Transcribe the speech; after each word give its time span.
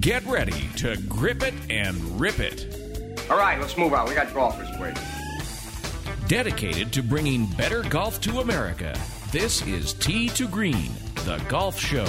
Get 0.00 0.24
ready 0.24 0.66
to 0.76 0.96
grip 1.10 1.42
it 1.42 1.52
and 1.68 2.18
rip 2.18 2.40
it. 2.40 2.74
All 3.28 3.36
right, 3.36 3.60
let's 3.60 3.76
move 3.76 3.92
on. 3.92 4.08
We 4.08 4.14
got 4.14 4.32
golfers 4.32 4.66
waiting. 4.80 5.02
Dedicated 6.26 6.90
to 6.94 7.02
bringing 7.02 7.44
better 7.44 7.82
golf 7.82 8.18
to 8.22 8.40
America, 8.40 8.98
this 9.30 9.60
is 9.66 9.92
Tee 9.92 10.30
to 10.30 10.48
Green, 10.48 10.90
the 11.26 11.36
golf 11.50 11.78
show. 11.78 12.06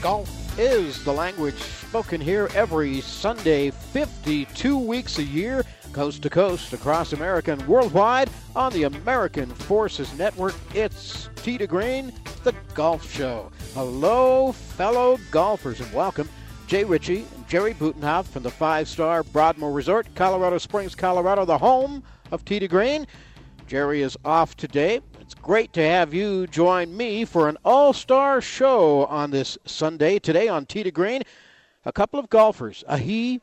Golf 0.00 0.58
is 0.58 1.04
the 1.04 1.12
language 1.12 1.56
spoken 1.58 2.22
here 2.22 2.48
every 2.54 3.02
Sunday, 3.02 3.70
52 3.70 4.78
weeks 4.78 5.18
a 5.18 5.24
year, 5.24 5.66
coast 5.92 6.22
to 6.22 6.30
coast, 6.30 6.72
across 6.72 7.12
America 7.12 7.52
and 7.52 7.68
worldwide 7.68 8.30
on 8.56 8.72
the 8.72 8.84
American 8.84 9.50
Forces 9.50 10.16
Network. 10.16 10.54
It's 10.74 11.28
Tee 11.36 11.58
to 11.58 11.66
Green, 11.66 12.14
the 12.44 12.54
golf 12.72 13.12
show. 13.12 13.52
Hello, 13.74 14.52
fellow 14.52 15.18
golfers, 15.30 15.80
and 15.80 15.92
welcome. 15.92 16.30
Jay 16.68 16.84
Ritchie 16.84 17.24
and 17.34 17.48
Jerry 17.48 17.72
Butenhoff 17.72 18.26
from 18.26 18.42
the 18.42 18.50
five 18.50 18.88
star 18.88 19.22
Broadmoor 19.22 19.72
Resort, 19.72 20.06
Colorado 20.14 20.58
Springs, 20.58 20.94
Colorado, 20.94 21.46
the 21.46 21.56
home 21.56 22.02
of 22.30 22.44
to 22.44 22.68
Green. 22.68 23.06
Jerry 23.66 24.02
is 24.02 24.18
off 24.22 24.54
today. 24.54 25.00
It's 25.18 25.32
great 25.32 25.72
to 25.72 25.82
have 25.82 26.12
you 26.12 26.46
join 26.46 26.94
me 26.94 27.24
for 27.24 27.48
an 27.48 27.56
all 27.64 27.94
star 27.94 28.42
show 28.42 29.06
on 29.06 29.30
this 29.30 29.56
Sunday. 29.64 30.18
Today 30.18 30.46
on 30.46 30.66
to 30.66 30.90
Green, 30.90 31.22
a 31.86 31.92
couple 31.92 32.20
of 32.20 32.28
golfers, 32.28 32.84
a 32.86 32.98
he 32.98 33.40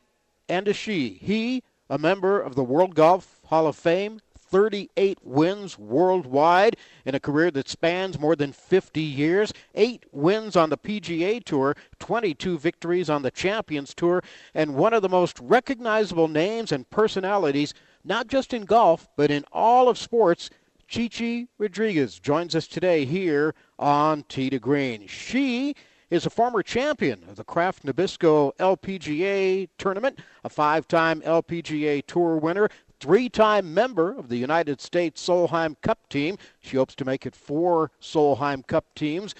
and 0.48 0.68
a 0.68 0.72
she. 0.72 1.18
He, 1.20 1.64
a 1.90 1.98
member 1.98 2.40
of 2.40 2.54
the 2.54 2.62
World 2.62 2.94
Golf 2.94 3.40
Hall 3.46 3.66
of 3.66 3.74
Fame, 3.74 4.20
38 4.48 5.18
wins 5.22 5.78
worldwide 5.78 6.76
in 7.04 7.14
a 7.14 7.20
career 7.20 7.50
that 7.50 7.68
spans 7.68 8.18
more 8.18 8.36
than 8.36 8.52
50 8.52 9.00
years, 9.00 9.52
eight 9.74 10.04
wins 10.12 10.56
on 10.56 10.70
the 10.70 10.78
PGA 10.78 11.42
Tour, 11.42 11.74
22 11.98 12.58
victories 12.58 13.10
on 13.10 13.22
the 13.22 13.30
Champions 13.30 13.94
Tour, 13.94 14.22
and 14.54 14.74
one 14.74 14.92
of 14.92 15.02
the 15.02 15.08
most 15.08 15.38
recognizable 15.40 16.28
names 16.28 16.72
and 16.72 16.88
personalities, 16.90 17.74
not 18.04 18.28
just 18.28 18.54
in 18.54 18.64
golf, 18.64 19.08
but 19.16 19.30
in 19.30 19.44
all 19.52 19.88
of 19.88 19.98
sports. 19.98 20.50
Chichi 20.88 21.48
Rodriguez 21.58 22.20
joins 22.20 22.54
us 22.54 22.68
today 22.68 23.04
here 23.04 23.54
on 23.78 24.22
Tee 24.28 24.50
to 24.50 24.60
Green. 24.60 25.06
She 25.08 25.74
is 26.10 26.24
a 26.24 26.30
former 26.30 26.62
champion 26.62 27.24
of 27.28 27.36
the 27.36 27.44
Kraft 27.44 27.84
Nabisco 27.84 28.54
LPGA 28.56 29.68
tournament, 29.78 30.20
a 30.44 30.48
five 30.48 30.86
time 30.86 31.20
LPGA 31.22 32.06
Tour 32.06 32.36
winner, 32.36 32.68
three 33.00 33.28
time 33.28 33.72
member 33.72 34.16
of 34.16 34.28
the 34.28 34.36
United 34.36 34.80
States 34.80 35.26
Solheim 35.26 35.76
Cup 35.82 36.08
team. 36.08 36.38
She 36.60 36.76
hopes 36.76 36.94
to 36.96 37.04
make 37.04 37.26
it 37.26 37.34
four 37.34 37.90
Solheim 38.00 38.66
Cup 38.66 38.94
teams 38.94 39.34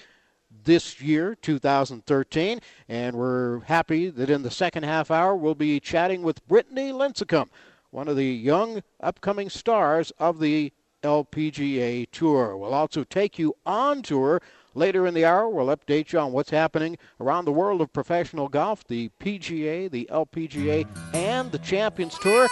this 0.63 1.01
year, 1.01 1.35
2013. 1.35 2.59
And 2.89 3.15
we're 3.15 3.61
happy 3.61 4.09
that 4.09 4.29
in 4.29 4.43
the 4.43 4.51
second 4.51 4.83
half 4.83 5.11
hour 5.11 5.35
we'll 5.35 5.55
be 5.55 5.79
chatting 5.79 6.21
with 6.21 6.45
Brittany 6.47 6.91
Lincicome, 6.91 7.49
one 7.91 8.07
of 8.07 8.15
the 8.15 8.25
young 8.25 8.83
upcoming 9.01 9.49
stars 9.49 10.11
of 10.19 10.39
the 10.39 10.71
LPGA 11.03 12.09
Tour. 12.11 12.57
We'll 12.57 12.73
also 12.73 13.03
take 13.03 13.39
you 13.39 13.55
on 13.65 14.01
tour. 14.01 14.41
Later 14.73 15.07
in 15.07 15.15
the 15.15 15.25
hour, 15.25 15.49
we'll 15.49 15.75
update 15.75 16.11
you 16.11 16.19
on 16.19 16.31
what's 16.31 16.51
happening 16.51 16.99
around 17.19 17.45
the 17.45 17.51
world 17.51 17.81
of 17.81 17.91
professional 17.91 18.47
golf, 18.47 18.83
the 18.87 19.09
PGA, 19.19 19.89
the 19.89 20.07
LPGA, 20.11 20.87
and 21.15 21.51
the 21.51 21.57
Champions 21.59 22.17
Tour 22.19 22.47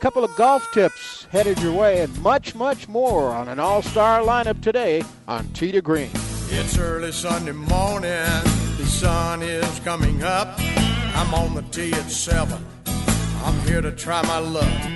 couple 0.00 0.24
of 0.24 0.34
golf 0.36 0.66
tips 0.72 1.26
headed 1.30 1.58
your 1.60 1.72
way, 1.72 2.02
and 2.02 2.20
much, 2.22 2.54
much 2.54 2.88
more 2.88 3.32
on 3.32 3.48
an 3.48 3.58
all 3.58 3.82
star 3.82 4.20
lineup 4.20 4.60
today 4.60 5.02
on 5.26 5.46
Tee 5.48 5.72
to 5.72 5.80
Green. 5.80 6.10
It's 6.48 6.78
early 6.78 7.12
Sunday 7.12 7.52
morning, 7.52 8.42
the 8.76 8.86
sun 8.86 9.42
is 9.42 9.80
coming 9.80 10.22
up. 10.22 10.54
I'm 10.58 11.32
on 11.34 11.54
the 11.54 11.62
tee 11.62 11.92
at 11.92 12.10
7. 12.10 12.58
I'm 12.86 13.60
here 13.60 13.80
to 13.80 13.92
try 13.92 14.22
my 14.22 14.38
luck. 14.38 14.90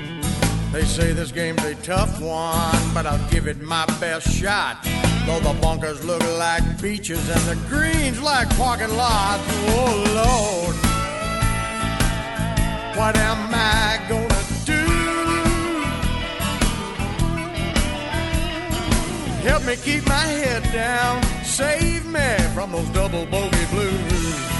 They 0.72 0.84
say 0.84 1.12
this 1.12 1.32
game's 1.32 1.64
a 1.64 1.74
tough 1.76 2.20
one, 2.20 2.94
but 2.94 3.06
I'll 3.06 3.30
give 3.30 3.46
it 3.46 3.60
my 3.60 3.86
best 4.00 4.28
shot. 4.30 4.82
Though 5.26 5.40
the 5.40 5.58
bunkers 5.60 6.04
look 6.04 6.22
like 6.38 6.80
beaches 6.80 7.28
and 7.28 7.40
the 7.42 7.56
greens 7.68 8.20
like 8.20 8.48
parking 8.56 8.94
lots. 8.96 9.42
Oh 9.68 9.94
Lord, 10.14 10.76
what 12.96 13.16
am 13.16 13.48
I 13.52 14.00
gonna 14.08 14.37
Help 19.42 19.64
me 19.64 19.76
keep 19.76 20.06
my 20.06 20.14
head 20.14 20.62
down. 20.72 21.22
Save 21.44 22.06
me 22.06 22.36
from 22.54 22.72
those 22.72 22.88
double 22.90 23.26
bogey 23.26 23.66
blues. 23.70 24.58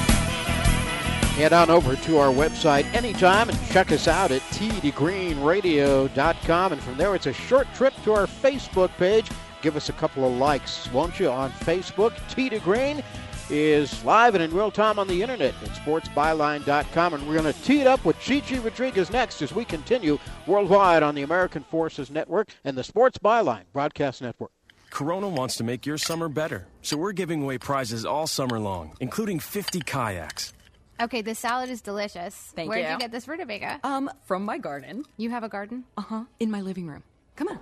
Head 1.38 1.52
on 1.52 1.70
over 1.70 1.94
to 1.94 2.18
our 2.18 2.32
website 2.32 2.92
anytime 2.94 3.48
and 3.48 3.56
check 3.68 3.92
us 3.92 4.08
out 4.08 4.32
at 4.32 4.42
teetogreenradio.com. 4.42 6.72
And 6.72 6.82
from 6.82 6.96
there, 6.96 7.14
it's 7.14 7.26
a 7.26 7.32
short 7.32 7.72
trip 7.74 7.94
to 8.02 8.12
our 8.12 8.26
Facebook 8.26 8.90
page. 8.98 9.30
Give 9.62 9.76
us 9.76 9.88
a 9.88 9.92
couple 9.92 10.24
of 10.24 10.32
likes, 10.32 10.92
won't 10.92 11.20
you, 11.20 11.30
on 11.30 11.50
Facebook? 11.50 12.12
To 12.28 12.58
Green 12.60 13.02
is 13.50 14.04
live 14.04 14.34
and 14.34 14.42
in 14.42 14.52
real 14.52 14.70
time 14.70 14.98
on 14.98 15.06
the 15.06 15.22
internet 15.22 15.54
at 15.62 15.70
sportsbyline.com. 15.70 17.14
And 17.14 17.28
we're 17.28 17.40
going 17.40 17.52
to 17.52 17.62
tee 17.62 17.80
it 17.80 17.86
up 17.86 18.04
with 18.04 18.18
Chichi 18.20 18.58
Rodriguez 18.58 19.10
next 19.10 19.40
as 19.40 19.54
we 19.54 19.64
continue 19.64 20.18
worldwide 20.46 21.02
on 21.02 21.14
the 21.14 21.22
American 21.22 21.62
Forces 21.62 22.10
Network 22.10 22.48
and 22.64 22.76
the 22.76 22.84
Sports 22.84 23.18
Byline 23.18 23.64
Broadcast 23.72 24.22
Network. 24.22 24.50
Corona 24.90 25.28
wants 25.28 25.56
to 25.56 25.64
make 25.64 25.86
your 25.86 25.98
summer 25.98 26.28
better, 26.28 26.66
so 26.82 26.96
we're 26.96 27.12
giving 27.12 27.42
away 27.42 27.58
prizes 27.58 28.04
all 28.04 28.26
summer 28.26 28.58
long, 28.58 28.92
including 29.00 29.38
50 29.38 29.80
kayaks. 29.80 30.52
Okay, 31.00 31.22
this 31.22 31.38
salad 31.38 31.70
is 31.70 31.80
delicious. 31.80 32.34
Thank 32.56 32.68
Where 32.70 32.78
you. 32.78 32.84
did 32.84 32.92
you 32.92 32.98
get 32.98 33.12
this 33.12 33.28
rutabaga? 33.28 33.78
Um, 33.84 34.10
from 34.24 34.44
my 34.44 34.58
garden. 34.58 35.04
You 35.16 35.30
have 35.30 35.44
a 35.44 35.48
garden? 35.48 35.84
Uh 35.96 36.02
huh. 36.02 36.24
In 36.40 36.50
my 36.50 36.60
living 36.60 36.88
room. 36.88 37.04
Come 37.36 37.48
on. 37.48 37.60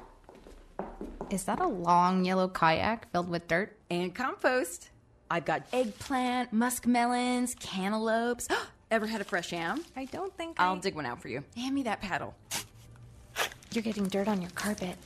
Is 1.28 1.44
that 1.44 1.60
a 1.60 1.66
long 1.66 2.24
yellow 2.24 2.48
kayak 2.48 3.10
filled 3.12 3.28
with 3.28 3.46
dirt? 3.46 3.76
And 3.90 4.14
compost. 4.14 4.90
I've 5.30 5.44
got 5.44 5.64
eggplant, 5.72 6.54
muskmelons, 6.54 7.58
cantaloupes. 7.58 8.48
Ever 8.90 9.06
had 9.06 9.20
a 9.20 9.24
fresh 9.24 9.52
yam? 9.52 9.84
I 9.96 10.06
don't 10.06 10.34
think 10.36 10.58
I'll 10.58 10.76
I... 10.76 10.78
dig 10.78 10.94
one 10.94 11.04
out 11.04 11.20
for 11.20 11.28
you. 11.28 11.44
Hand 11.56 11.74
me 11.74 11.82
that 11.82 12.00
paddle. 12.00 12.34
You're 13.72 13.82
getting 13.82 14.08
dirt 14.08 14.28
on 14.28 14.40
your 14.40 14.52
carpet. 14.52 14.96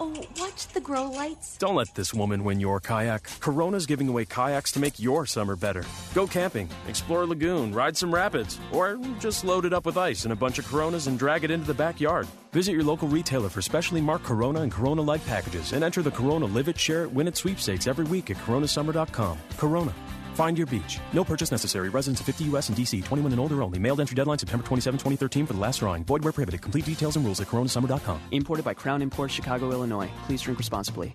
Oh, 0.00 0.12
watch 0.38 0.68
the 0.68 0.80
grow 0.80 1.10
lights. 1.10 1.56
Don't 1.58 1.74
let 1.74 1.94
this 1.94 2.14
woman 2.14 2.44
win 2.44 2.60
your 2.60 2.80
kayak. 2.80 3.28
Corona's 3.40 3.86
giving 3.86 4.08
away 4.08 4.24
kayaks 4.24 4.72
to 4.72 4.80
make 4.80 4.98
your 4.98 5.26
summer 5.26 5.56
better. 5.56 5.84
Go 6.14 6.26
camping, 6.26 6.68
explore 6.88 7.22
a 7.22 7.26
lagoon, 7.26 7.72
ride 7.72 7.96
some 7.96 8.14
rapids, 8.14 8.58
or 8.72 8.98
just 9.18 9.44
load 9.44 9.64
it 9.64 9.72
up 9.72 9.86
with 9.86 9.96
ice 9.96 10.24
and 10.24 10.32
a 10.32 10.36
bunch 10.36 10.58
of 10.58 10.66
Coronas 10.66 11.06
and 11.06 11.18
drag 11.18 11.44
it 11.44 11.50
into 11.50 11.66
the 11.66 11.74
backyard. 11.74 12.26
Visit 12.52 12.72
your 12.72 12.84
local 12.84 13.08
retailer 13.08 13.48
for 13.48 13.62
specially 13.62 14.00
marked 14.00 14.24
Corona 14.24 14.60
and 14.60 14.70
Corona 14.70 15.02
Light 15.02 15.24
packages 15.26 15.72
and 15.72 15.82
enter 15.82 16.02
the 16.02 16.10
Corona 16.10 16.46
Live 16.46 16.68
It, 16.68 16.78
Share 16.78 17.04
It, 17.04 17.12
Win 17.12 17.28
It 17.28 17.36
sweepstakes 17.36 17.86
every 17.86 18.04
week 18.04 18.30
at 18.30 18.36
coronasummer.com. 18.38 19.38
Corona. 19.56 19.94
Find 20.32 20.56
your 20.56 20.66
beach. 20.66 20.98
No 21.12 21.24
purchase 21.24 21.50
necessary. 21.50 21.90
Residents 21.90 22.20
of 22.20 22.26
50 22.26 22.44
U.S. 22.44 22.68
and 22.68 22.76
D.C. 22.76 23.02
21 23.02 23.32
and 23.32 23.40
older 23.40 23.62
only. 23.62 23.78
Mailed 23.78 24.00
entry 24.00 24.14
deadline 24.14 24.38
September 24.38 24.64
27, 24.64 24.98
2013 24.98 25.46
for 25.46 25.52
the 25.52 25.60
last 25.60 25.78
drawing. 25.78 26.04
Void 26.04 26.24
where 26.24 26.32
prohibited. 26.32 26.62
Complete 26.62 26.86
details 26.86 27.16
and 27.16 27.24
rules 27.24 27.40
at 27.40 27.48
coronasummer.com. 27.48 28.20
Imported 28.30 28.64
by 28.64 28.74
Crown 28.74 29.02
Imports, 29.02 29.34
Chicago, 29.34 29.70
Illinois. 29.70 30.10
Please 30.26 30.40
drink 30.40 30.58
responsibly. 30.58 31.14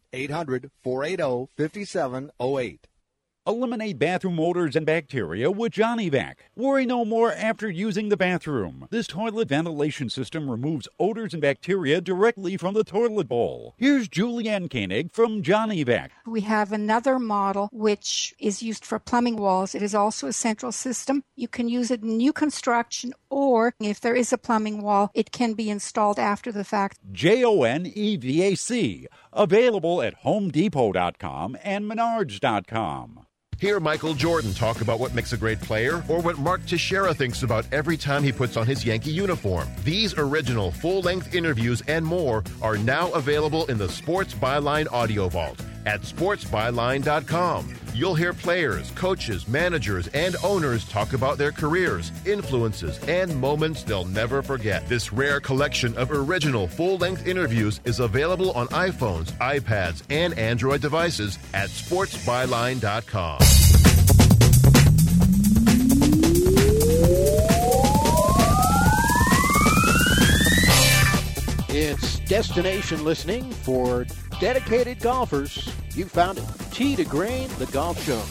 800 0.13 0.69
480 0.83 1.47
5708. 1.57 2.87
Eliminate 3.47 3.97
bathroom 3.97 4.39
odors 4.39 4.75
and 4.75 4.85
bacteria 4.85 5.49
with 5.49 5.71
Johnny 5.71 6.09
Vac. 6.09 6.51
Worry 6.55 6.85
no 6.85 7.03
more 7.03 7.33
after 7.33 7.67
using 7.71 8.09
the 8.09 8.17
bathroom. 8.17 8.87
This 8.91 9.07
toilet 9.07 9.47
ventilation 9.47 10.11
system 10.11 10.47
removes 10.47 10.87
odors 10.99 11.33
and 11.33 11.41
bacteria 11.41 12.01
directly 12.01 12.55
from 12.55 12.75
the 12.75 12.83
toilet 12.83 13.27
bowl. 13.27 13.73
Here's 13.79 14.07
Julianne 14.07 14.69
Koenig 14.69 15.11
from 15.11 15.41
Johnny 15.41 15.81
Vac. 15.83 16.11
We 16.27 16.41
have 16.41 16.71
another 16.71 17.17
model 17.17 17.67
which 17.71 18.35
is 18.37 18.61
used 18.61 18.85
for 18.85 18.99
plumbing 18.99 19.37
walls. 19.37 19.73
It 19.73 19.81
is 19.81 19.95
also 19.95 20.27
a 20.27 20.33
central 20.33 20.71
system. 20.71 21.23
You 21.35 21.47
can 21.47 21.67
use 21.67 21.89
it 21.89 22.03
in 22.03 22.17
new 22.17 22.33
construction 22.33 23.11
or 23.31 23.73
if 23.79 23.99
there 23.99 24.15
is 24.15 24.31
a 24.31 24.37
plumbing 24.37 24.83
wall, 24.83 25.09
it 25.15 25.31
can 25.31 25.53
be 25.53 25.71
installed 25.71 26.19
after 26.19 26.51
the 26.51 26.63
fact. 26.63 26.99
J 27.11 27.43
O 27.43 27.63
N 27.63 27.87
E 27.87 28.17
V 28.17 28.43
A 28.43 28.55
C. 28.55 29.07
Available 29.33 30.03
at 30.03 30.21
homedepot.com 30.21 31.57
and 31.63 31.89
menards.com. 31.89 33.25
Hear 33.61 33.79
Michael 33.79 34.15
Jordan 34.15 34.55
talk 34.55 34.81
about 34.81 34.99
what 34.99 35.13
makes 35.13 35.33
a 35.33 35.37
great 35.37 35.61
player 35.61 36.03
or 36.09 36.19
what 36.19 36.39
Mark 36.39 36.65
Teixeira 36.65 37.13
thinks 37.13 37.43
about 37.43 37.63
every 37.71 37.95
time 37.95 38.23
he 38.23 38.31
puts 38.31 38.57
on 38.57 38.65
his 38.65 38.83
Yankee 38.83 39.11
uniform. 39.11 39.67
These 39.83 40.15
original 40.17 40.71
full 40.71 41.01
length 41.01 41.35
interviews 41.35 41.83
and 41.87 42.03
more 42.03 42.43
are 42.63 42.75
now 42.79 43.11
available 43.11 43.67
in 43.67 43.77
the 43.77 43.87
Sports 43.87 44.33
Byline 44.33 44.91
Audio 44.91 45.29
Vault 45.29 45.61
at 45.85 46.01
sportsbyline.com. 46.01 47.75
You'll 47.93 48.15
hear 48.15 48.33
players, 48.33 48.89
coaches, 48.91 49.47
managers, 49.47 50.07
and 50.09 50.35
owners 50.43 50.85
talk 50.85 51.13
about 51.13 51.37
their 51.37 51.51
careers, 51.51 52.11
influences, 52.25 52.97
and 53.07 53.35
moments 53.39 53.83
they'll 53.83 54.05
never 54.05 54.41
forget. 54.41 54.87
This 54.87 55.11
rare 55.11 55.39
collection 55.41 55.97
of 55.97 56.11
original 56.11 56.67
full 56.67 56.97
length 56.97 57.27
interviews 57.27 57.81
is 57.83 57.99
available 57.99 58.51
on 58.51 58.67
iPhones, 58.69 59.31
iPads, 59.39 60.03
and 60.09 60.37
Android 60.37 60.81
devices 60.81 61.37
at 61.53 61.69
sportsbyline.com. 61.69 63.39
It's 71.73 72.19
destination 72.19 73.03
listening 73.05 73.49
for 73.49 74.05
dedicated 74.41 74.99
golfers. 74.99 75.71
You 75.93 76.05
found 76.05 76.39
it. 76.39 76.45
Tee 76.71 76.95
to 76.95 77.05
Green, 77.05 77.47
the 77.59 77.67
golf 77.67 78.03
show. 78.03 78.23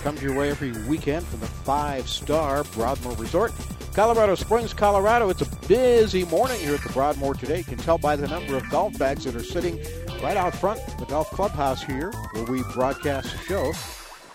Comes 0.00 0.22
your 0.22 0.34
way 0.34 0.50
every 0.50 0.72
weekend 0.88 1.26
from 1.26 1.40
the 1.40 1.46
five 1.46 2.08
star 2.08 2.64
Broadmoor 2.64 3.14
Resort. 3.16 3.52
Colorado 3.92 4.34
Springs, 4.36 4.72
Colorado. 4.72 5.28
It's 5.28 5.42
a 5.42 5.56
busy 5.68 6.24
morning 6.24 6.58
here 6.60 6.74
at 6.74 6.82
the 6.82 6.88
Broadmoor 6.88 7.34
today. 7.34 7.58
You 7.58 7.64
can 7.64 7.76
tell 7.76 7.98
by 7.98 8.16
the 8.16 8.26
number 8.26 8.56
of 8.56 8.68
golf 8.70 8.98
bags 8.98 9.24
that 9.24 9.36
are 9.36 9.44
sitting 9.44 9.78
right 10.22 10.36
out 10.38 10.54
front 10.54 10.80
the 10.98 11.04
golf 11.04 11.28
clubhouse 11.30 11.82
here 11.82 12.10
where 12.32 12.44
we 12.44 12.62
broadcast 12.72 13.30
the 13.30 13.38
show 13.40 13.72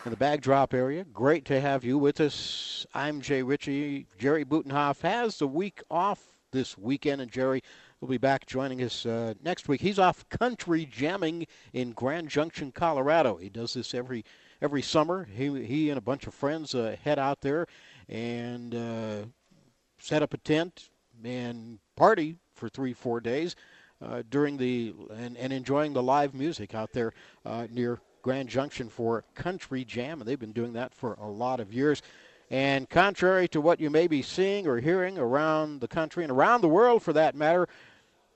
in 0.06 0.12
the 0.12 0.18
bag 0.18 0.42
drop 0.42 0.76
area. 0.76 1.06
Great 1.06 1.44
to 1.46 1.60
have 1.60 1.84
you 1.84 1.98
with 1.98 2.22
us. 2.22 2.86
I'm 2.94 3.20
Jay 3.20 3.42
Ritchie. 3.42 4.06
Jerry 4.20 4.46
Butenhoff 4.46 5.02
has 5.02 5.40
the 5.40 5.48
week 5.48 5.82
off 5.90 6.22
this 6.52 6.78
weekend, 6.78 7.22
and 7.22 7.32
Jerry 7.32 7.64
will 8.02 8.08
be 8.08 8.18
back 8.18 8.46
joining 8.46 8.82
us 8.82 9.06
uh, 9.06 9.34
next 9.44 9.68
week. 9.68 9.82
He's 9.82 10.00
off 10.00 10.28
country 10.30 10.86
jamming 10.86 11.48
in 11.74 11.92
Grand 11.92 12.30
Junction, 12.30 12.72
Colorado. 12.72 13.38
He 13.38 13.50
does 13.50 13.74
this 13.74 13.94
every 13.94 14.26
every 14.62 14.82
summer. 14.82 15.28
He 15.36 15.66
he 15.66 15.90
and 15.90 15.98
a 15.98 16.02
bunch 16.02 16.28
of 16.28 16.34
friends 16.34 16.76
uh, 16.76 16.96
head 17.04 17.20
out 17.20 17.42
there 17.42 17.68
and 18.10 18.76
uh, 18.76 19.26
set 19.98 20.22
up 20.22 20.34
a 20.34 20.38
tent 20.38 20.90
and 21.24 21.80
party 21.96 22.38
for 22.54 22.70
three 22.70 22.94
four 22.94 23.20
days 23.20 23.56
uh, 24.02 24.24
during 24.30 24.58
the 24.58 24.94
and, 25.16 25.38
and 25.38 25.54
enjoying 25.54 25.94
the 25.94 26.04
live 26.04 26.34
music 26.34 26.76
out 26.76 26.92
there 26.92 27.14
uh, 27.46 27.68
near 27.72 28.00
Grand 28.22 28.50
Junction 28.50 28.90
for 28.90 29.24
Country 29.36 29.86
Jam, 29.86 30.20
and 30.20 30.28
they've 30.28 30.40
been 30.40 30.52
doing 30.52 30.74
that 30.74 30.94
for 30.94 31.14
a 31.14 31.28
lot 31.28 31.60
of 31.60 31.72
years. 31.72 32.02
And 32.52 32.90
contrary 32.90 33.48
to 33.50 33.62
what 33.62 33.80
you 33.80 33.90
may 33.90 34.08
be 34.08 34.22
seeing 34.22 34.68
or 34.68 34.80
hearing 34.80 35.18
around 35.18 35.82
the 35.82 35.88
country 35.88 36.24
and 36.24 36.32
around 36.32 36.62
the 36.62 36.70
world 36.70 37.02
for 37.02 37.14
that 37.14 37.36
matter, 37.36 37.68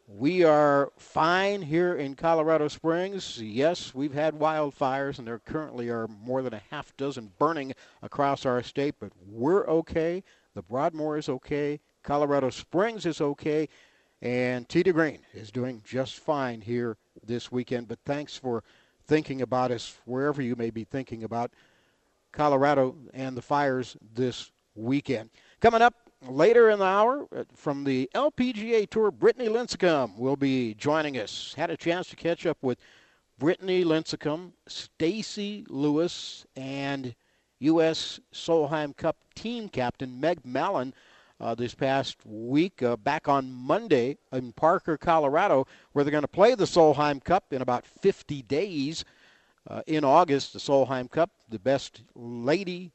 we 0.08 0.44
are 0.44 0.92
fine 0.98 1.62
here 1.62 1.94
in 1.94 2.16
Colorado 2.16 2.68
Springs. 2.68 3.40
Yes, 3.40 3.94
we've 3.94 4.14
had 4.14 4.34
wildfires, 4.34 5.20
and 5.20 5.28
there 5.28 5.38
currently 5.38 5.90
are 5.90 6.08
more 6.08 6.42
than 6.42 6.56
a 6.56 6.62
half 6.72 6.98
dozen 6.98 7.32
burning 7.38 7.76
across 8.02 8.44
our 8.44 8.64
state, 8.64 8.96
but 9.00 9.12
we're 9.28 9.68
okay. 9.68 10.24
The 10.56 10.64
Broadmoor 10.64 11.20
is 11.20 11.30
okay. 11.30 11.80
Colorado 12.02 12.50
Springs 12.50 13.06
is 13.06 13.22
okay. 13.22 13.70
And 14.22 14.68
to 14.70 14.84
Green 14.92 15.20
is 15.34 15.52
doing 15.52 15.84
just 15.86 16.16
fine 16.16 16.62
here 16.62 16.98
this 17.24 17.52
weekend. 17.52 17.88
But 17.88 18.00
thanks 18.04 18.36
for 18.36 18.64
thinking 19.06 19.42
about 19.44 19.70
us 19.72 19.96
wherever 20.06 20.42
you 20.42 20.56
may 20.56 20.72
be 20.72 20.84
thinking 20.84 21.24
about 21.24 21.52
Colorado 22.32 22.96
and 23.14 23.36
the 23.36 23.42
fires 23.42 23.98
this 24.14 24.52
weekend. 24.76 25.30
Coming 25.60 25.82
up 25.82 25.94
later 26.28 26.70
in 26.70 26.80
the 26.80 26.86
hour 26.86 27.28
uh, 27.36 27.44
from 27.56 27.84
the 27.84 28.10
LPGA 28.16 28.90
Tour, 28.90 29.12
Brittany 29.12 29.48
Lincicome 29.48 30.18
will 30.18 30.36
be 30.36 30.74
joining 30.76 31.18
us. 31.18 31.54
Had 31.58 31.70
a 31.70 31.78
chance 31.78 32.08
to 32.10 32.16
catch 32.16 32.46
up 32.46 32.58
with 32.62 32.80
Brittany 33.38 33.86
Lincicome, 33.86 34.52
Stacy 34.68 35.66
Lewis, 35.70 36.46
and 36.56 37.16
U.S. 37.60 38.20
Solheim 38.34 38.96
Cup 38.96 39.18
team 39.36 39.70
captain 39.70 40.20
Meg 40.20 40.46
Mallon 40.46 40.94
uh, 41.40 41.56
this 41.56 41.74
past 41.74 42.18
week, 42.26 42.84
uh, 42.84 42.98
back 42.98 43.28
on 43.28 43.52
Monday 43.52 44.18
in 44.34 44.52
Parker, 44.54 44.98
Colorado, 44.98 45.68
where 45.94 46.04
they're 46.04 46.12
going 46.12 46.22
to 46.22 46.28
play 46.28 46.56
the 46.56 46.66
Solheim 46.66 47.24
Cup 47.24 47.54
in 47.54 47.62
about 47.62 47.86
50 47.86 48.42
days. 48.44 49.06
Uh, 49.68 49.82
in 49.88 50.04
August, 50.04 50.54
the 50.54 50.60
Solheim 50.60 51.10
Cup, 51.10 51.30
the 51.50 51.60
best 51.60 52.02
lady 52.16 52.92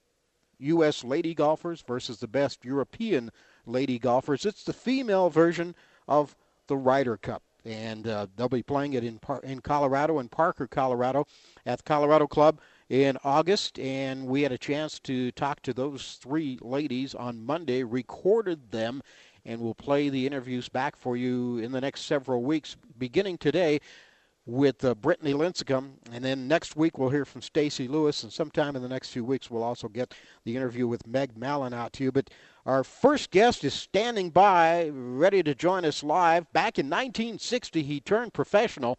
U.S. 0.59 1.05
lady 1.05 1.35
golfers 1.35 1.83
versus 1.87 2.19
the 2.19 2.29
best 2.29 2.65
European 2.65 3.31
lady 3.67 3.99
golfers. 3.99 4.47
It's 4.47 4.65
the 4.65 4.73
female 4.73 5.31
version 5.31 5.75
of 6.09 6.37
the 6.67 6.77
Ryder 6.77 7.17
Cup. 7.17 7.43
And 7.65 8.07
uh, 8.07 8.27
they'll 8.37 8.49
be 8.49 8.63
playing 8.63 8.93
it 8.93 9.05
in 9.05 9.19
Par- 9.19 9.41
in 9.43 9.61
Colorado, 9.61 10.19
in 10.19 10.29
Parker, 10.29 10.67
Colorado, 10.67 11.27
at 11.65 11.79
the 11.79 11.85
Colorado 11.85 12.27
Club 12.27 12.61
in 12.91 13.17
August. 13.25 13.79
And 13.79 14.27
we 14.27 14.43
had 14.43 14.53
a 14.53 14.59
chance 14.59 14.99
to 15.01 15.31
talk 15.33 15.63
to 15.63 15.73
those 15.73 16.19
three 16.21 16.59
ladies 16.61 17.15
on 17.15 17.45
Monday, 17.45 17.83
recorded 17.83 18.71
them, 18.71 19.03
and 19.47 19.61
we'll 19.61 19.75
play 19.75 20.11
the 20.11 20.27
interviews 20.27 20.69
back 20.69 20.95
for 20.95 21.17
you 21.17 21.59
in 21.59 21.73
the 21.73 21.81
next 21.81 22.03
several 22.03 22.43
weeks, 22.43 22.77
beginning 22.99 23.39
today 23.39 23.81
with 24.47 24.85
uh, 24.85 24.95
Brittany 24.95 25.33
Lincicome, 25.33 25.93
and 26.13 26.23
then 26.23 26.47
next 26.47 26.77
week 26.77 26.99
we'll 26.99 27.09
hear 27.09 27.25
from 27.25 27.41
Stacy 27.41 27.89
Lewis, 27.89 28.23
and 28.23 28.33
sometime 28.33 28.77
in 28.77 28.83
the 28.83 28.89
next 28.89 29.09
few 29.09 29.25
weeks 29.25 29.51
we'll 29.51 29.63
also 29.63 29.89
get 29.89 30.15
the 30.45 30.55
interview 30.55 30.87
with 30.87 31.07
Meg 31.07 31.37
Mallon 31.37 31.73
out 31.73 31.95
to 31.95 32.05
you. 32.05 32.13
But 32.13 32.29
our 32.67 32.85
first 32.85 33.31
guest 33.31 33.65
is 33.65 33.73
standing 33.73 34.31
by, 34.31 34.91
ready 34.93 35.43
to 35.43 35.55
join 35.55 35.85
us 35.85 36.03
live. 36.03 36.53
Back 36.53 36.79
in 36.79 36.87
1960, 36.87 37.83
he 37.83 38.01
turned 38.01 38.35
professional, 38.35 38.99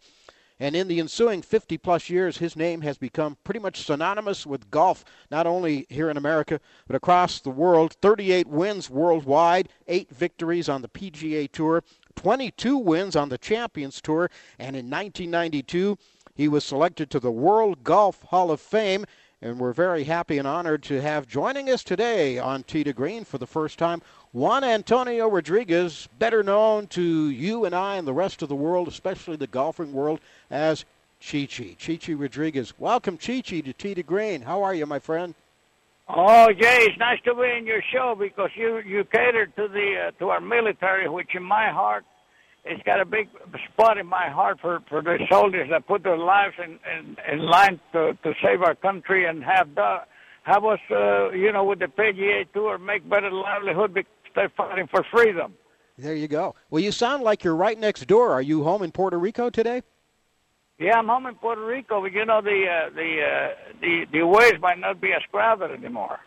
and 0.58 0.74
in 0.74 0.88
the 0.88 0.98
ensuing 0.98 1.42
50 1.42 1.78
plus 1.78 2.08
years, 2.08 2.38
his 2.38 2.56
name 2.56 2.80
has 2.80 2.98
become 2.98 3.36
pretty 3.44 3.60
much 3.60 3.84
synonymous 3.84 4.46
with 4.46 4.70
golf, 4.70 5.04
not 5.30 5.46
only 5.46 5.86
here 5.90 6.10
in 6.10 6.16
America, 6.16 6.60
but 6.86 6.96
across 6.96 7.40
the 7.40 7.50
world. 7.50 7.92
38 8.00 8.48
wins 8.48 8.88
worldwide, 8.88 9.68
eight 9.86 10.10
victories 10.10 10.68
on 10.68 10.82
the 10.82 10.88
PGA 10.88 11.50
Tour, 11.52 11.84
22 12.16 12.76
wins 12.76 13.14
on 13.14 13.28
the 13.28 13.38
Champions 13.38 14.00
Tour, 14.00 14.30
and 14.58 14.74
in 14.74 14.90
1992, 14.90 15.96
he 16.34 16.48
was 16.48 16.64
selected 16.64 17.08
to 17.10 17.20
the 17.20 17.30
World 17.30 17.84
Golf 17.84 18.22
Hall 18.24 18.50
of 18.50 18.60
Fame. 18.60 19.06
And 19.42 19.60
we're 19.60 19.72
very 19.72 20.04
happy 20.04 20.38
and 20.38 20.48
honored 20.48 20.82
to 20.84 21.00
have 21.00 21.28
joining 21.28 21.70
us 21.70 21.84
today 21.84 22.38
on 22.38 22.62
Tee 22.62 22.84
to 22.84 22.92
Green 22.92 23.24
for 23.24 23.38
the 23.38 23.46
first 23.46 23.78
time 23.78 24.02
Juan 24.32 24.64
Antonio 24.64 25.28
Rodriguez, 25.28 26.08
better 26.18 26.42
known 26.42 26.88
to 26.88 27.30
you 27.30 27.64
and 27.64 27.74
I 27.74 27.96
and 27.96 28.06
the 28.06 28.12
rest 28.12 28.42
of 28.42 28.48
the 28.48 28.54
world, 28.54 28.88
especially 28.88 29.36
the 29.36 29.46
golfing 29.46 29.92
world, 29.92 30.20
as 30.50 30.84
Chichi. 31.20 31.76
Chi. 31.80 31.94
Chi 31.94 31.96
Chi 31.96 32.12
Rodriguez. 32.12 32.74
Welcome, 32.78 33.16
Chi 33.16 33.40
Chi, 33.40 33.60
to 33.60 33.72
Tee 33.72 33.94
to 33.94 34.02
Green. 34.02 34.42
How 34.42 34.62
are 34.62 34.74
you, 34.74 34.84
my 34.84 34.98
friend? 34.98 35.34
Oh, 36.08 36.52
Jay, 36.52 36.84
it's 36.84 36.98
nice 36.98 37.18
to 37.24 37.34
be 37.34 37.50
in 37.58 37.66
your 37.66 37.82
show 37.92 38.14
because 38.18 38.50
you 38.54 38.78
you 38.78 39.04
cater 39.04 39.46
to 39.46 39.68
the 39.68 40.08
uh, 40.08 40.10
to 40.18 40.28
our 40.28 40.40
military, 40.40 41.08
which 41.08 41.30
in 41.34 41.42
my 41.42 41.70
heart, 41.70 42.04
it's 42.64 42.82
got 42.84 43.00
a 43.00 43.04
big 43.04 43.28
spot 43.72 43.98
in 43.98 44.06
my 44.06 44.28
heart 44.28 44.58
for 44.60 44.80
for 44.88 45.02
the 45.02 45.18
soldiers 45.30 45.68
that 45.70 45.86
put 45.88 46.04
their 46.04 46.16
lives 46.16 46.54
in 46.62 46.78
in, 46.96 47.16
in 47.32 47.38
line 47.40 47.80
to 47.92 48.16
to 48.22 48.32
save 48.40 48.62
our 48.62 48.76
country 48.76 49.26
and 49.26 49.42
have 49.42 49.74
the 49.74 49.98
have 50.44 50.64
us, 50.64 50.78
uh, 50.92 51.30
you 51.30 51.52
know, 51.52 51.64
with 51.64 51.80
the 51.80 51.86
PGA 51.86 52.46
Tour 52.52 52.78
make 52.78 53.08
better 53.08 53.30
livelihood 53.32 53.92
because 53.92 54.12
they're 54.36 54.52
fighting 54.56 54.86
for 54.88 55.04
freedom. 55.12 55.54
There 55.98 56.14
you 56.14 56.28
go. 56.28 56.54
Well, 56.70 56.82
you 56.82 56.92
sound 56.92 57.24
like 57.24 57.42
you're 57.42 57.56
right 57.56 57.78
next 57.78 58.06
door. 58.06 58.32
Are 58.32 58.42
you 58.42 58.62
home 58.62 58.82
in 58.82 58.92
Puerto 58.92 59.18
Rico 59.18 59.50
today? 59.50 59.82
Yeah, 60.78 60.98
I'm 60.98 61.06
home 61.06 61.26
in 61.26 61.34
Puerto 61.36 61.64
Rico, 61.64 62.02
but 62.02 62.12
you 62.12 62.24
know 62.26 62.42
the 62.42 62.66
uh, 62.68 62.90
the 62.94 63.22
uh, 63.22 63.54
the 63.80 64.06
the 64.12 64.26
waves 64.26 64.60
might 64.60 64.78
not 64.78 65.00
be 65.00 65.12
as 65.12 65.22
crowded 65.30 65.70
anymore. 65.70 66.20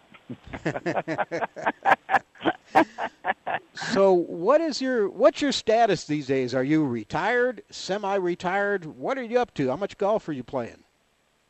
so, 3.74 4.14
what 4.14 4.60
is 4.62 4.82
your 4.82 5.08
what's 5.10 5.42
your 5.42 5.52
status 5.52 6.06
these 6.06 6.26
days? 6.26 6.56
Are 6.56 6.64
you 6.64 6.84
retired, 6.84 7.62
semi-retired? 7.70 8.86
What 8.86 9.20
are 9.20 9.24
you 9.24 9.40
up 9.40 9.54
to? 9.56 9.70
How 9.70 9.76
much 9.76 9.98
golf 10.00 10.28
are 10.28 10.34
you 10.34 10.44
playing? 10.44 10.84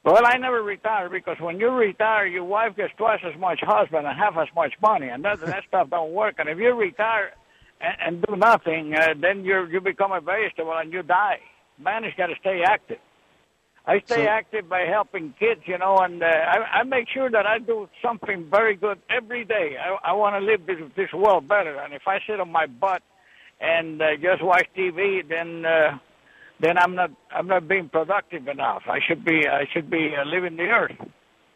Well, 0.03 0.25
I 0.25 0.37
never 0.37 0.61
retired 0.61 1.11
because 1.11 1.37
when 1.39 1.59
you 1.59 1.69
retire, 1.69 2.25
your 2.25 2.43
wife 2.45 2.75
gets 2.75 2.93
twice 2.97 3.19
as 3.23 3.37
much 3.39 3.59
husband 3.61 4.07
and 4.07 4.17
half 4.17 4.37
as 4.37 4.47
much 4.55 4.73
money, 4.81 5.07
and 5.07 5.23
that 5.23 5.39
that 5.41 5.63
stuff 5.67 5.89
don't 5.89 6.11
work. 6.11 6.35
And 6.37 6.49
if 6.49 6.57
you 6.57 6.73
retire 6.73 7.31
and, 7.79 7.95
and 8.05 8.21
do 8.23 8.35
nothing, 8.35 8.93
uh, 8.93 9.13
then 9.21 9.45
you 9.45 9.65
you 9.67 9.79
become 9.79 10.11
a 10.11 10.19
vegetable 10.19 10.73
and 10.77 10.91
you 10.91 11.01
die. 11.01 11.39
Man 11.79 12.03
has 12.03 12.13
got 12.17 12.27
to 12.27 12.35
stay 12.39 12.61
active. 12.65 12.97
I 13.85 13.99
stay 14.01 14.25
So- 14.25 14.29
active 14.29 14.69
by 14.69 14.81
helping 14.81 15.33
kids, 15.39 15.61
you 15.65 15.77
know, 15.77 15.97
and 15.97 16.21
uh, 16.21 16.25
I, 16.27 16.79
I 16.79 16.83
make 16.83 17.07
sure 17.09 17.29
that 17.31 17.45
I 17.45 17.59
do 17.59 17.87
something 18.03 18.47
very 18.51 18.75
good 18.75 18.99
every 19.09 19.45
day. 19.45 19.77
I, 19.81 20.11
I 20.11 20.13
want 20.13 20.35
to 20.35 20.45
live 20.45 20.65
this 20.67 20.77
this 20.95 21.11
world 21.13 21.47
better, 21.47 21.75
and 21.77 21.93
if 21.93 22.03
I 22.07 22.19
sit 22.27 22.39
on 22.39 22.51
my 22.51 22.67
butt 22.67 23.01
and 23.61 24.01
uh, 24.01 24.15
just 24.21 24.43
watch 24.43 24.67
TV, 24.77 25.27
then 25.27 25.65
uh, 25.65 25.97
then 26.59 26.77
I'm 26.77 26.93
not 26.93 27.11
I'm 27.31 27.47
not 27.47 27.67
being 27.67 27.89
productive 27.89 28.47
enough. 28.47 28.83
I 28.87 28.99
should 29.07 29.23
be 29.25 29.47
I 29.47 29.65
should 29.73 29.89
be 29.89 30.13
uh, 30.15 30.25
living 30.25 30.57
the 30.57 30.63
earth. 30.67 30.97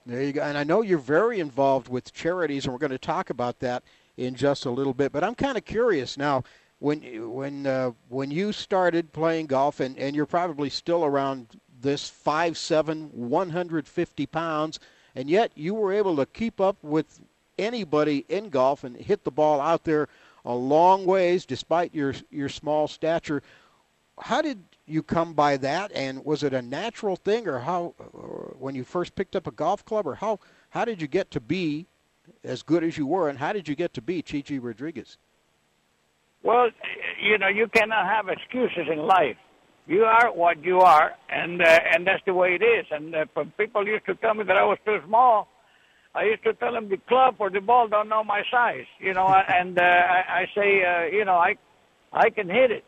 There 0.06 0.22
you 0.24 0.34
go. 0.34 0.42
And 0.42 0.58
I 0.58 0.64
know 0.64 0.82
you're 0.82 0.98
very 0.98 1.40
involved 1.40 1.88
with 1.88 2.12
charities, 2.14 2.66
and 2.66 2.74
we're 2.74 2.80
going 2.80 2.92
to 2.92 2.98
talk 2.98 3.30
about 3.30 3.60
that 3.60 3.84
in 4.18 4.36
just 4.36 4.66
a 4.66 4.72
little 4.72 4.94
bit. 4.94 5.12
But 5.12 5.24
I'm 5.24 5.36
kind 5.36 5.58
of 5.58 5.66
curious 5.66 6.18
now. 6.18 6.44
When 6.84 7.00
when 7.34 7.66
uh, 7.66 7.92
when 8.10 8.30
you 8.30 8.52
started 8.52 9.14
playing 9.14 9.46
golf, 9.46 9.80
and, 9.80 9.98
and 9.98 10.14
you're 10.14 10.26
probably 10.26 10.70
still 10.70 11.06
around 11.06 11.48
this 11.82 12.10
five 12.10 12.58
seven, 12.58 13.10
150 13.14 14.26
pounds, 14.26 14.82
and 15.16 15.30
yet 15.30 15.54
you 15.56 15.76
were 15.76 15.94
able 15.94 16.18
to 16.18 16.26
keep 16.26 16.60
up 16.60 16.76
with 16.84 17.22
anybody 17.58 18.26
in 18.28 18.50
golf 18.50 18.84
and 18.84 18.98
hit 18.98 19.24
the 19.24 19.32
ball 19.32 19.62
out 19.62 19.86
there 19.86 20.10
a 20.44 20.54
long 20.54 21.06
ways 21.06 21.46
despite 21.46 21.96
your 21.96 22.16
your 22.32 22.50
small 22.50 22.90
stature. 22.90 23.42
How 24.20 24.42
did 24.42 24.62
you 24.86 25.04
come 25.04 25.34
by 25.34 25.56
that, 25.56 25.90
and 25.94 26.26
was 26.26 26.44
it 26.44 26.54
a 26.54 26.62
natural 26.62 27.16
thing, 27.16 27.48
or 27.48 27.60
how 27.60 27.94
or 28.12 28.58
when 28.60 28.76
you 28.76 28.84
first 28.84 29.16
picked 29.16 29.38
up 29.38 29.48
a 29.48 29.52
golf 29.52 29.86
club, 29.86 30.06
or 30.06 30.16
how 30.16 30.38
how 30.72 30.84
did 30.84 31.02
you 31.02 31.08
get 31.08 31.32
to 31.32 31.40
be 31.40 31.86
as 32.44 32.62
good 32.62 32.84
as 32.84 32.98
you 32.98 33.08
were, 33.08 33.30
and 33.30 33.40
how 33.40 33.54
did 33.54 33.70
you 33.70 33.76
get 33.76 33.94
to 33.94 34.02
be 34.02 34.22
Chichi 34.22 34.60
Rodriguez? 34.60 35.18
Well, 36.44 36.70
you 37.22 37.38
know, 37.38 37.48
you 37.48 37.68
cannot 37.68 38.06
have 38.06 38.28
excuses 38.28 38.88
in 38.92 39.00
life. 39.00 39.38
You 39.88 40.04
are 40.04 40.32
what 40.32 40.64
you 40.64 40.80
are, 40.80 41.12
and 41.30 41.62
uh, 41.62 41.80
and 41.94 42.08
that's 42.08 42.24
the 42.26 42.34
way 42.34 42.56
it 42.56 42.64
is. 42.64 42.86
And 42.92 43.16
uh, 43.16 43.26
people 43.58 43.86
used 43.86 44.06
to 44.06 44.16
tell 44.16 44.34
me 44.34 44.44
that 44.46 44.56
I 44.56 44.64
was 44.64 44.78
too 44.86 45.00
small, 45.06 45.48
I 46.16 46.24
used 46.26 46.44
to 46.44 46.54
tell 46.54 46.74
them 46.74 46.90
the 46.90 46.98
club 46.98 47.36
or 47.40 47.50
the 47.50 47.60
ball 47.60 47.88
don't 47.88 48.08
know 48.08 48.24
my 48.24 48.44
size. 48.52 48.86
You 49.00 49.14
know, 49.14 49.28
and 49.48 49.78
uh, 49.78 49.82
I, 49.82 50.42
I 50.42 50.46
say, 50.56 50.84
uh, 50.84 51.16
you 51.16 51.26
know, 51.26 51.36
I 51.36 51.56
I 52.12 52.30
can 52.30 52.50
hit 52.50 52.72
it, 52.72 52.86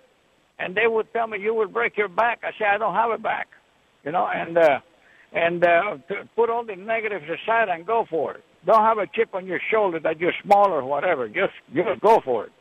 and 0.60 0.76
they 0.76 0.88
would 0.88 1.12
tell 1.12 1.28
me 1.28 1.40
you 1.40 1.54
will 1.54 1.68
break 1.68 1.98
your 1.98 2.08
back. 2.08 2.42
I 2.44 2.52
say 2.60 2.66
I 2.66 2.78
don't 2.78 2.94
have 2.94 3.12
a 3.12 3.18
back. 3.18 3.48
You 4.04 4.12
know, 4.12 4.28
and 4.28 4.58
uh, 4.58 4.80
and 5.34 5.66
uh, 5.66 5.98
put 6.36 6.50
all 6.50 6.64
the 6.64 6.76
negatives 6.76 7.26
aside 7.26 7.70
and 7.70 7.86
go 7.86 8.06
for 8.10 8.36
it. 8.36 8.44
Don't 8.66 8.84
have 8.84 9.00
a 9.00 9.08
chip 9.08 9.34
on 9.34 9.46
your 9.46 9.60
shoulder 9.72 10.00
that 10.00 10.20
you're 10.20 10.34
small 10.44 10.72
or 10.72 10.84
whatever. 10.86 11.28
Just 11.28 11.54
just 11.74 12.00
go 12.02 12.22
for 12.24 12.46
it. 12.46 12.52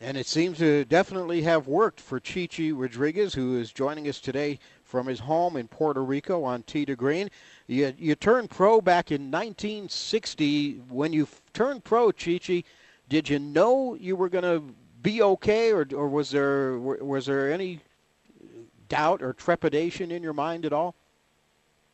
And 0.00 0.18
it 0.18 0.26
seems 0.26 0.58
to 0.58 0.84
definitely 0.84 1.42
have 1.42 1.68
worked 1.68 2.00
for 2.00 2.20
Chichi 2.20 2.72
Rodriguez, 2.72 3.32
who 3.32 3.58
is 3.58 3.72
joining 3.72 4.08
us 4.08 4.20
today 4.20 4.58
from 4.84 5.06
his 5.06 5.20
home 5.20 5.56
in 5.56 5.68
Puerto 5.68 6.04
Rico 6.04 6.44
on 6.44 6.62
Tee 6.64 6.84
to 6.84 6.94
Green. 6.94 7.30
You, 7.66 7.94
you 7.98 8.14
turned 8.14 8.50
pro 8.50 8.82
back 8.82 9.10
in 9.10 9.30
1960. 9.30 10.82
When 10.90 11.14
you 11.14 11.26
turned 11.54 11.82
pro, 11.82 12.12
Chichi, 12.12 12.64
did 13.08 13.28
you 13.28 13.38
know 13.38 13.94
you 13.94 14.16
were 14.16 14.28
going 14.28 14.44
to 14.44 14.62
be 15.02 15.22
okay, 15.22 15.72
or, 15.72 15.86
or 15.94 16.08
was 16.08 16.30
there 16.30 16.78
was 16.78 17.26
there 17.26 17.52
any 17.52 17.80
doubt 18.88 19.22
or 19.22 19.32
trepidation 19.32 20.10
in 20.10 20.22
your 20.22 20.32
mind 20.32 20.66
at 20.66 20.72
all? 20.72 20.94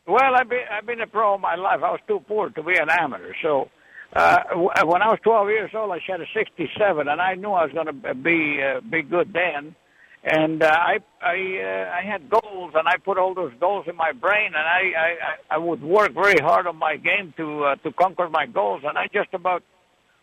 Well, 0.05 0.35
I've 0.35 0.49
been 0.49 0.65
I've 0.69 0.85
been 0.85 0.99
a 0.99 1.07
pro 1.07 1.31
all 1.31 1.37
my 1.37 1.55
life. 1.55 1.81
I 1.83 1.91
was 1.91 2.01
too 2.07 2.21
poor 2.27 2.49
to 2.49 2.63
be 2.63 2.75
an 2.77 2.89
amateur. 2.89 3.33
So 3.41 3.69
uh, 4.15 4.43
when 4.85 5.01
I 5.01 5.09
was 5.09 5.19
12 5.23 5.49
years 5.49 5.71
old, 5.73 5.91
I 5.91 5.99
shot 5.99 6.21
a 6.21 6.25
67, 6.33 7.07
and 7.07 7.21
I 7.21 7.35
knew 7.35 7.51
I 7.51 7.65
was 7.65 7.73
going 7.73 7.87
to 7.87 8.13
be 8.13 8.61
uh, 8.61 8.81
be 8.81 9.01
good 9.01 9.33
then. 9.33 9.75
And 10.23 10.63
uh, 10.63 10.67
I 10.67 10.99
I 11.21 11.35
uh, 11.35 11.99
I 11.99 12.01
had 12.05 12.29
goals, 12.29 12.73
and 12.75 12.87
I 12.87 12.97
put 12.97 13.17
all 13.17 13.33
those 13.33 13.51
goals 13.59 13.85
in 13.89 13.95
my 13.97 14.13
brain, 14.13 14.47
and 14.47 14.55
I 14.55 14.81
I, 14.97 15.09
I 15.09 15.55
I 15.55 15.57
would 15.57 15.81
work 15.81 16.13
very 16.13 16.39
hard 16.39 16.65
on 16.67 16.77
my 16.77 16.95
game 16.95 17.33
to 17.37 17.63
uh, 17.65 17.75
to 17.77 17.91
conquer 17.91 18.29
my 18.29 18.45
goals, 18.45 18.83
and 18.85 18.97
I 18.97 19.07
just 19.11 19.33
about 19.33 19.63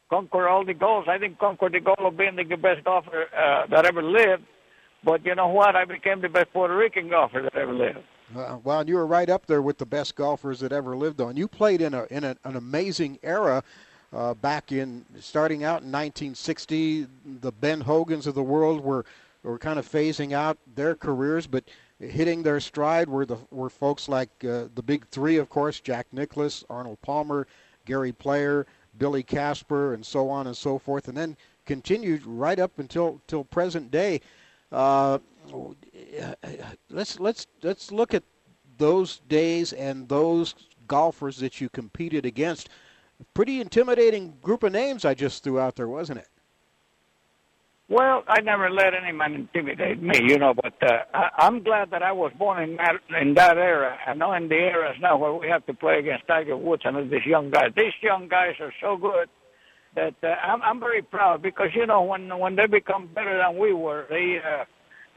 conquer 0.08 0.48
all 0.48 0.64
the 0.64 0.72
goals. 0.72 1.06
I 1.08 1.18
didn't 1.18 1.38
conquer 1.38 1.68
the 1.68 1.80
goal 1.80 2.06
of 2.06 2.16
being 2.16 2.36
the 2.36 2.44
best 2.56 2.84
golfer 2.84 3.26
uh, 3.36 3.66
that 3.66 3.84
ever 3.84 4.02
lived, 4.02 4.44
but 5.04 5.24
you 5.26 5.34
know 5.34 5.48
what? 5.48 5.76
I 5.76 5.84
became 5.84 6.22
the 6.22 6.28
best 6.28 6.52
Puerto 6.52 6.76
Rican 6.76 7.10
golfer 7.10 7.42
that 7.42 7.56
ever 7.56 7.74
lived. 7.74 7.98
Uh, 8.36 8.84
you 8.86 8.94
were 8.94 9.06
right 9.06 9.28
up 9.28 9.46
there 9.46 9.62
with 9.62 9.78
the 9.78 9.86
best 9.86 10.14
golfers 10.14 10.60
that 10.60 10.72
ever 10.72 10.96
lived 10.96 11.20
on. 11.20 11.36
You 11.36 11.48
played 11.48 11.80
in 11.80 11.94
a 11.94 12.04
in 12.10 12.24
a, 12.24 12.36
an 12.44 12.56
amazing 12.56 13.18
era 13.22 13.62
uh, 14.12 14.34
back 14.34 14.72
in 14.72 15.04
starting 15.18 15.64
out 15.64 15.82
in 15.82 15.90
1960. 15.90 17.06
The 17.40 17.52
Ben 17.52 17.80
Hogans 17.80 18.26
of 18.26 18.34
the 18.34 18.42
world 18.42 18.80
were 18.80 19.04
were 19.42 19.58
kind 19.58 19.78
of 19.78 19.90
phasing 19.90 20.32
out 20.32 20.58
their 20.74 20.94
careers, 20.94 21.46
but 21.46 21.64
hitting 21.98 22.42
their 22.42 22.60
stride 22.60 23.08
were 23.08 23.26
the 23.26 23.36
were 23.50 23.70
folks 23.70 24.08
like 24.08 24.30
uh, 24.44 24.64
the 24.74 24.82
big 24.82 25.06
three, 25.08 25.36
of 25.36 25.48
course, 25.48 25.80
Jack 25.80 26.06
Nicklaus, 26.12 26.64
Arnold 26.70 27.00
Palmer, 27.02 27.46
Gary 27.84 28.12
Player, 28.12 28.66
Billy 28.98 29.22
Casper, 29.22 29.94
and 29.94 30.04
so 30.04 30.28
on 30.28 30.46
and 30.46 30.56
so 30.56 30.78
forth, 30.78 31.08
and 31.08 31.16
then 31.16 31.36
continued 31.66 32.24
right 32.26 32.58
up 32.58 32.78
until 32.78 33.20
till 33.26 33.44
present 33.44 33.90
day. 33.90 34.20
Uh, 34.72 35.18
let's 36.90 37.20
let's 37.20 37.46
let's 37.62 37.92
look 37.92 38.14
at 38.14 38.22
those 38.78 39.18
days 39.28 39.72
and 39.72 40.08
those 40.08 40.54
golfers 40.86 41.38
that 41.38 41.60
you 41.60 41.68
competed 41.68 42.26
against. 42.26 42.68
Pretty 43.34 43.60
intimidating 43.60 44.38
group 44.42 44.62
of 44.62 44.72
names 44.72 45.04
I 45.04 45.14
just 45.14 45.44
threw 45.44 45.60
out 45.60 45.76
there, 45.76 45.88
wasn't 45.88 46.20
it? 46.20 46.28
Well, 47.90 48.22
I 48.28 48.40
never 48.40 48.70
let 48.70 48.94
any 48.94 49.10
man 49.10 49.34
intimidate 49.34 50.00
me, 50.00 50.20
you 50.22 50.38
know. 50.38 50.54
But 50.54 50.74
uh, 50.80 51.02
I, 51.12 51.30
I'm 51.38 51.62
glad 51.64 51.90
that 51.90 52.04
I 52.04 52.12
was 52.12 52.32
born 52.38 52.62
in 52.62 52.76
that 52.76 52.94
in 53.20 53.34
that 53.34 53.58
era, 53.58 53.98
I 54.06 54.14
know 54.14 54.32
in 54.32 54.48
the 54.48 54.54
eras 54.54 54.96
now 55.00 55.18
where 55.18 55.34
we 55.34 55.48
have 55.48 55.66
to 55.66 55.74
play 55.74 55.98
against 55.98 56.28
Tiger 56.28 56.56
Woods 56.56 56.82
and 56.84 57.10
these 57.10 57.26
young 57.26 57.50
guys. 57.50 57.72
These 57.76 57.92
young 58.00 58.28
guys 58.28 58.54
are 58.60 58.72
so 58.80 58.96
good 58.96 59.28
that 59.96 60.14
uh, 60.22 60.28
I'm, 60.28 60.62
I'm 60.62 60.78
very 60.78 61.02
proud 61.02 61.42
because 61.42 61.70
you 61.74 61.84
know 61.84 62.02
when 62.02 62.38
when 62.38 62.54
they 62.54 62.66
become 62.66 63.08
better 63.12 63.36
than 63.36 63.58
we 63.58 63.72
were, 63.72 64.06
they 64.08 64.38
uh, 64.38 64.64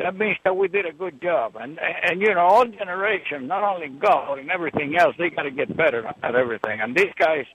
that 0.04 0.18
means 0.18 0.38
that 0.44 0.58
we 0.58 0.68
did 0.68 0.86
a 0.86 0.92
good 0.92 1.22
job. 1.22 1.56
And 1.60 1.80
and 1.80 2.22
you 2.22 2.34
know 2.34 2.42
all 2.42 2.66
generations, 2.66 3.48
not 3.48 3.64
only 3.64 3.88
golf 3.88 4.38
and 4.38 4.52
everything 4.52 4.96
else, 5.00 5.16
they 5.18 5.30
got 5.30 5.44
to 5.44 5.52
get 5.52 5.76
better 5.76 6.06
at 6.22 6.36
everything. 6.36 6.82
And 6.82 6.96
these 6.96 7.14
guys, 7.18 7.46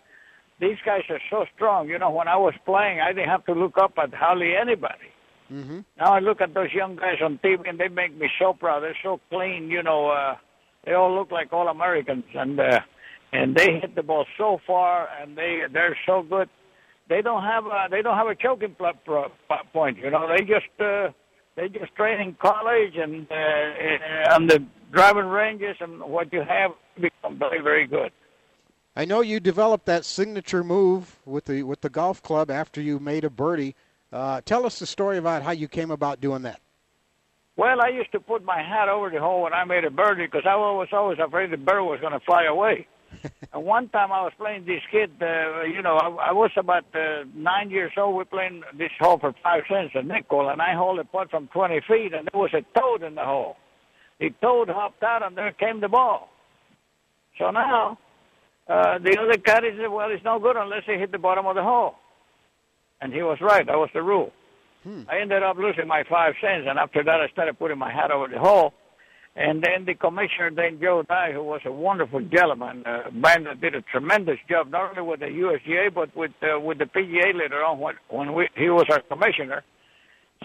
these 0.59 0.79
guys 0.85 1.03
are 1.11 1.21
so 1.31 1.45
strong. 1.55 1.89
You 1.89 1.99
know, 1.99 2.11
when 2.11 2.27
I 2.27 2.37
was 2.37 2.55
playing, 2.65 3.01
I 3.01 3.13
didn't 3.13 3.29
have 3.29 3.45
to 3.47 3.53
look 3.53 3.77
up 3.79 3.93
at 4.03 4.15
hardly 4.15 4.55
anybody. 4.57 5.13
Mm-hmm. 5.53 5.81
Now 5.99 6.15
I 6.15 6.21
look 6.21 6.41
at 6.41 6.55
those 6.55 6.73
young 6.73 6.97
guys 6.97 7.19
on 7.23 7.39
TV, 7.45 7.69
and 7.69 7.79
they 7.79 7.89
make 7.89 8.17
me 8.17 8.29
so 8.39 8.55
proud. 8.55 8.83
They're 8.83 8.97
so 9.03 9.21
clean. 9.29 9.71
You 9.71 9.83
know, 9.83 10.09
uh, 10.09 10.37
they 10.85 10.95
all 10.95 11.15
look 11.15 11.31
like 11.31 11.53
all 11.53 11.69
Americans, 11.69 12.25
and 12.35 12.59
uh, 12.59 12.81
and 13.33 13.55
they 13.55 13.79
hit 13.81 13.95
the 13.95 14.03
ball 14.03 14.25
so 14.39 14.59
far, 14.67 15.09
and 15.21 15.37
they 15.37 15.61
they're 15.71 15.99
so 16.07 16.23
good. 16.23 16.49
They 17.11 17.21
don't 17.21 17.43
have 17.43 17.67
a, 17.67 17.89
they 17.91 18.01
don't 18.01 18.17
have 18.17 18.27
a 18.27 18.35
choking 18.35 18.75
pl- 18.75 19.33
point. 19.73 19.99
You 19.99 20.11
know, 20.11 20.29
they 20.29 20.45
just 20.45 20.73
uh, 20.81 21.09
they 21.59 21.69
just 21.69 21.95
train 21.97 22.21
in 22.21 22.35
college 22.35 22.97
and 22.97 23.27
uh, 23.31 24.35
on 24.35 24.47
the 24.47 24.65
driving 24.93 25.27
ranges, 25.27 25.77
and 25.81 26.01
what 26.01 26.33
you 26.33 26.43
have 26.43 26.71
become 26.95 27.39
very 27.39 27.61
very 27.61 27.87
good. 27.87 28.13
I 28.95 29.05
know 29.05 29.21
you 29.21 29.41
developed 29.41 29.87
that 29.87 30.05
signature 30.05 30.63
move 30.63 31.17
with 31.25 31.47
the 31.47 31.65
with 31.65 31.81
the 31.81 31.91
golf 31.91 32.23
club 32.23 32.51
after 32.51 32.81
you 32.81 32.99
made 32.99 33.25
a 33.25 33.31
birdie. 33.31 33.75
Uh, 34.13 34.41
tell 34.45 34.65
us 34.65 34.79
the 34.79 34.87
story 34.87 35.19
about 35.19 35.43
how 35.43 35.51
you 35.51 35.69
came 35.69 35.91
about 35.91 36.21
doing 36.21 36.43
that. 36.43 36.61
Well, 37.57 37.81
I 37.83 37.89
used 37.89 38.13
to 38.13 38.21
put 38.21 38.45
my 38.45 38.63
hat 38.63 38.89
over 38.89 39.11
the 39.11 39.19
hole 39.19 39.43
when 39.43 39.53
I 39.53 39.65
made 39.65 39.85
a 39.85 39.91
birdie 39.91 40.27
because 40.27 40.45
I 40.47 40.55
was 40.55 40.89
always 40.93 41.19
afraid 41.19 41.51
the 41.51 41.57
bird 41.57 41.83
was 41.83 42.01
going 42.01 42.13
to 42.13 42.21
fly 42.21 42.45
away. 42.45 42.87
and 43.53 43.65
one 43.65 43.89
time 43.89 44.13
I 44.13 44.23
was 44.23 44.33
playing 44.39 44.65
this 44.67 44.83
kid, 44.91 45.11
uh, 45.21 45.63
you 45.63 45.83
know, 45.83 45.97
I, 45.97 46.29
I 46.29 46.33
was 46.33 46.51
about 46.57 46.85
uh, 46.95 47.25
nine 47.35 47.71
years 47.71 47.93
old. 47.97 48.17
We're 48.17 48.25
playing 48.25 48.63
this 48.77 48.91
hole 48.99 49.19
for 49.19 49.35
five 49.43 49.65
cents 49.69 49.93
a 49.95 50.03
nickel, 50.03 50.49
and 50.49 50.61
I 50.61 50.75
hold 50.75 50.99
a 50.99 51.05
putt 51.05 51.31
from 51.31 51.49
20 51.49 51.81
feet, 51.89 52.13
and 52.15 52.29
there 52.33 52.41
was 52.41 52.53
a 52.55 52.63
toad 52.79 53.03
in 53.03 53.15
the 53.15 53.25
hole. 53.25 53.57
The 54.21 54.31
toad 54.41 54.69
hopped 54.69 55.03
out, 55.03 55.23
and 55.23 55.37
there 55.37 55.53
came 55.53 55.81
the 55.81 55.89
ball. 55.89 56.29
So 57.39 57.51
now, 57.51 57.99
uh, 58.69 58.99
the 58.99 59.19
other 59.19 59.39
caddy 59.39 59.71
said, 59.79 59.89
well, 59.89 60.11
it's 60.11 60.25
no 60.25 60.39
good 60.39 60.57
unless 60.57 60.83
he 60.87 60.95
hit 60.95 61.13
the 61.13 61.19
bottom 61.19 61.47
of 61.47 61.55
the 61.55 61.63
hole. 61.63 61.95
And 63.01 63.13
he 63.13 63.23
was 63.23 63.39
right. 63.41 63.65
That 63.65 63.79
was 63.79 63.91
the 63.95 64.03
rule. 64.03 64.33
Hmm. 64.83 65.03
I 65.09 65.21
ended 65.21 65.43
up 65.43 65.57
losing 65.57 65.87
my 65.87 66.03
five 66.09 66.35
cents, 66.41 66.67
and 66.69 66.79
after 66.79 67.03
that, 67.05 67.21
I 67.21 67.29
started 67.29 67.59
putting 67.59 67.79
my 67.79 67.93
hat 67.93 68.11
over 68.11 68.29
the 68.29 68.39
hole. 68.39 68.75
And 69.39 69.63
then 69.63 69.85
the 69.87 69.95
commissioner, 69.95 70.51
then 70.51 70.81
Joe 70.83 71.05
Dey, 71.09 71.31
who 71.33 71.45
was 71.45 71.61
a 71.65 71.71
wonderful 71.71 72.21
gentleman, 72.23 72.83
uh, 72.85 73.09
did 73.61 73.77
a 73.77 73.83
tremendous 73.83 74.39
job, 74.51 74.69
not 74.71 74.91
only 74.99 75.09
with 75.09 75.21
the 75.21 75.27
USGA, 75.27 75.95
but 75.95 76.15
with 76.17 76.33
uh, 76.43 76.59
with 76.59 76.79
the 76.79 76.87
PGA 76.87 77.33
later 77.39 77.65
on 77.65 77.79
when, 77.79 77.95
when 78.11 78.35
we, 78.35 78.49
he 78.57 78.69
was 78.69 78.87
our 78.91 79.01
commissioner. 79.03 79.63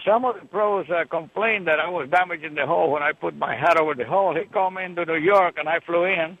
Some 0.06 0.24
of 0.24 0.36
the 0.40 0.46
pros 0.46 0.86
uh, 0.90 1.06
complained 1.10 1.66
that 1.66 1.80
I 1.80 1.90
was 1.90 2.08
damaging 2.08 2.54
the 2.54 2.66
hole 2.66 2.92
when 2.92 3.02
I 3.02 3.12
put 3.12 3.36
my 3.36 3.56
hat 3.56 3.80
over 3.80 3.94
the 3.94 4.04
hole. 4.04 4.36
He 4.36 4.44
called 4.52 4.74
me 4.74 4.84
into 4.84 5.04
New 5.04 5.16
York, 5.18 5.56
and 5.58 5.68
I 5.68 5.80
flew 5.84 6.04
in. 6.04 6.38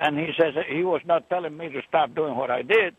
and 0.00 0.18
he 0.18 0.28
says 0.38 0.54
he 0.68 0.82
was 0.82 1.02
not 1.06 1.28
telling 1.28 1.56
me 1.56 1.68
to 1.68 1.80
stop 1.88 2.14
doing 2.14 2.36
what 2.36 2.50
I 2.50 2.62
did, 2.62 2.96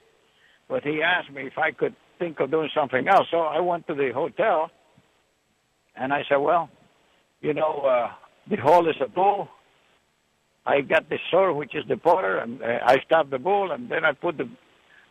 but 0.70 0.84
he 0.84 1.02
asked 1.04 1.32
me 1.32 1.48
if 1.48 1.58
I 1.58 1.72
could 1.72 1.96
think 2.20 2.40
of 2.40 2.52
doing 2.52 2.70
something 2.74 3.08
else. 3.10 3.28
So 3.32 3.40
I 3.40 3.60
went 3.60 3.88
to 3.88 3.96
the 3.96 4.12
hotel, 4.14 4.72
and 5.96 6.14
I 6.14 6.24
said, 6.30 6.38
"Well, 6.38 6.70
you 7.42 7.54
know, 7.54 7.82
uh, 7.82 8.12
the 8.50 8.56
hole 8.58 8.88
is 8.90 8.96
a 9.04 9.08
bull. 9.10 9.50
I 10.66 10.82
got 10.82 11.10
the 11.10 11.18
sword, 11.32 11.56
which 11.56 11.76
is 11.76 11.84
the 11.88 11.98
putter, 11.98 12.38
and 12.38 12.62
uh, 12.62 12.80
I 12.86 13.00
stopped 13.06 13.32
the 13.32 13.40
bull, 13.40 13.72
and 13.72 13.90
then 13.90 14.06
I 14.06 14.14
put 14.14 14.38
the 14.38 14.48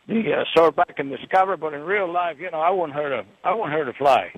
the 0.07 0.33
uh, 0.33 0.43
sword 0.55 0.75
back 0.75 0.95
in 0.97 1.09
the 1.09 1.17
cover. 1.29 1.57
But 1.57 1.73
in 1.73 1.81
real 1.83 2.11
life, 2.11 2.37
you 2.39 2.49
know, 2.49 2.59
I 2.59 2.69
wouldn't 2.69 2.93
hurt 2.93 3.11
a 3.11 3.25
I 3.43 3.53
wouldn't 3.53 3.73
hurt 3.73 3.89
a 3.89 3.93
fly. 3.93 4.33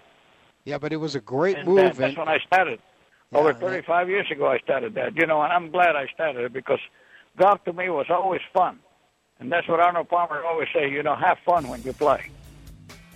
Yeah, 0.65 0.77
but 0.79 0.91
it 0.91 0.97
was 0.97 1.15
a 1.15 1.19
great 1.21 1.57
And 1.57 1.67
move. 1.67 1.77
that, 1.77 1.95
that's 1.95 2.09
and 2.09 2.17
when 2.17 2.27
I 2.29 2.39
started. 2.45 2.79
Over 3.33 3.51
35 3.51 4.09
years 4.09 4.27
ago, 4.31 4.47
I 4.47 4.59
started 4.59 4.93
that. 4.93 5.15
You 5.15 5.25
know, 5.25 5.41
and 5.41 5.51
I'm 5.51 5.71
glad 5.71 5.95
I 5.95 6.05
started 6.13 6.45
it 6.45 6.53
because 6.53 6.77
golf 7.35 7.63
to 7.65 7.73
me 7.73 7.89
was 7.89 8.05
always 8.09 8.41
fun, 8.53 8.77
and 9.39 9.51
that's 9.51 9.67
what 9.67 9.79
Arnold 9.79 10.07
Palmer 10.09 10.43
always 10.43 10.67
say. 10.73 10.89
You 10.89 11.01
know, 11.03 11.15
have 11.15 11.38
fun 11.45 11.67
when 11.67 11.81
you 11.83 11.93
play. 11.93 12.29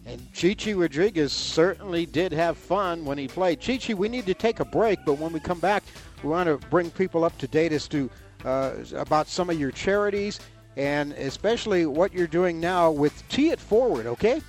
And 0.07 0.33
Chichi 0.33 0.73
Rodriguez 0.73 1.33
certainly 1.33 2.05
did 2.05 2.31
have 2.31 2.57
fun 2.57 3.03
when 3.03 3.17
he 3.17 3.27
played. 3.27 3.59
Chichi, 3.59 3.93
we 3.93 4.07
need 4.07 4.25
to 4.27 4.33
take 4.33 4.61
a 4.61 4.65
break, 4.65 4.99
but 5.05 5.19
when 5.19 5.33
we 5.33 5.41
come 5.41 5.59
back, 5.59 5.83
we 6.23 6.29
want 6.29 6.47
to 6.47 6.65
bring 6.69 6.89
people 6.89 7.25
up 7.25 7.37
to 7.39 7.47
date 7.47 7.73
as 7.73 7.89
to 7.89 8.09
uh, 8.45 8.75
about 8.95 9.27
some 9.27 9.49
of 9.49 9.59
your 9.59 9.71
charities 9.71 10.39
and 10.77 11.11
especially 11.13 11.85
what 11.85 12.13
you're 12.13 12.25
doing 12.25 12.59
now 12.59 12.89
with 12.89 13.27
Tee 13.27 13.49
It 13.49 13.59
Forward, 13.59 14.05
okay? 14.05 14.41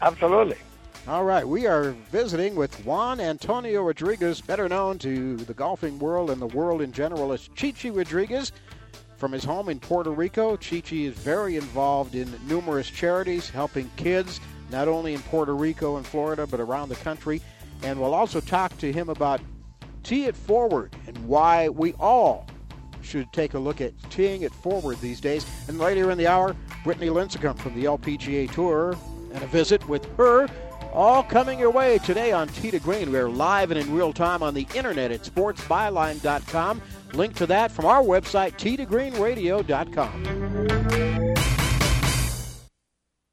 Absolutely. 0.00 0.56
All 1.06 1.24
right, 1.24 1.46
we 1.46 1.66
are 1.66 1.90
visiting 2.10 2.54
with 2.54 2.74
Juan 2.86 3.20
Antonio 3.20 3.82
Rodriguez, 3.82 4.40
better 4.40 4.68
known 4.68 4.98
to 5.00 5.36
the 5.36 5.52
golfing 5.52 5.98
world 5.98 6.30
and 6.30 6.40
the 6.40 6.46
world 6.46 6.80
in 6.80 6.92
general 6.92 7.32
as 7.32 7.48
Chichi 7.56 7.90
Rodriguez. 7.90 8.52
From 9.20 9.32
his 9.32 9.44
home 9.44 9.68
in 9.68 9.78
Puerto 9.78 10.10
Rico, 10.10 10.56
Chichi 10.56 11.04
is 11.04 11.12
very 11.12 11.56
involved 11.56 12.14
in 12.14 12.34
numerous 12.48 12.88
charities, 12.88 13.50
helping 13.50 13.90
kids 13.96 14.40
not 14.70 14.88
only 14.88 15.12
in 15.12 15.20
Puerto 15.20 15.54
Rico 15.54 15.98
and 15.98 16.06
Florida, 16.06 16.46
but 16.46 16.58
around 16.58 16.88
the 16.88 16.94
country. 16.96 17.42
And 17.82 18.00
we'll 18.00 18.14
also 18.14 18.40
talk 18.40 18.76
to 18.78 18.90
him 18.90 19.10
about 19.10 19.42
Tee 20.04 20.24
It 20.24 20.34
Forward 20.34 20.96
and 21.06 21.18
why 21.28 21.68
we 21.68 21.92
all 22.00 22.46
should 23.02 23.30
take 23.34 23.52
a 23.52 23.58
look 23.58 23.82
at 23.82 23.92
teeing 24.08 24.40
it 24.40 24.54
forward 24.54 24.98
these 25.02 25.20
days. 25.20 25.44
And 25.68 25.78
later 25.78 26.10
in 26.10 26.16
the 26.16 26.26
hour, 26.26 26.56
Brittany 26.82 27.08
Lincicome 27.08 27.58
from 27.58 27.74
the 27.74 27.84
LPGA 27.84 28.50
Tour 28.50 28.96
and 29.34 29.42
a 29.42 29.46
visit 29.48 29.86
with 29.86 30.06
her. 30.16 30.48
All 30.94 31.22
coming 31.22 31.58
your 31.58 31.70
way 31.70 31.98
today 31.98 32.32
on 32.32 32.48
Tee 32.48 32.70
to 32.70 32.80
Green. 32.80 33.12
We're 33.12 33.28
live 33.28 33.70
and 33.70 33.78
in 33.78 33.94
real 33.94 34.14
time 34.14 34.42
on 34.42 34.54
the 34.54 34.66
internet 34.74 35.12
at 35.12 35.24
sportsbyline.com. 35.24 36.80
Link 37.14 37.34
to 37.36 37.46
that 37.46 37.70
from 37.70 37.84
our 37.84 38.02
website, 38.02 38.52
teetogreenradio.com. 38.58 40.40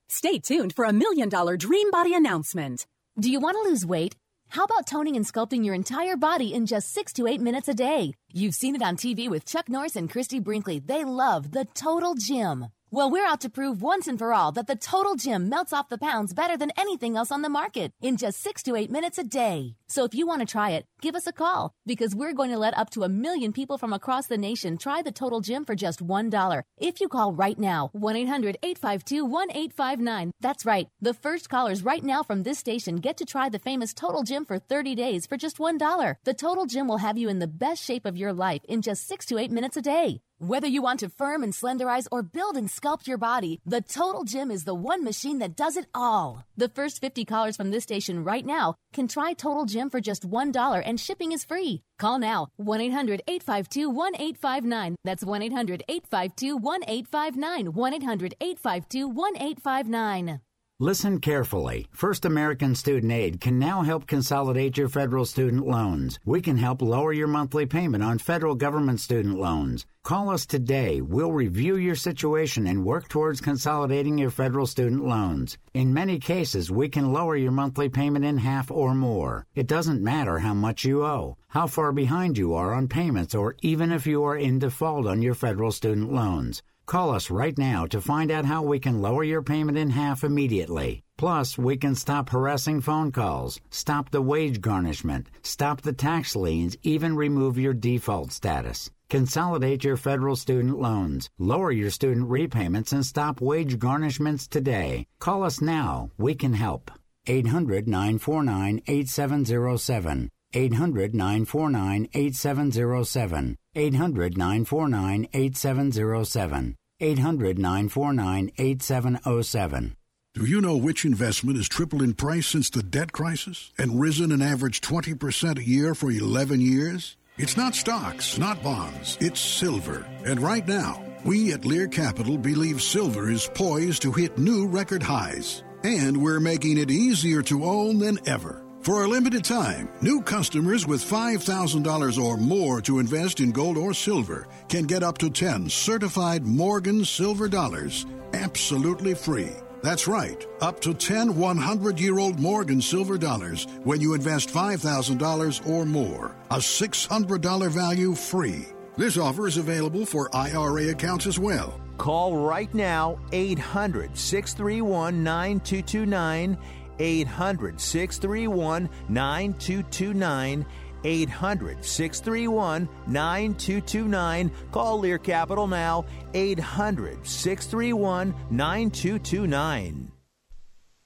Stay 0.09 0.39
tuned 0.39 0.73
for 0.75 0.85
a 0.85 0.93
million 0.93 1.29
dollar 1.29 1.57
dream 1.57 1.91
body 1.91 2.13
announcement. 2.15 2.87
Do 3.19 3.29
you 3.31 3.39
want 3.39 3.55
to 3.57 3.69
lose 3.69 3.85
weight? 3.85 4.15
How 4.49 4.63
about 4.63 4.87
toning 4.87 5.15
and 5.15 5.25
sculpting 5.25 5.65
your 5.65 5.75
entire 5.75 6.15
body 6.15 6.53
in 6.53 6.65
just 6.65 6.93
six 6.93 7.11
to 7.13 7.27
eight 7.27 7.41
minutes 7.41 7.67
a 7.67 7.73
day? 7.73 8.13
You've 8.31 8.55
seen 8.55 8.75
it 8.75 8.81
on 8.81 8.95
TV 8.97 9.29
with 9.29 9.45
Chuck 9.45 9.69
Norris 9.69 9.95
and 9.95 10.09
Christie 10.09 10.39
Brinkley. 10.39 10.79
They 10.79 11.03
love 11.03 11.51
the 11.51 11.65
Total 11.73 12.15
Gym. 12.15 12.67
Well, 12.89 13.11
we're 13.11 13.27
out 13.27 13.41
to 13.41 13.49
prove 13.49 13.81
once 13.81 14.07
and 14.07 14.17
for 14.17 14.33
all 14.33 14.53
that 14.53 14.67
the 14.67 14.75
Total 14.77 15.15
Gym 15.15 15.49
melts 15.49 15.73
off 15.73 15.89
the 15.89 15.97
pounds 15.97 16.33
better 16.33 16.55
than 16.55 16.71
anything 16.77 17.17
else 17.17 17.33
on 17.33 17.41
the 17.41 17.49
market 17.49 17.91
in 18.01 18.15
just 18.15 18.39
six 18.41 18.63
to 18.63 18.77
eight 18.77 18.89
minutes 18.89 19.17
a 19.17 19.25
day. 19.25 19.75
So 19.87 20.05
if 20.05 20.15
you 20.15 20.25
want 20.25 20.39
to 20.39 20.45
try 20.45 20.69
it, 20.69 20.85
give 21.01 21.13
us 21.13 21.27
a 21.27 21.33
call 21.33 21.73
because 21.85 22.15
we're 22.15 22.31
going 22.31 22.49
to 22.51 22.57
let 22.57 22.77
up 22.77 22.89
to 22.91 23.03
a 23.03 23.09
million 23.09 23.51
people 23.51 23.77
from 23.77 23.91
across 23.91 24.27
the 24.27 24.37
nation 24.37 24.77
try 24.77 25.01
the 25.01 25.11
Total 25.11 25.41
Gym 25.41 25.65
for 25.65 25.75
just 25.75 25.99
$1. 26.01 26.63
If 26.77 27.01
you 27.01 27.09
call 27.09 27.33
right 27.33 27.59
now, 27.59 27.89
1 27.91 28.15
800 28.15 28.57
852 28.63 29.25
1859. 29.25 30.31
That's 30.39 30.65
right. 30.65 30.87
The 31.01 31.13
first 31.13 31.49
callers 31.49 31.83
right 31.83 32.05
now 32.05 32.23
from 32.23 32.43
this 32.43 32.57
station 32.57 32.95
get 32.95 33.17
to 33.17 33.25
try 33.25 33.49
the 33.49 33.59
famous 33.59 33.93
Total 33.93 34.23
Gym 34.23 34.45
for 34.45 34.59
30 34.59 34.95
days 34.95 35.27
for 35.27 35.35
just 35.35 35.57
$1. 35.57 36.15
The 36.23 36.33
Total 36.33 36.65
Gym 36.65 36.87
will 36.87 36.99
have 36.99 37.17
you 37.17 37.27
in 37.27 37.39
the 37.39 37.47
best 37.47 37.83
shape 37.83 38.05
of 38.05 38.15
your 38.15 38.31
life 38.31 38.61
in 38.63 38.81
just 38.81 39.05
six 39.05 39.25
to 39.25 39.37
eight 39.37 39.51
minutes 39.51 39.75
a 39.75 39.81
day. 39.81 40.21
Whether 40.39 40.67
you 40.67 40.83
want 40.83 40.99
to 40.99 41.09
firm 41.09 41.41
and 41.41 41.51
slenderize 41.51 42.05
or 42.11 42.21
build 42.21 42.57
and 42.57 42.67
sculpt 42.67 43.07
your 43.07 43.17
body, 43.17 43.59
the 43.65 43.81
Total 43.81 44.23
Gym 44.23 44.51
is 44.51 44.65
the 44.65 44.75
one 44.75 45.03
machine 45.03 45.39
that 45.39 45.55
does 45.55 45.75
it 45.75 45.87
all. 45.95 46.43
The 46.55 46.69
first 46.69 47.01
50 47.01 47.25
callers 47.25 47.57
from 47.57 47.71
this 47.71 47.81
station 47.81 48.23
right 48.23 48.45
now 48.45 48.75
can 48.93 49.07
try 49.07 49.33
Total 49.33 49.65
Gym 49.65 49.89
for 49.89 49.99
just 49.99 50.29
$1 50.29 50.83
and 50.85 50.99
shipping 50.99 51.31
is 51.31 51.43
free. 51.43 51.81
Call 51.97 52.19
now 52.19 52.49
1 52.57 52.81
800 52.81 53.23
852 53.27 53.89
1859. 53.89 54.95
That's 55.03 55.25
1 55.25 55.41
800 55.41 55.83
852 55.89 56.57
1859. 56.57 57.73
1 57.73 57.93
800 57.95 58.35
852 58.39 59.07
1859. 59.07 60.41
Listen 60.79 61.19
carefully. 61.19 61.87
First 61.91 62.23
American 62.23 62.75
Student 62.75 63.11
Aid 63.11 63.41
can 63.41 63.57
now 63.57 63.81
help 63.81 64.05
consolidate 64.05 64.77
your 64.77 64.89
federal 64.89 65.25
student 65.25 65.65
loans. 65.65 66.19
We 66.23 66.39
can 66.39 66.55
help 66.55 66.83
lower 66.83 67.11
your 67.11 67.27
monthly 67.27 67.65
payment 67.65 68.03
on 68.03 68.19
federal 68.19 68.53
government 68.53 68.99
student 68.99 69.39
loans. 69.39 69.87
Call 70.03 70.29
us 70.29 70.45
today. 70.45 71.01
We'll 71.01 71.31
review 71.31 71.77
your 71.77 71.95
situation 71.95 72.67
and 72.67 72.85
work 72.85 73.09
towards 73.09 73.41
consolidating 73.41 74.19
your 74.19 74.29
federal 74.29 74.67
student 74.67 75.03
loans. 75.03 75.57
In 75.73 75.95
many 75.95 76.19
cases, 76.19 76.69
we 76.69 76.89
can 76.89 77.11
lower 77.11 77.35
your 77.35 77.51
monthly 77.51 77.89
payment 77.89 78.23
in 78.23 78.37
half 78.37 78.69
or 78.69 78.93
more. 78.93 79.47
It 79.55 79.65
doesn't 79.65 80.03
matter 80.03 80.37
how 80.37 80.53
much 80.53 80.85
you 80.85 81.03
owe, 81.03 81.37
how 81.47 81.65
far 81.65 81.91
behind 81.91 82.37
you 82.37 82.53
are 82.53 82.75
on 82.75 82.87
payments, 82.87 83.33
or 83.33 83.55
even 83.63 83.91
if 83.91 84.05
you 84.05 84.23
are 84.25 84.37
in 84.37 84.59
default 84.59 85.07
on 85.07 85.23
your 85.23 85.33
federal 85.33 85.71
student 85.71 86.13
loans. 86.13 86.61
Call 86.87 87.13
us 87.13 87.29
right 87.29 87.57
now 87.57 87.85
to 87.87 87.99
find 87.99 88.31
out 88.31 88.45
how 88.45 88.63
we 88.63 88.79
can 88.79 89.01
lower 89.01 89.21
your 89.21 89.41
payment 89.41 89.77
in 89.77 89.89
half 89.89 90.23
immediately. 90.23 91.03
Plus, 91.17 91.57
we 91.57 91.75
can 91.75 91.93
stop 91.95 92.29
harassing 92.29 92.79
phone 92.79 93.11
calls, 93.11 93.59
stop 93.71 94.09
the 94.09 94.21
wage 94.21 94.61
garnishment, 94.61 95.27
stop 95.41 95.81
the 95.81 95.91
tax 95.91 96.33
liens, 96.33 96.77
even 96.83 97.13
remove 97.13 97.57
your 97.57 97.73
default 97.73 98.31
status. 98.31 98.89
Consolidate 99.09 99.83
your 99.83 99.97
federal 99.97 100.37
student 100.37 100.79
loans, 100.79 101.29
lower 101.37 101.73
your 101.73 101.89
student 101.89 102.29
repayments, 102.29 102.93
and 102.93 103.05
stop 103.05 103.41
wage 103.41 103.77
garnishments 103.77 104.47
today. 104.47 105.07
Call 105.19 105.43
us 105.43 105.59
now. 105.59 106.09
We 106.17 106.35
can 106.35 106.53
help. 106.53 106.89
800 107.25 107.85
949 107.85 108.81
8707. 108.87 110.29
800 110.53 111.13
949 111.13 112.07
8707. 112.13 113.57
800 113.75 114.37
949 114.37 115.27
8707. 115.33 116.76
800 116.99 117.57
949 117.59 118.51
8707. 118.57 119.95
Do 120.33 120.45
you 120.45 120.61
know 120.61 120.77
which 120.77 121.03
investment 121.03 121.57
has 121.57 121.67
tripled 121.67 122.03
in 122.03 122.13
price 122.13 122.45
since 122.45 122.69
the 122.69 122.83
debt 122.83 123.11
crisis 123.11 123.71
and 123.77 123.99
risen 123.99 124.31
an 124.31 124.41
average 124.41 124.81
20% 124.81 125.57
a 125.57 125.67
year 125.67 125.95
for 125.95 126.11
11 126.11 126.61
years? 126.61 127.17
It's 127.37 127.57
not 127.57 127.73
stocks, 127.75 128.37
not 128.37 128.61
bonds, 128.61 129.17
it's 129.19 129.39
silver. 129.39 130.07
And 130.25 130.39
right 130.39 130.67
now, 130.67 131.03
we 131.23 131.53
at 131.53 131.65
Lear 131.65 131.87
Capital 131.87 132.37
believe 132.37 132.81
silver 132.81 133.31
is 133.31 133.49
poised 133.53 134.03
to 134.03 134.11
hit 134.11 134.37
new 134.37 134.67
record 134.67 135.01
highs. 135.01 135.63
And 135.83 136.21
we're 136.21 136.39
making 136.39 136.77
it 136.77 136.91
easier 136.91 137.41
to 137.43 137.65
own 137.65 137.99
than 137.99 138.19
ever. 138.27 138.66
For 138.87 139.03
a 139.03 139.07
limited 139.09 139.43
time, 139.43 139.89
new 139.99 140.21
customers 140.21 140.87
with 140.87 141.03
$5,000 141.03 142.23
or 142.23 142.37
more 142.37 142.79
to 142.83 142.99
invest 142.99 143.41
in 143.41 143.51
gold 143.51 143.77
or 143.77 143.93
silver 143.93 144.47
can 144.69 144.85
get 144.85 145.03
up 145.03 145.17
to 145.17 145.29
10 145.29 145.69
certified 145.69 146.45
Morgan 146.45 147.03
silver 147.03 147.49
dollars 147.49 148.05
absolutely 148.31 149.13
free. 149.13 149.51
That's 149.83 150.07
right, 150.07 150.41
up 150.61 150.79
to 150.79 150.93
10 150.93 151.35
100 151.35 151.99
year 151.99 152.17
old 152.17 152.39
Morgan 152.39 152.81
silver 152.81 153.17
dollars 153.17 153.67
when 153.83 153.99
you 153.99 154.13
invest 154.13 154.47
$5,000 154.47 155.67
or 155.67 155.85
more. 155.85 156.37
A 156.49 156.55
$600 156.55 157.69
value 157.69 158.15
free. 158.15 158.67
This 158.95 159.17
offer 159.17 159.47
is 159.47 159.57
available 159.57 160.05
for 160.05 160.33
IRA 160.33 160.91
accounts 160.91 161.27
as 161.27 161.37
well. 161.37 161.77
Call 161.97 162.37
right 162.37 162.73
now 162.73 163.19
800 163.33 164.17
631 164.17 165.23
9229. 165.23 166.57
800 166.99 167.79
631 167.79 168.89
9229. 169.09 170.65
800 171.03 171.85
631 171.85 172.89
9229. 173.07 174.51
Call 174.71 174.99
Lear 174.99 175.17
Capital 175.17 175.67
now. 175.67 176.05
800 176.33 177.25
631 177.25 178.33
9229. 178.49 180.11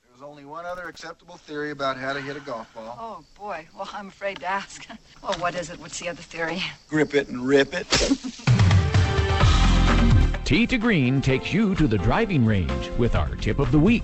There's 0.07 0.21
only 0.21 0.45
one 0.45 0.65
other 0.65 0.87
acceptable 0.87 1.37
theory 1.37 1.71
about 1.71 1.97
how 1.97 2.13
to 2.13 2.21
hit 2.21 2.37
a 2.37 2.41
golf 2.41 2.73
ball. 2.73 2.97
Oh, 2.99 3.23
boy. 3.37 3.67
Well, 3.75 3.89
I'm 3.93 4.07
afraid 4.07 4.39
to 4.39 4.49
ask. 4.49 4.87
Well, 5.21 5.33
what 5.33 5.53
is 5.53 5.69
it? 5.69 5.79
What's 5.79 5.99
the 5.99 6.09
other 6.09 6.23
theory? 6.23 6.63
Grip 6.89 7.13
it 7.13 7.27
and 7.27 7.45
rip 7.45 7.75
it. 7.75 7.87
Tee 10.43 10.65
to 10.65 10.79
Green 10.79 11.21
takes 11.21 11.53
you 11.53 11.75
to 11.75 11.87
the 11.87 11.99
driving 11.99 12.43
range 12.43 12.89
with 12.97 13.15
our 13.15 13.35
tip 13.35 13.59
of 13.59 13.71
the 13.71 13.77
week. 13.77 14.03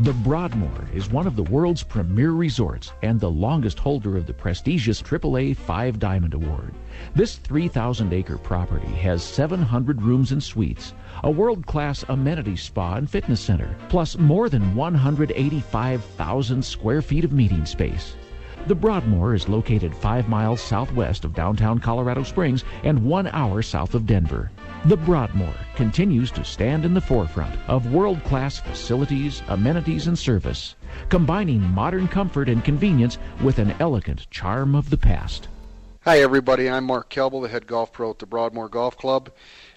The 0.00 0.14
Broadmoor 0.14 0.88
is 0.94 1.10
one 1.10 1.26
of 1.26 1.36
the 1.36 1.42
world's 1.42 1.82
premier 1.82 2.30
resorts 2.30 2.94
and 3.02 3.20
the 3.20 3.30
longest 3.30 3.78
holder 3.78 4.16
of 4.16 4.24
the 4.24 4.32
prestigious 4.32 5.02
AAA 5.02 5.54
Five 5.54 5.98
Diamond 5.98 6.32
Award. 6.32 6.72
This 7.14 7.36
3,000 7.36 8.10
acre 8.14 8.38
property 8.38 8.86
has 8.92 9.22
700 9.22 10.00
rooms 10.00 10.32
and 10.32 10.42
suites, 10.42 10.94
a 11.22 11.30
world 11.30 11.66
class 11.66 12.02
amenity 12.08 12.56
spa 12.56 12.94
and 12.94 13.10
fitness 13.10 13.42
center, 13.42 13.76
plus 13.90 14.16
more 14.16 14.48
than 14.48 14.74
185,000 14.74 16.64
square 16.64 17.02
feet 17.02 17.24
of 17.24 17.32
meeting 17.32 17.66
space. 17.66 18.16
The 18.68 18.74
Broadmoor 18.74 19.34
is 19.34 19.50
located 19.50 19.94
five 19.94 20.30
miles 20.30 20.62
southwest 20.62 21.26
of 21.26 21.34
downtown 21.34 21.78
Colorado 21.78 22.22
Springs 22.22 22.64
and 22.84 23.04
one 23.04 23.26
hour 23.26 23.60
south 23.60 23.94
of 23.94 24.06
Denver. 24.06 24.50
The 24.86 24.96
Broadmoor 24.96 25.52
continues 25.76 26.30
to 26.30 26.42
stand 26.42 26.86
in 26.86 26.94
the 26.94 27.02
forefront 27.02 27.54
of 27.68 27.92
world 27.92 28.24
class 28.24 28.60
facilities, 28.60 29.42
amenities, 29.48 30.06
and 30.06 30.18
service, 30.18 30.74
combining 31.10 31.60
modern 31.60 32.08
comfort 32.08 32.48
and 32.48 32.64
convenience 32.64 33.18
with 33.42 33.58
an 33.58 33.74
elegant 33.78 34.26
charm 34.30 34.74
of 34.74 34.88
the 34.88 34.96
past. 34.96 35.48
Hi, 36.04 36.20
everybody. 36.20 36.70
I'm 36.70 36.84
Mark 36.84 37.10
Kelble, 37.10 37.42
the 37.42 37.48
head 37.48 37.66
golf 37.66 37.92
pro 37.92 38.08
at 38.12 38.20
the 38.20 38.26
Broadmoor 38.26 38.70
Golf 38.70 38.96
Club. 38.96 39.30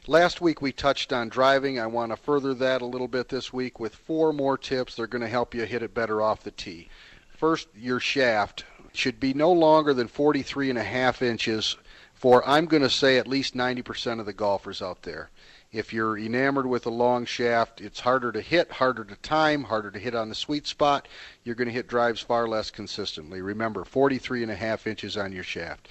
Last 0.07 0.39
week 0.39 0.61
we 0.61 0.71
touched 0.71 1.11
on 1.11 1.27
driving. 1.27 1.81
I 1.81 1.87
want 1.87 2.13
to 2.13 2.15
further 2.15 2.53
that 2.53 2.81
a 2.81 2.85
little 2.85 3.09
bit 3.09 3.27
this 3.27 3.51
week 3.51 3.81
with 3.81 3.93
four 3.93 4.31
more 4.31 4.57
tips 4.57 4.95
that 4.95 5.03
are 5.03 5.07
going 5.07 5.21
to 5.21 5.27
help 5.27 5.53
you 5.53 5.65
hit 5.65 5.83
it 5.83 5.93
better 5.93 6.21
off 6.21 6.43
the 6.43 6.51
tee. 6.51 6.87
First, 7.35 7.67
your 7.75 7.99
shaft 7.99 8.63
should 8.93 9.19
be 9.19 9.33
no 9.33 9.51
longer 9.51 9.93
than 9.93 10.07
43 10.07 10.69
and 10.69 10.79
a 10.79 10.83
half 10.83 11.21
inches 11.21 11.75
for 12.23 12.47
I'm 12.47 12.67
going 12.67 12.83
to 12.83 12.89
say 12.89 13.17
at 13.17 13.27
least 13.27 13.53
90% 13.53 14.21
of 14.21 14.25
the 14.25 14.31
golfers 14.31 14.81
out 14.81 15.01
there. 15.01 15.29
If 15.73 15.91
you're 15.91 16.17
enamored 16.17 16.65
with 16.65 16.85
a 16.85 16.89
long 16.89 17.25
shaft, 17.25 17.81
it's 17.81 17.99
harder 17.99 18.31
to 18.31 18.39
hit, 18.39 18.71
harder 18.71 19.03
to 19.03 19.17
time, 19.17 19.63
harder 19.63 19.91
to 19.91 19.99
hit 19.99 20.15
on 20.15 20.29
the 20.29 20.35
sweet 20.35 20.65
spot. 20.65 21.09
You're 21.43 21.55
going 21.55 21.67
to 21.67 21.73
hit 21.73 21.89
drives 21.89 22.21
far 22.21 22.47
less 22.47 22.71
consistently. 22.71 23.41
Remember, 23.41 23.83
43 23.83 24.43
and 24.43 24.53
a 24.53 24.55
half 24.55 24.87
inches 24.87 25.17
on 25.17 25.33
your 25.33 25.43
shaft. 25.43 25.89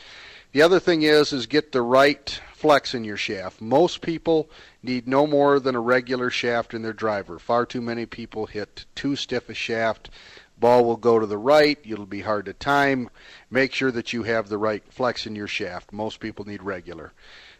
The 0.52 0.62
other 0.62 0.80
thing 0.80 1.02
is 1.02 1.34
is 1.34 1.44
get 1.44 1.70
the 1.70 1.82
right 1.82 2.40
flex 2.54 2.94
in 2.94 3.04
your 3.04 3.18
shaft. 3.18 3.60
Most 3.60 4.00
people 4.00 4.48
need 4.82 5.06
no 5.06 5.26
more 5.26 5.60
than 5.60 5.74
a 5.74 5.80
regular 5.80 6.30
shaft 6.30 6.72
in 6.72 6.80
their 6.80 6.94
driver. 6.94 7.38
Far 7.38 7.66
too 7.66 7.82
many 7.82 8.06
people 8.06 8.46
hit 8.46 8.86
too 8.94 9.16
stiff 9.16 9.50
a 9.50 9.54
shaft 9.54 10.08
Ball 10.62 10.84
will 10.84 10.96
go 10.96 11.18
to 11.18 11.26
the 11.26 11.36
right. 11.36 11.76
It'll 11.82 12.06
be 12.06 12.20
hard 12.20 12.46
to 12.46 12.52
time. 12.52 13.10
Make 13.52 13.74
sure 13.74 13.90
that 13.90 14.14
you 14.14 14.22
have 14.22 14.48
the 14.48 14.56
right 14.56 14.82
flex 14.88 15.26
in 15.26 15.36
your 15.36 15.46
shaft. 15.46 15.92
Most 15.92 16.20
people 16.20 16.46
need 16.46 16.62
regular. 16.62 17.12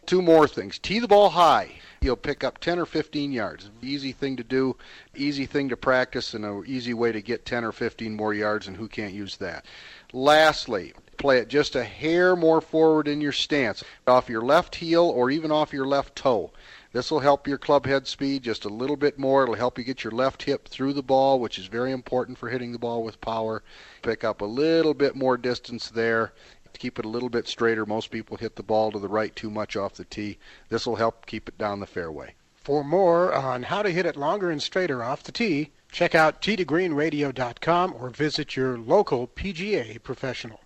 Two 0.07 0.22
more 0.22 0.48
things. 0.48 0.78
Tee 0.78 0.98
the 0.98 1.07
ball 1.07 1.28
high. 1.28 1.72
You'll 2.00 2.16
pick 2.16 2.42
up 2.42 2.57
10 2.57 2.78
or 2.78 2.87
15 2.87 3.31
yards. 3.31 3.68
Easy 3.83 4.11
thing 4.11 4.37
to 4.37 4.42
do, 4.42 4.74
easy 5.14 5.44
thing 5.44 5.68
to 5.68 5.76
practice, 5.76 6.33
and 6.33 6.46
an 6.46 6.64
easy 6.66 6.94
way 6.94 7.12
to 7.12 7.20
get 7.20 7.44
10 7.44 7.62
or 7.62 7.72
15 7.72 8.16
more 8.16 8.33
yards, 8.33 8.66
and 8.68 8.78
who 8.78 8.88
can't 8.88 9.12
use 9.12 9.37
that? 9.37 9.66
Lastly, 10.14 10.94
play 11.18 11.37
it 11.37 11.48
just 11.48 11.76
a 11.76 11.85
hair 11.85 12.37
more 12.37 12.62
forward 12.62 13.07
in 13.07 13.20
your 13.20 13.33
stance, 13.33 13.85
off 14.07 14.31
your 14.31 14.40
left 14.40 14.76
heel 14.76 15.05
or 15.05 15.31
even 15.31 15.52
off 15.52 15.74
your 15.74 15.87
left 15.87 16.16
toe. 16.16 16.52
This 16.92 17.11
will 17.11 17.20
help 17.20 17.46
your 17.46 17.57
club 17.57 17.87
head 17.87 18.07
speed 18.07 18.42
just 18.42 18.66
a 18.66 18.68
little 18.68 18.96
bit 18.96 19.18
more. 19.18 19.42
It'll 19.42 19.55
help 19.55 19.78
you 19.78 19.85
get 19.85 20.05
your 20.05 20.11
left 20.11 20.42
hip 20.42 20.68
through 20.68 20.92
the 20.92 21.02
ball, 21.02 21.40
which 21.40 21.59
is 21.59 21.66
very 21.66 21.90
important 21.90 22.37
for 22.37 22.50
hitting 22.50 22.72
the 22.72 22.78
ball 22.78 23.02
with 23.02 23.20
power. 23.20 23.62
Pick 24.02 24.24
up 24.24 24.42
a 24.42 24.46
little 24.46 24.92
bit 24.92 25.16
more 25.16 25.38
distance 25.38 25.88
there. 25.88 26.33
Keep 26.78 26.98
it 26.98 27.05
a 27.05 27.09
little 27.09 27.28
bit 27.28 27.48
straighter. 27.48 27.87
Most 27.87 28.11
people 28.11 28.37
hit 28.37 28.57
the 28.57 28.62
ball 28.62 28.92
to 28.92 28.98
the 28.98 29.09
right 29.09 29.35
too 29.35 29.50
much 29.50 29.76
off 29.76 29.94
the 29.94 30.05
tee. 30.05 30.38
This 30.68 30.87
will 30.87 30.96
help 30.96 31.26
keep 31.26 31.48
it 31.48 31.57
down 31.59 31.81
the 31.81 31.87
fairway. 31.87 32.35
For 32.57 32.85
more 32.85 33.33
on 33.33 33.64
how 33.64 33.83
to 33.83 33.90
hit 33.90 34.07
it 34.07 34.16
longer 34.16 34.50
and 34.50 34.62
straighter 34.62 35.02
off 35.02 35.22
the 35.22 35.33
tee, 35.33 35.70
check 35.90 36.14
out 36.14 36.42
tee2greenradio.com 36.42 37.94
or 37.98 38.11
visit 38.11 38.57
your 38.57 38.78
local 38.78 39.28
PGA 39.28 40.02
professional. 40.02 40.62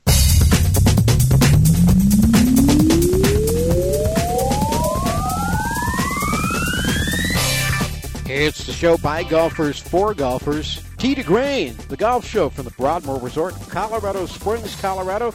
It's 8.28 8.66
the 8.66 8.72
show 8.72 8.98
by 8.98 9.22
golfers 9.22 9.78
for 9.78 10.12
golfers. 10.12 10.82
Tee 10.98 11.14
to 11.14 11.22
Green, 11.22 11.76
the 11.88 11.96
golf 11.96 12.26
show 12.26 12.48
from 12.48 12.64
the 12.64 12.72
Broadmoor 12.72 13.20
Resort, 13.20 13.54
Colorado 13.68 14.26
Springs, 14.26 14.74
Colorado. 14.80 15.32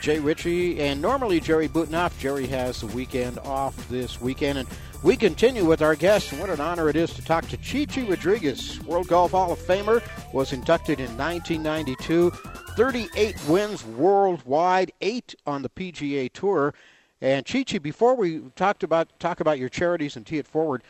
Jay 0.00 0.18
Ritchie 0.18 0.80
and 0.80 1.00
normally 1.00 1.38
Jerry 1.38 1.68
Butenhoff. 1.68 2.18
Jerry 2.18 2.48
has 2.48 2.80
the 2.80 2.88
weekend 2.88 3.38
off 3.38 3.88
this 3.88 4.20
weekend, 4.20 4.58
and 4.58 4.68
we 5.04 5.16
continue 5.16 5.64
with 5.64 5.82
our 5.82 5.94
guests. 5.94 6.32
And 6.32 6.40
what 6.40 6.50
an 6.50 6.60
honor 6.60 6.88
it 6.88 6.96
is 6.96 7.14
to 7.14 7.24
talk 7.24 7.46
to 7.46 7.56
Chi 7.56 7.84
Chi 7.84 8.08
Rodriguez, 8.08 8.82
World 8.82 9.06
Golf 9.06 9.30
Hall 9.30 9.52
of 9.52 9.60
Famer, 9.60 10.02
was 10.32 10.52
inducted 10.52 10.98
in 10.98 11.16
1992. 11.16 12.30
38 12.76 13.36
wins 13.46 13.86
worldwide, 13.86 14.90
eight 15.00 15.36
on 15.46 15.62
the 15.62 15.68
PGA 15.68 16.32
Tour. 16.32 16.74
And 17.20 17.46
Chi 17.46 17.62
Chi, 17.62 17.78
before 17.78 18.16
we 18.16 18.40
talked 18.56 18.82
about 18.82 19.16
talk 19.20 19.38
about 19.38 19.60
your 19.60 19.68
charities 19.68 20.16
and 20.16 20.26
tee 20.26 20.38
it 20.38 20.48
forward, 20.48 20.82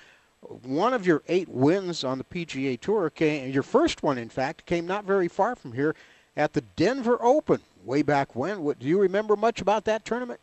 one 0.42 0.92
of 0.92 1.06
your 1.06 1.22
eight 1.28 1.48
wins 1.48 2.04
on 2.04 2.18
the 2.18 2.24
PGA 2.24 2.80
Tour 2.80 3.10
came, 3.10 3.50
your 3.50 3.62
first 3.62 4.02
one, 4.02 4.18
in 4.18 4.28
fact, 4.28 4.66
came 4.66 4.86
not 4.86 5.04
very 5.04 5.28
far 5.28 5.54
from 5.54 5.72
here 5.72 5.94
at 6.36 6.52
the 6.52 6.60
Denver 6.60 7.18
Open 7.22 7.60
way 7.84 8.02
back 8.02 8.34
when. 8.34 8.62
What, 8.62 8.78
do 8.78 8.86
you 8.86 9.00
remember 9.00 9.36
much 9.36 9.60
about 9.60 9.84
that 9.84 10.04
tournament? 10.04 10.40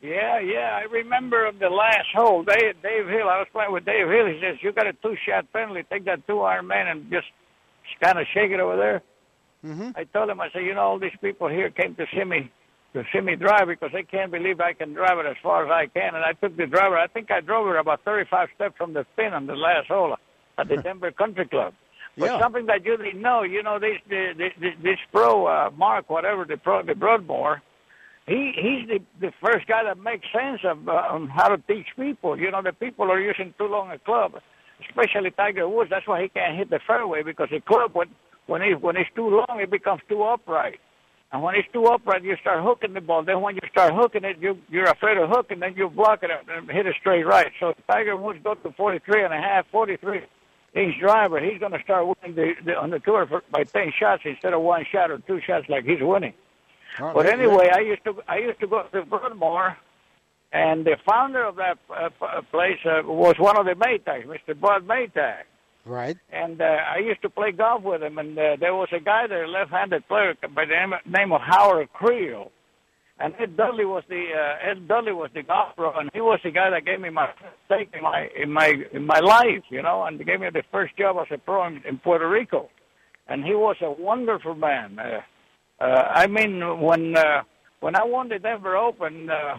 Yeah, 0.00 0.38
yeah, 0.38 0.78
I 0.78 0.82
remember 0.90 1.46
of 1.46 1.58
the 1.58 1.70
last 1.70 2.08
hole. 2.14 2.42
Dave, 2.42 2.74
Dave 2.82 3.08
Hill, 3.08 3.28
I 3.28 3.38
was 3.38 3.46
playing 3.52 3.72
with 3.72 3.86
Dave 3.86 4.06
Hill. 4.06 4.26
He 4.26 4.38
says, 4.38 4.58
"You 4.60 4.70
got 4.70 4.86
a 4.86 4.92
two-shot 4.92 5.50
penalty. 5.50 5.82
Take 5.90 6.04
that 6.04 6.26
two-iron 6.26 6.66
man 6.66 6.88
and 6.88 7.10
just 7.10 7.26
kind 8.02 8.18
of 8.18 8.26
shake 8.34 8.50
it 8.50 8.60
over 8.60 8.76
there." 8.76 9.02
Mm-hmm. 9.64 9.92
I 9.96 10.04
told 10.04 10.28
him, 10.28 10.42
I 10.42 10.50
said, 10.50 10.64
"You 10.64 10.74
know, 10.74 10.82
all 10.82 10.98
these 10.98 11.16
people 11.22 11.48
here 11.48 11.70
came 11.70 11.94
to 11.94 12.04
see 12.14 12.22
me 12.22 12.52
to 12.94 13.04
see 13.12 13.20
me 13.20 13.36
drive 13.36 13.66
because 13.68 13.90
they 13.92 14.04
can't 14.04 14.30
believe 14.30 14.60
I 14.60 14.72
can 14.72 14.94
drive 14.94 15.18
it 15.18 15.26
as 15.26 15.36
far 15.42 15.64
as 15.66 15.70
I 15.70 15.86
can. 15.92 16.14
And 16.14 16.24
I 16.24 16.32
took 16.32 16.56
the 16.56 16.66
driver. 16.66 16.96
I 16.96 17.08
think 17.08 17.30
I 17.30 17.40
drove 17.40 17.68
it 17.68 17.78
about 17.78 18.04
35 18.04 18.48
steps 18.54 18.74
from 18.78 18.94
the 18.94 19.04
pin 19.16 19.32
on 19.34 19.46
the 19.46 19.54
last 19.56 19.88
hole 19.88 20.16
at 20.58 20.68
the 20.68 20.76
Denver 20.82 21.10
Country 21.10 21.46
Club. 21.48 21.74
But 22.16 22.30
Yeah. 22.30 22.38
something 22.40 22.66
that 22.66 22.84
you 22.84 22.96
didn't 22.96 23.20
know, 23.20 23.42
you 23.42 23.62
know, 23.62 23.78
this 23.80 23.98
the, 24.08 24.32
the, 24.60 24.70
this 24.82 24.98
pro 25.12 25.46
uh, 25.46 25.70
Mark, 25.76 26.08
whatever 26.08 26.44
the 26.44 26.56
pro, 26.56 26.82
the 26.84 26.94
Broadmoor, 26.94 27.60
he 28.26 28.52
he's 28.56 28.88
the 28.88 29.00
the 29.20 29.32
first 29.44 29.66
guy 29.66 29.82
that 29.84 29.98
makes 29.98 30.26
sense 30.32 30.60
of 30.64 30.88
uh, 30.88 30.92
on 30.92 31.28
how 31.28 31.48
to 31.48 31.58
teach 31.58 31.88
people. 31.96 32.38
You 32.38 32.50
know, 32.52 32.62
the 32.62 32.72
people 32.72 33.10
are 33.10 33.20
using 33.20 33.52
too 33.58 33.66
long 33.66 33.90
a 33.90 33.98
club, 33.98 34.34
especially 34.88 35.32
Tiger 35.32 35.68
Woods. 35.68 35.90
That's 35.90 36.06
why 36.06 36.22
he 36.22 36.28
can't 36.28 36.56
hit 36.56 36.70
the 36.70 36.78
fairway 36.86 37.24
because 37.24 37.48
the 37.50 37.60
club 37.60 37.90
when 37.94 38.08
when 38.46 38.62
it 38.62 38.80
when 38.80 38.96
it's 38.96 39.10
too 39.16 39.28
long, 39.28 39.58
it 39.60 39.70
becomes 39.70 40.00
too 40.08 40.22
upright. 40.22 40.78
And 41.34 41.42
when 41.42 41.56
it's 41.56 41.66
too 41.72 41.84
upright, 41.86 42.22
you 42.22 42.36
start 42.40 42.62
hooking 42.62 42.92
the 42.94 43.00
ball. 43.00 43.24
Then 43.24 43.40
when 43.40 43.56
you 43.56 43.60
start 43.68 43.92
hooking 43.92 44.22
it, 44.22 44.36
you, 44.40 44.56
you're 44.68 44.86
afraid 44.86 45.18
of 45.18 45.28
hooking, 45.28 45.58
then 45.58 45.74
you 45.76 45.90
block 45.90 46.22
it 46.22 46.30
and 46.30 46.70
hit 46.70 46.86
it 46.86 46.94
straight 47.00 47.26
right. 47.26 47.50
So 47.58 47.74
Tiger 47.88 48.16
Woods 48.16 48.38
go 48.44 48.54
to 48.54 48.70
43 48.70 49.24
and 49.24 49.34
a 49.34 49.36
half, 49.36 49.66
43 49.72 50.22
inch 50.76 50.94
driver, 51.00 51.40
he's 51.40 51.58
going 51.58 51.72
to 51.72 51.82
start 51.82 52.06
winning 52.06 52.36
the, 52.36 52.52
the, 52.64 52.78
on 52.78 52.90
the 52.90 53.00
tour 53.00 53.26
for, 53.26 53.42
by 53.50 53.64
10 53.64 53.92
shots 53.98 54.22
instead 54.24 54.52
of 54.52 54.62
one 54.62 54.84
shot 54.92 55.10
or 55.10 55.18
two 55.18 55.40
shots 55.44 55.68
like 55.68 55.84
he's 55.84 55.98
winning. 56.00 56.34
But 57.00 57.26
anyway, 57.26 57.68
I 57.74 57.80
used 57.80 58.04
to 58.04 58.14
I 58.28 58.36
used 58.38 58.60
to 58.60 58.68
go 58.68 58.84
to 58.92 59.02
Broadmoor, 59.04 59.76
and 60.52 60.84
the 60.84 60.96
founder 61.04 61.42
of 61.44 61.56
that 61.56 61.78
uh, 61.90 62.10
uh, 62.20 62.42
place 62.42 62.78
uh, 62.84 63.02
was 63.04 63.34
one 63.40 63.56
of 63.56 63.66
the 63.66 63.72
Maytags, 63.72 64.26
Mr. 64.26 64.58
Bud 64.58 64.86
Maytag. 64.86 65.42
Right. 65.84 66.16
And 66.32 66.60
uh, 66.60 66.64
I 66.64 66.98
used 66.98 67.22
to 67.22 67.30
play 67.30 67.52
golf 67.52 67.82
with 67.82 68.02
him, 68.02 68.18
and 68.18 68.38
uh, 68.38 68.56
there 68.58 68.74
was 68.74 68.88
a 68.92 69.00
guy 69.00 69.26
there, 69.26 69.44
a 69.44 69.50
left-handed 69.50 70.08
player 70.08 70.34
by 70.54 70.64
the 70.64 70.70
name, 70.70 70.92
name 71.06 71.32
of 71.32 71.42
Howard 71.42 71.92
Creel. 71.92 72.50
And 73.18 73.34
Ed 73.38 73.56
Dudley 73.56 73.84
was 73.84 74.02
the 74.08 74.24
uh, 74.34 74.70
Ed 74.70 74.88
Dudley 74.88 75.12
was 75.12 75.30
the 75.34 75.44
golf 75.44 75.76
pro, 75.76 75.92
and 75.92 76.10
he 76.12 76.20
was 76.20 76.40
the 76.42 76.50
guy 76.50 76.70
that 76.70 76.84
gave 76.84 77.00
me 77.00 77.10
my 77.10 77.28
stake 77.66 77.90
in 77.94 78.02
my 78.02 78.28
in 78.36 78.50
my 78.50 78.74
in 78.92 79.06
my 79.06 79.20
life, 79.20 79.62
you 79.68 79.82
know, 79.82 80.02
and 80.02 80.18
gave 80.26 80.40
me 80.40 80.48
the 80.52 80.64
first 80.72 80.96
job 80.96 81.16
as 81.20 81.28
a 81.30 81.38
pro 81.38 81.64
in, 81.66 81.80
in 81.88 81.98
Puerto 81.98 82.28
Rico. 82.28 82.70
And 83.28 83.44
he 83.44 83.54
was 83.54 83.76
a 83.82 83.90
wonderful 83.90 84.56
man. 84.56 84.98
Uh, 84.98 85.20
uh, 85.80 85.84
I 86.12 86.26
mean, 86.26 86.80
when 86.80 87.16
uh, 87.16 87.42
when 87.78 87.94
I 87.94 88.02
won 88.02 88.30
the 88.30 88.40
Denver 88.40 88.76
Open, 88.76 89.30
uh, 89.30 89.58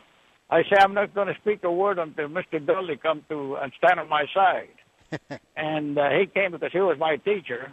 I 0.50 0.64
say 0.64 0.76
I'm 0.78 0.94
not 0.94 1.16
going 1.16 1.28
to 1.28 1.36
speak 1.40 1.64
a 1.64 1.72
word 1.72 1.98
until 1.98 2.28
Mr. 2.28 2.64
Dudley 2.64 2.98
come 2.98 3.24
to 3.30 3.56
and 3.56 3.72
stand 3.78 4.02
on 4.02 4.10
my 4.10 4.26
side. 4.34 4.68
And 5.56 5.98
uh, 5.98 6.10
he 6.12 6.26
came 6.26 6.52
because 6.52 6.72
he 6.72 6.80
was 6.80 6.98
my 7.00 7.18
teacher. 7.18 7.72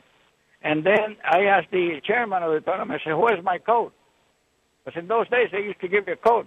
And 0.63 0.85
then 0.85 1.17
I 1.25 1.45
asked 1.47 1.71
the 1.73 2.01
chairman 2.05 2.43
of 2.43 2.53
the 2.53 2.61
tournament, 2.61 3.01
I 3.01 3.05
said, 3.11 3.15
"Where's 3.15 3.43
my 3.45 3.59
coat?" 3.59 3.93
Because 4.85 4.99
in 5.01 5.09
those 5.09 5.29
days 5.29 5.49
they 5.53 5.61
used 5.61 5.81
to 5.81 5.89
give 5.89 6.07
you 6.07 6.15
a 6.15 6.17
coat. 6.17 6.47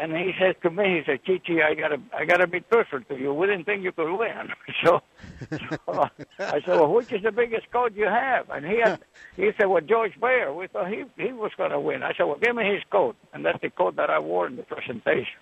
And 0.00 0.16
he 0.16 0.30
said 0.38 0.54
to 0.62 0.70
me, 0.70 0.98
he 0.98 1.02
said, 1.04 1.24
Chichi, 1.24 1.60
I 1.60 1.74
gotta, 1.74 2.00
I 2.16 2.24
gotta 2.24 2.46
be 2.46 2.60
truthful 2.60 3.00
to 3.00 3.18
you. 3.18 3.34
We 3.34 3.48
didn't 3.48 3.64
think 3.64 3.82
you 3.82 3.90
could 3.90 4.16
win. 4.16 4.48
so, 4.84 5.02
so 5.50 6.08
I 6.38 6.60
said, 6.60 6.66
well, 6.68 6.92
which 6.92 7.12
is 7.12 7.24
the 7.24 7.32
biggest 7.32 7.68
coat 7.72 7.96
you 7.96 8.04
have? 8.04 8.48
And 8.48 8.64
he 8.64 8.78
had, 8.78 9.00
he 9.34 9.50
said, 9.58 9.66
well, 9.66 9.80
George 9.80 10.12
Bayer. 10.20 10.52
We 10.54 10.68
thought 10.68 10.86
he, 10.88 11.02
he 11.16 11.32
was 11.32 11.50
going 11.56 11.72
to 11.72 11.80
win. 11.80 12.04
I 12.04 12.12
said, 12.14 12.26
well, 12.26 12.38
give 12.40 12.54
me 12.54 12.72
his 12.72 12.84
coat. 12.92 13.16
And 13.32 13.44
that's 13.44 13.60
the 13.60 13.70
coat 13.70 13.96
that 13.96 14.08
I 14.08 14.20
wore 14.20 14.46
in 14.46 14.54
the 14.54 14.62
presentation. 14.62 15.34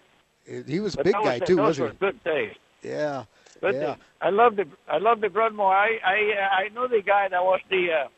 He 0.67 0.81
was 0.81 0.95
a 0.95 0.99
But 0.99 1.05
big 1.05 1.15
those- 1.17 1.25
guy, 1.25 1.39
too, 1.41 1.57
those 1.57 1.79
wasn't 1.79 2.01
were 2.01 2.13
good 2.13 2.25
days. 2.25 2.55
he? 2.81 2.89
Yeah. 2.89 3.25
But 3.61 3.75
Yeah. 3.75 3.97
I 4.21 4.31
love 4.31 4.57
the 4.57 4.67
I 4.89 4.99
love 4.99 5.21
the 5.21 5.29
Broadmoor. 5.29 5.73
I 5.75 5.99
I 6.05 6.19
uh, 6.43 6.49
I 6.63 6.69
know 6.75 6.89
the 6.89 7.03
guy 7.03 7.29
that 7.29 7.43
was 7.45 7.61
the 7.71 7.93
uh, 7.93 8.09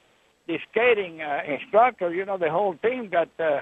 the 0.46 0.58
skating 0.70 1.20
uh, 1.22 1.40
instructor. 1.46 2.12
You 2.12 2.24
know, 2.24 2.38
the 2.38 2.50
whole 2.50 2.74
team 2.76 3.08
got 3.08 3.28
uh, 3.38 3.60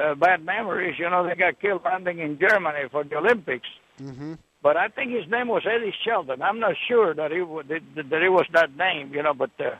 uh, 0.00 0.14
bad 0.14 0.44
memories. 0.44 0.96
You 0.98 1.08
know, 1.10 1.26
they 1.26 1.34
got 1.34 1.60
killed 1.60 1.82
landing 1.84 2.18
in 2.18 2.38
Germany 2.38 2.88
for 2.90 3.04
the 3.04 3.16
Olympics. 3.16 3.68
Mm-hmm. 4.00 4.34
But 4.62 4.76
I 4.76 4.88
think 4.88 5.12
his 5.12 5.26
name 5.30 5.48
was 5.48 5.62
Eddie 5.66 5.94
Sheldon. 6.04 6.42
I'm 6.42 6.60
not 6.60 6.74
sure 6.88 7.14
that 7.14 7.30
he 7.32 7.40
wa- 7.40 7.62
that, 7.68 7.82
that 8.10 8.22
it 8.22 8.28
was 8.30 8.46
that 8.52 8.76
name. 8.76 9.12
You 9.14 9.22
know, 9.22 9.34
but 9.34 9.50
uh, 9.58 9.76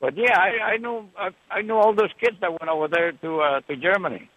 but 0.00 0.16
yeah, 0.16 0.38
I 0.38 0.72
I 0.72 0.76
knew 0.78 1.08
I, 1.18 1.30
I 1.50 1.62
knew 1.62 1.76
all 1.76 1.94
those 1.94 2.12
kids 2.20 2.36
that 2.40 2.50
went 2.50 2.68
over 2.70 2.88
there 2.88 3.12
to 3.12 3.40
uh, 3.40 3.60
to 3.60 3.76
Germany. 3.76 4.28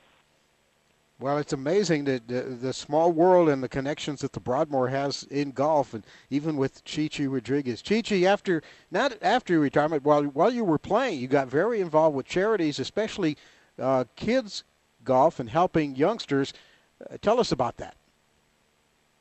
Well, 1.18 1.38
it's 1.38 1.54
amazing 1.54 2.04
that 2.06 2.28
the, 2.28 2.42
the 2.42 2.74
small 2.74 3.12
world 3.12 3.48
and 3.48 3.64
the 3.64 3.70
connections 3.70 4.20
that 4.20 4.34
the 4.34 4.42
Broadmoor 4.42 4.90
has 4.90 5.24
in 5.24 5.52
golf, 5.52 5.94
and 5.94 6.06
even 6.30 6.58
with 6.58 6.84
Chichi 6.84 7.26
Rodriguez. 7.28 7.82
Chichi, 7.82 8.28
after 8.28 8.62
not 8.92 9.18
after 9.22 9.54
your 9.54 9.62
retirement, 9.62 10.04
while 10.04 10.24
while 10.24 10.52
you 10.52 10.66
were 10.66 10.78
playing, 10.78 11.20
you 11.20 11.28
got 11.28 11.48
very 11.48 11.80
involved 11.80 12.18
with 12.18 12.26
charities, 12.26 12.80
especially 12.80 13.38
uh, 13.80 14.04
kids 14.18 14.66
golf 15.06 15.40
and 15.40 15.50
helping 15.50 15.96
youngsters. 15.96 16.54
Uh, 17.00 17.18
tell 17.22 17.40
us 17.40 17.52
about 17.52 17.78
that. 17.78 17.96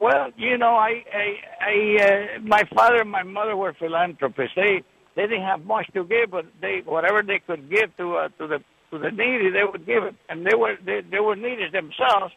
Well, 0.00 0.30
you 0.36 0.58
know, 0.58 0.74
I, 0.74 1.04
I, 1.12 1.36
I, 1.60 2.04
uh, 2.04 2.40
my 2.40 2.64
father 2.74 3.02
and 3.02 3.10
my 3.10 3.22
mother 3.22 3.56
were 3.56 3.72
philanthropists. 3.72 4.54
They, 4.56 4.82
they 5.14 5.22
didn't 5.22 5.44
have 5.44 5.64
much 5.64 5.86
to 5.94 6.04
give, 6.04 6.30
but 6.30 6.46
they, 6.60 6.82
whatever 6.84 7.22
they 7.22 7.38
could 7.38 7.70
give 7.70 7.96
to, 7.98 8.16
uh, 8.16 8.28
to 8.38 8.46
the, 8.46 8.64
to 8.94 8.98
the 8.98 9.10
needy, 9.10 9.50
they 9.50 9.64
would 9.70 9.86
give 9.86 10.04
it. 10.04 10.14
And 10.28 10.46
they 10.46 10.54
were, 10.56 10.76
they, 10.84 11.00
they 11.10 11.20
were 11.20 11.36
needy 11.36 11.68
themselves, 11.70 12.32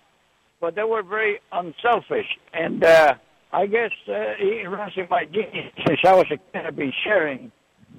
but 0.60 0.76
they 0.76 0.84
were 0.84 1.04
very 1.04 1.40
unselfish. 1.52 2.28
And 2.54 2.84
uh, 2.84 3.14
I 3.52 3.66
guess 3.66 3.92
uh, 4.08 4.36
it 4.40 4.70
runs 4.70 4.94
in 4.96 5.08
my 5.10 5.26
genes 5.26 5.72
since 5.86 6.00
I 6.06 6.14
was 6.14 6.26
a 6.32 6.38
kid. 6.38 6.66
I've 6.66 6.76
been 6.76 6.94
sharing 7.04 7.52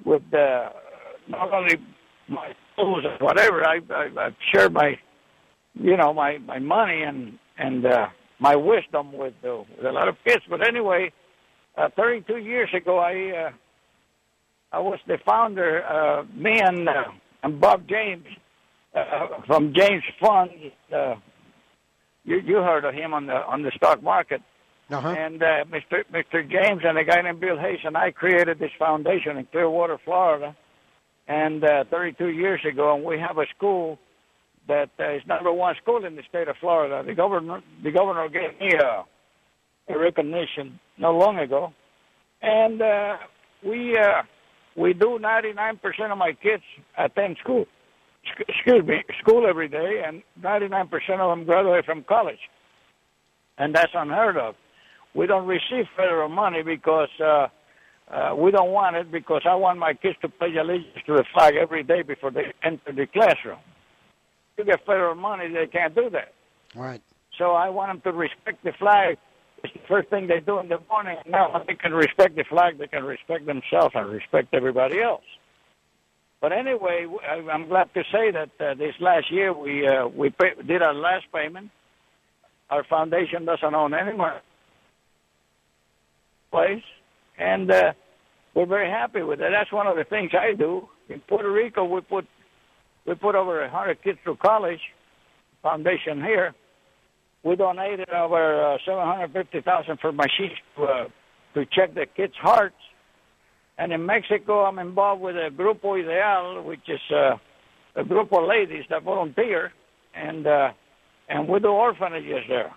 with 0.05 0.21
uh, 0.33 0.69
not 1.27 1.53
only 1.53 1.75
my 2.27 2.53
tools 2.75 3.03
and 3.09 3.19
whatever. 3.21 3.67
I, 3.67 3.79
I, 3.89 4.25
I've 4.25 4.35
shared 4.53 4.73
my, 4.73 4.97
you 5.73 5.97
know, 5.97 6.13
my 6.13 6.37
my 6.39 6.59
money 6.59 7.01
and 7.03 7.39
and 7.57 7.85
uh, 7.85 8.07
my 8.39 8.55
wisdom 8.55 9.13
with, 9.13 9.33
uh, 9.43 9.57
with 9.77 9.85
a 9.85 9.91
lot 9.91 10.07
of 10.07 10.15
kids. 10.25 10.43
But 10.49 10.65
anyway, 10.65 11.11
uh, 11.77 11.89
32 11.95 12.37
years 12.37 12.69
ago, 12.75 12.99
I 12.99 13.47
uh, 13.47 13.51
I 14.71 14.79
was 14.79 14.99
the 15.07 15.17
founder. 15.25 15.83
Uh, 15.85 16.23
me 16.35 16.59
and 16.59 16.87
uh, 16.87 17.03
and 17.43 17.59
Bob 17.59 17.87
James 17.87 18.25
uh, 18.95 19.27
from 19.45 19.73
James 19.73 20.03
Fund. 20.19 20.51
Uh, 20.93 21.15
you 22.23 22.39
you 22.39 22.55
heard 22.57 22.85
of 22.85 22.93
him 22.93 23.13
on 23.13 23.27
the 23.27 23.33
on 23.33 23.61
the 23.63 23.71
stock 23.75 24.01
market. 24.03 24.41
Uh-huh. 24.91 25.07
And 25.07 25.41
uh, 25.43 25.65
Mr. 25.65 26.03
Mr. 26.11 26.49
James 26.49 26.81
and 26.83 26.97
a 26.97 27.03
guy 27.03 27.21
named 27.21 27.39
Bill 27.39 27.57
Hayes 27.57 27.79
and 27.83 27.95
I 27.95 28.11
created 28.11 28.57
this 28.57 28.71
foundation 28.79 29.37
in 29.37 29.45
Clearwater, 29.45 29.99
Florida, 30.03 30.55
and 31.27 31.63
uh, 31.63 31.83
32 31.91 32.29
years 32.29 32.61
ago, 32.65 32.95
and 32.95 33.03
we 33.03 33.19
have 33.19 33.37
a 33.37 33.45
school 33.55 33.99
that 34.67 34.89
uh, 34.99 35.13
is 35.13 35.21
number 35.27 35.51
one 35.51 35.75
school 35.81 36.05
in 36.05 36.15
the 36.15 36.23
state 36.27 36.47
of 36.47 36.55
Florida. 36.57 37.03
The 37.05 37.13
governor 37.13 37.61
the 37.83 37.91
governor 37.91 38.29
gave 38.29 38.59
me 38.59 38.73
a, 38.73 39.93
a 39.93 39.97
recognition 39.97 40.79
not 40.97 41.13
long 41.13 41.37
ago, 41.37 41.71
and 42.41 42.81
uh, 42.81 43.17
we 43.63 43.95
uh, 43.95 44.23
we 44.75 44.93
do 44.93 45.19
99% 45.21 45.79
of 46.11 46.17
my 46.17 46.33
kids 46.33 46.63
attend 46.97 47.37
school. 47.43 47.65
Excuse 48.47 48.85
me, 48.85 49.03
school 49.19 49.47
every 49.47 49.67
day, 49.67 50.03
and 50.05 50.23
99% 50.41 50.91
of 51.19 51.37
them 51.37 51.45
graduate 51.45 51.85
from 51.85 52.03
college, 52.03 52.39
and 53.57 53.75
that's 53.75 53.91
unheard 53.93 54.37
of. 54.37 54.55
We 55.15 55.27
don't 55.27 55.47
receive 55.47 55.85
federal 55.95 56.29
money 56.29 56.61
because 56.61 57.09
uh, 57.19 57.47
uh, 58.11 58.35
we 58.35 58.51
don't 58.51 58.71
want 58.71 58.95
it 58.95 59.11
because 59.11 59.41
I 59.45 59.55
want 59.55 59.79
my 59.79 59.93
kids 59.93 60.15
to 60.21 60.29
pledge 60.29 60.55
allegiance 60.55 61.03
to 61.05 61.13
the 61.13 61.25
flag 61.33 61.55
every 61.55 61.83
day 61.83 62.01
before 62.01 62.31
they 62.31 62.53
enter 62.63 62.91
the 62.91 63.07
classroom. 63.07 63.59
If 64.57 64.59
You 64.59 64.65
get 64.65 64.85
federal 64.85 65.15
money, 65.15 65.51
they 65.53 65.67
can't 65.67 65.95
do 65.95 66.09
that. 66.11 66.33
Right. 66.75 67.01
So 67.37 67.51
I 67.51 67.69
want 67.69 68.03
them 68.03 68.13
to 68.13 68.17
respect 68.17 68.63
the 68.63 68.73
flag. 68.73 69.17
It's 69.63 69.73
the 69.73 69.79
first 69.87 70.09
thing 70.09 70.27
they 70.27 70.39
do 70.39 70.59
in 70.59 70.69
the 70.69 70.79
morning. 70.89 71.17
Now, 71.27 71.53
when 71.53 71.63
they 71.67 71.75
can 71.75 71.93
respect 71.93 72.35
the 72.35 72.43
flag, 72.43 72.77
they 72.77 72.87
can 72.87 73.03
respect 73.03 73.45
themselves 73.45 73.93
and 73.95 74.09
respect 74.09 74.53
everybody 74.53 75.01
else. 75.01 75.23
But 76.41 76.53
anyway, 76.53 77.05
I'm 77.51 77.67
glad 77.67 77.93
to 77.93 78.03
say 78.11 78.31
that 78.31 78.49
uh, 78.59 78.73
this 78.75 78.95
last 79.01 79.29
year 79.31 79.51
we 79.53 79.85
uh, 79.85 80.07
we 80.07 80.29
pay, 80.29 80.51
did 80.65 80.81
our 80.81 80.93
last 80.93 81.25
payment. 81.33 81.69
Our 82.69 82.83
foundation 82.85 83.45
doesn't 83.45 83.75
own 83.75 83.93
any 83.93 84.15
more 84.15 84.39
place, 86.51 86.83
and 87.37 87.69
uh, 87.69 87.93
we're 88.53 88.67
very 88.67 88.89
happy 88.89 89.21
with 89.21 89.41
it. 89.41 89.51
That's 89.51 89.71
one 89.71 89.87
of 89.87 89.97
the 89.97 90.05
things 90.05 90.31
I 90.33 90.53
do. 90.53 90.87
In 91.09 91.19
Puerto 91.21 91.51
Rico, 91.51 91.83
we 91.83 92.01
put 92.01 92.25
we 93.05 93.15
put 93.15 93.35
over 93.35 93.61
a 93.63 93.69
hundred 93.69 94.01
kids 94.03 94.19
through 94.23 94.37
college. 94.37 94.79
Foundation 95.61 96.23
here, 96.23 96.55
we 97.43 97.57
donated 97.57 98.09
over 98.11 98.75
uh, 98.75 98.77
seven 98.85 99.03
hundred 99.05 99.33
fifty 99.33 99.59
thousand 99.61 99.99
for 99.99 100.13
machines 100.13 100.57
to 100.77 100.83
uh, 100.83 101.07
to 101.55 101.65
check 101.65 101.93
the 101.95 102.05
kids' 102.15 102.33
hearts. 102.39 102.75
And 103.79 103.93
in 103.93 104.05
Mexico, 104.05 104.65
I'm 104.65 104.77
involved 104.77 105.21
with 105.21 105.35
a 105.37 105.49
Grupo 105.59 105.89
Ideal, 105.99 106.61
which 106.63 106.85
is 106.87 106.99
uh, 107.11 107.37
a 107.95 108.03
group 108.03 108.31
of 108.33 108.43
ladies 108.45 108.83
that 108.89 109.03
volunteer, 109.03 109.71
and 110.13 110.45
uh, 110.45 110.71
and 111.29 111.47
we 111.47 111.59
do 111.59 111.69
orphanages 111.69 112.43
there. 112.49 112.71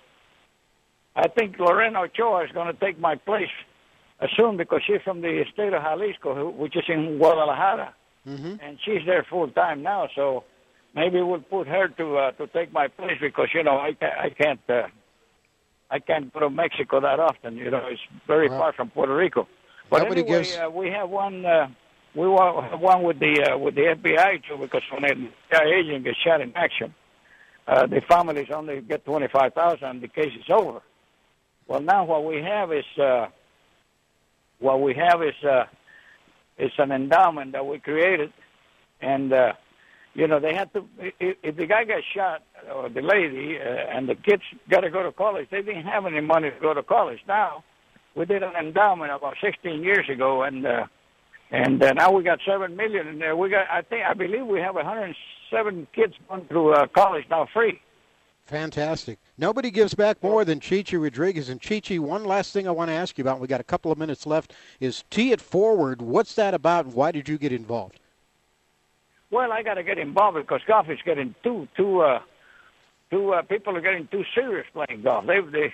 I 1.17 1.27
think 1.29 1.59
Lorena 1.59 2.03
Ochoa 2.03 2.45
is 2.45 2.53
going 2.53 2.73
to 2.73 2.79
take 2.81 2.99
my 3.01 3.17
place 3.17 3.55
uh, 4.21 4.29
soon 4.37 4.57
because 4.57 4.81
she's 4.87 5.03
from 5.05 5.21
the 5.23 5.45
state 5.53 5.73
of 5.75 5.83
Jalisco, 5.83 6.51
which 6.51 6.77
is 6.77 6.85
in 6.89 7.19
Guadalajara, 7.19 7.95
Mm-hmm. 8.25 8.55
and 8.63 8.79
she's 8.85 9.05
there 9.05 9.27
full 9.29 9.49
time 9.49 9.83
now. 9.83 10.09
So 10.15 10.45
maybe 10.95 11.21
we'll 11.21 11.41
put 11.41 11.67
her 11.67 11.89
to 11.89 12.07
uh, 12.19 12.31
to 12.39 12.47
take 12.47 12.73
my 12.73 12.87
place 12.87 13.19
because 13.21 13.49
you 13.53 13.65
know 13.65 13.77
I 13.81 13.95
can't 13.95 14.15
I 14.27 14.31
can't 14.31 14.61
uh, 14.69 14.87
I 15.91 15.99
can't 15.99 16.33
go 16.33 16.39
to 16.39 16.49
Mexico 16.51 17.01
that 17.01 17.19
often. 17.19 17.57
You 17.57 17.69
know, 17.73 17.83
it's 17.91 18.01
very 18.29 18.49
Well, 18.49 18.61
far 18.61 18.73
from 18.75 18.91
Puerto 18.91 19.17
Rico. 19.17 19.49
But 19.93 20.05
nobody 20.05 20.23
anyway, 20.23 20.39
gives- 20.39 20.57
uh, 20.57 20.71
we 20.71 20.89
have 20.89 21.11
one. 21.11 21.45
Uh, 21.45 21.69
we 22.15 22.23
have 22.25 22.81
one 22.81 23.03
with 23.03 23.19
the 23.19 23.53
uh, 23.53 23.59
with 23.59 23.75
the 23.75 23.83
FBI 23.83 24.43
too, 24.49 24.57
because 24.57 24.83
when 24.91 25.05
an 25.05 25.29
FBI 25.51 25.67
agent 25.67 26.05
gets 26.05 26.17
shot 26.19 26.41
in 26.41 26.57
action, 26.57 26.95
uh, 27.69 27.87
the 27.87 28.01
families 28.09 28.49
only 28.51 28.81
get 28.81 29.05
twenty 29.05 29.29
five 29.29 29.53
thousand. 29.53 30.01
The 30.01 30.09
case 30.09 30.33
is 30.35 30.49
over. 30.49 30.81
Well, 31.69 31.81
now 31.81 32.05
what 32.05 32.25
we 32.25 32.37
have 32.43 32.73
is 32.73 32.87
uh, 32.99 33.27
what 34.61 34.81
we 34.81 34.95
have 34.95 35.23
is 35.23 35.35
uh, 35.45 35.65
is 36.57 36.73
an 36.79 36.91
endowment 36.91 37.53
that 37.53 37.67
we 37.67 37.79
created, 37.79 38.33
and 39.03 39.31
uh, 39.31 39.53
you 40.15 40.27
know 40.27 40.41
they 40.41 40.55
had 40.55 40.73
to. 40.73 40.89
If, 41.21 41.37
if 41.43 41.57
the 41.57 41.67
guy 41.67 41.85
got 41.85 42.03
shot 42.15 42.43
or 42.75 42.89
the 42.89 43.03
lady, 43.03 43.59
uh, 43.59 43.63
and 43.95 44.09
the 44.09 44.15
kids 44.15 44.43
got 44.71 44.81
to 44.81 44.91
go 44.91 45.03
to 45.03 45.13
college, 45.13 45.49
they 45.51 45.61
didn't 45.61 45.85
have 45.85 46.07
any 46.07 46.23
money 46.23 46.51
to 46.51 46.61
go 46.61 46.73
to 46.73 46.83
college. 46.83 47.21
Now 47.29 47.63
we 48.15 48.25
did 48.27 48.43
an 48.43 48.55
endowment 48.55 49.13
about 49.13 49.37
16 49.41 49.83
years 49.83 50.09
ago, 50.09 50.43
and 50.43 50.67
uh, 50.67 50.87
and 51.51 51.83
uh, 51.83 51.93
now 51.93 52.11
we 52.11 52.23
got 52.23 52.41
seven 52.47 52.77
million 52.77 53.07
in 53.07 53.19
there. 53.19 53.37
We 53.37 53.51
got, 53.51 53.67
I 53.71 53.83
think, 53.83 54.05
I 54.07 54.15
believe 54.15 54.47
we 54.47 54.61
have 54.61 54.75
107 54.75 55.87
kids 55.95 56.15
going 56.29 56.47
through 56.47 56.73
uh, 56.73 56.87
college 56.89 57.27
now 57.31 57.47
free. 57.53 57.81
Fantastic. 58.47 59.19
Nobody 59.39 59.71
gives 59.71 59.95
back 59.95 60.23
more 60.23 60.45
than 60.45 60.61
Chichi 60.61 60.97
Rodriguez. 60.97 61.49
And 61.49 61.61
Chichi, 61.61 61.99
one 61.99 62.25
last 62.25 62.53
thing 62.53 62.67
I 62.67 62.71
want 62.71 62.89
to 62.89 62.95
ask 62.95 63.17
you 63.17 63.23
about, 63.23 63.39
we 63.39 63.47
got 63.47 63.61
a 63.61 63.65
couple 63.65 63.93
of 63.93 63.99
minutes 63.99 64.27
left, 64.27 64.55
is 64.81 65.05
Tee 65.11 65.33
It 65.33 65.41
Forward. 65.41 66.03
What's 66.03 66.35
that 66.35 66.55
about 66.55 66.87
and 66.87 66.95
why 66.95 67.13
did 67.13 67.29
you 67.29 67.39
get 67.39 67.53
involved? 67.53 68.01
Well, 69.31 69.53
I 69.53 69.63
got 69.63 69.75
to 69.75 69.83
get 69.83 69.99
involved 69.99 70.37
because 70.37 70.61
golf 70.67 70.91
is 70.91 70.99
getting 71.05 71.35
too 71.43 71.67
too 71.75 72.01
uh, 72.01 72.21
too 73.11 73.33
uh, 73.33 73.43
people 73.43 73.75
are 73.77 73.81
getting 73.81 74.07
too 74.09 74.25
serious 74.35 74.67
playing 74.75 75.03
golf. 75.03 75.27
They 75.27 75.41
they 75.41 75.73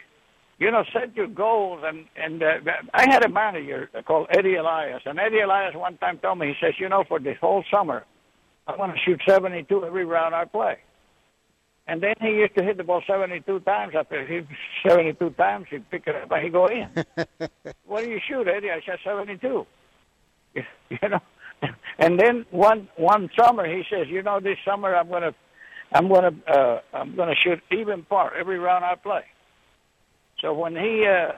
you 0.59 0.71
know 0.71 0.85
set 0.93 1.15
your 1.17 1.29
goals 1.29 1.83
and 1.85 2.07
and 2.17 2.43
uh, 2.43 2.59
I 2.95 3.09
had 3.09 3.25
a 3.25 3.29
manager 3.29 3.89
called 4.07 4.29
Eddie 4.31 4.57
Elias 4.57 5.03
and 5.07 5.19
Eddie 5.19 5.41
Elias 5.41 5.75
one 5.75 5.97
time 5.99 6.19
told 6.19 6.39
me 6.39 6.49
he 6.49 6.55
says 6.61 6.75
you 6.79 6.89
know 6.89 7.05
for 7.09 7.19
this 7.21 7.37
whole 7.41 7.65
summer 7.71 8.05
I 8.69 8.77
want 8.77 8.93
to 8.93 8.99
shoot 9.01 9.21
72 9.27 9.85
every 9.85 10.05
round 10.05 10.35
I 10.35 10.45
play. 10.45 10.77
And 11.87 12.03
then 12.03 12.15
he 12.21 12.29
used 12.29 12.55
to 12.59 12.63
hit 12.63 12.77
the 12.77 12.85
ball 12.85 13.03
72 13.07 13.61
times. 13.61 13.95
After 13.99 14.27
he 14.27 14.43
72 14.87 15.31
times, 15.31 15.67
he'd 15.71 15.89
pick 15.91 16.07
it 16.07 16.15
up 16.15 16.31
and 16.31 16.45
he'd 16.45 16.53
go 16.53 16.67
in. 16.67 16.87
what 17.87 18.05
do 18.05 18.11
you 18.11 18.21
shoot, 18.29 18.47
Eddie? 18.47 18.71
I 18.71 18.81
said 18.85 18.99
72. 19.03 19.67
You 20.91 21.09
know, 21.11 21.21
and 21.99 22.19
then 22.19 22.47
one 22.51 22.89
one 22.97 23.29
summer 23.39 23.67
he 23.67 23.83
says, 23.91 24.07
you 24.09 24.23
know, 24.23 24.41
this 24.41 24.57
summer 24.65 24.97
I'm 24.97 25.11
gonna 25.11 25.35
I'm 25.93 26.09
gonna 26.09 26.33
uh, 26.51 26.81
I'm 26.95 27.15
gonna 27.15 27.35
shoot 27.35 27.61
even 27.71 28.05
par 28.05 28.33
every 28.35 28.59
round 28.59 28.87
I 28.87 28.95
play. 28.95 29.25
So 30.41 30.53
when 30.55 30.77
he 30.77 31.07
uh, 31.07 31.33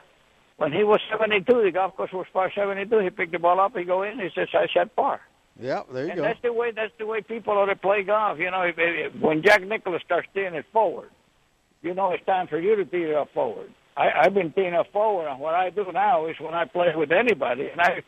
when 0.57 0.73
he 0.73 0.85
was 0.85 1.01
72, 1.11 1.63
the 1.63 1.71
golf 1.71 1.97
course 1.97 2.13
was 2.13 2.27
par 2.33 2.53
72. 2.55 2.99
He 2.99 3.11
picked 3.11 3.33
the 3.33 3.39
ball 3.39 3.61
up, 3.61 3.77
he 3.77 3.85
go 3.85 4.03
in, 4.03 4.19
he 4.19 4.29
says, 4.35 4.49
I 4.53 4.67
shot 4.73 4.95
par. 4.95 5.21
Yeah, 5.59 5.83
there 5.93 6.05
you 6.05 6.11
and 6.11 6.19
go. 6.19 6.23
that's 6.23 6.41
the 6.43 6.53
way 6.53 6.71
that's 6.71 6.93
the 6.99 7.07
way 7.07 7.21
people 7.23 7.55
ought 7.55 7.67
to 7.67 7.77
play 7.77 8.03
golf. 8.03 8.39
You 8.39 8.51
know, 8.51 8.63
if, 8.63 8.77
if, 8.79 9.21
when 9.21 9.43
Jack 9.43 9.63
Nicklaus 9.63 10.03
starts 10.05 10.29
teeing 10.35 10.55
it 10.55 10.67
forward, 10.73 11.11
you 11.83 11.95
know 11.95 12.13
it's 12.13 12.25
time 12.25 12.47
for 12.47 12.59
you 12.59 12.77
to 12.77 12.85
tee 12.85 13.05
it 13.05 13.15
up 13.15 13.29
forward. 13.33 13.73
I, 13.97 14.11
I've 14.23 14.35
been 14.35 14.53
teeing 14.53 14.75
up 14.75 14.87
forward, 14.93 15.29
and 15.29 15.41
what 15.41 15.55
I 15.55 15.71
do 15.71 15.85
now 15.93 16.27
is 16.27 16.37
when 16.41 16.55
I 16.55 16.65
play 16.65 16.93
with 16.95 17.11
anybody, 17.11 17.69
and 17.69 17.81
I 17.81 18.03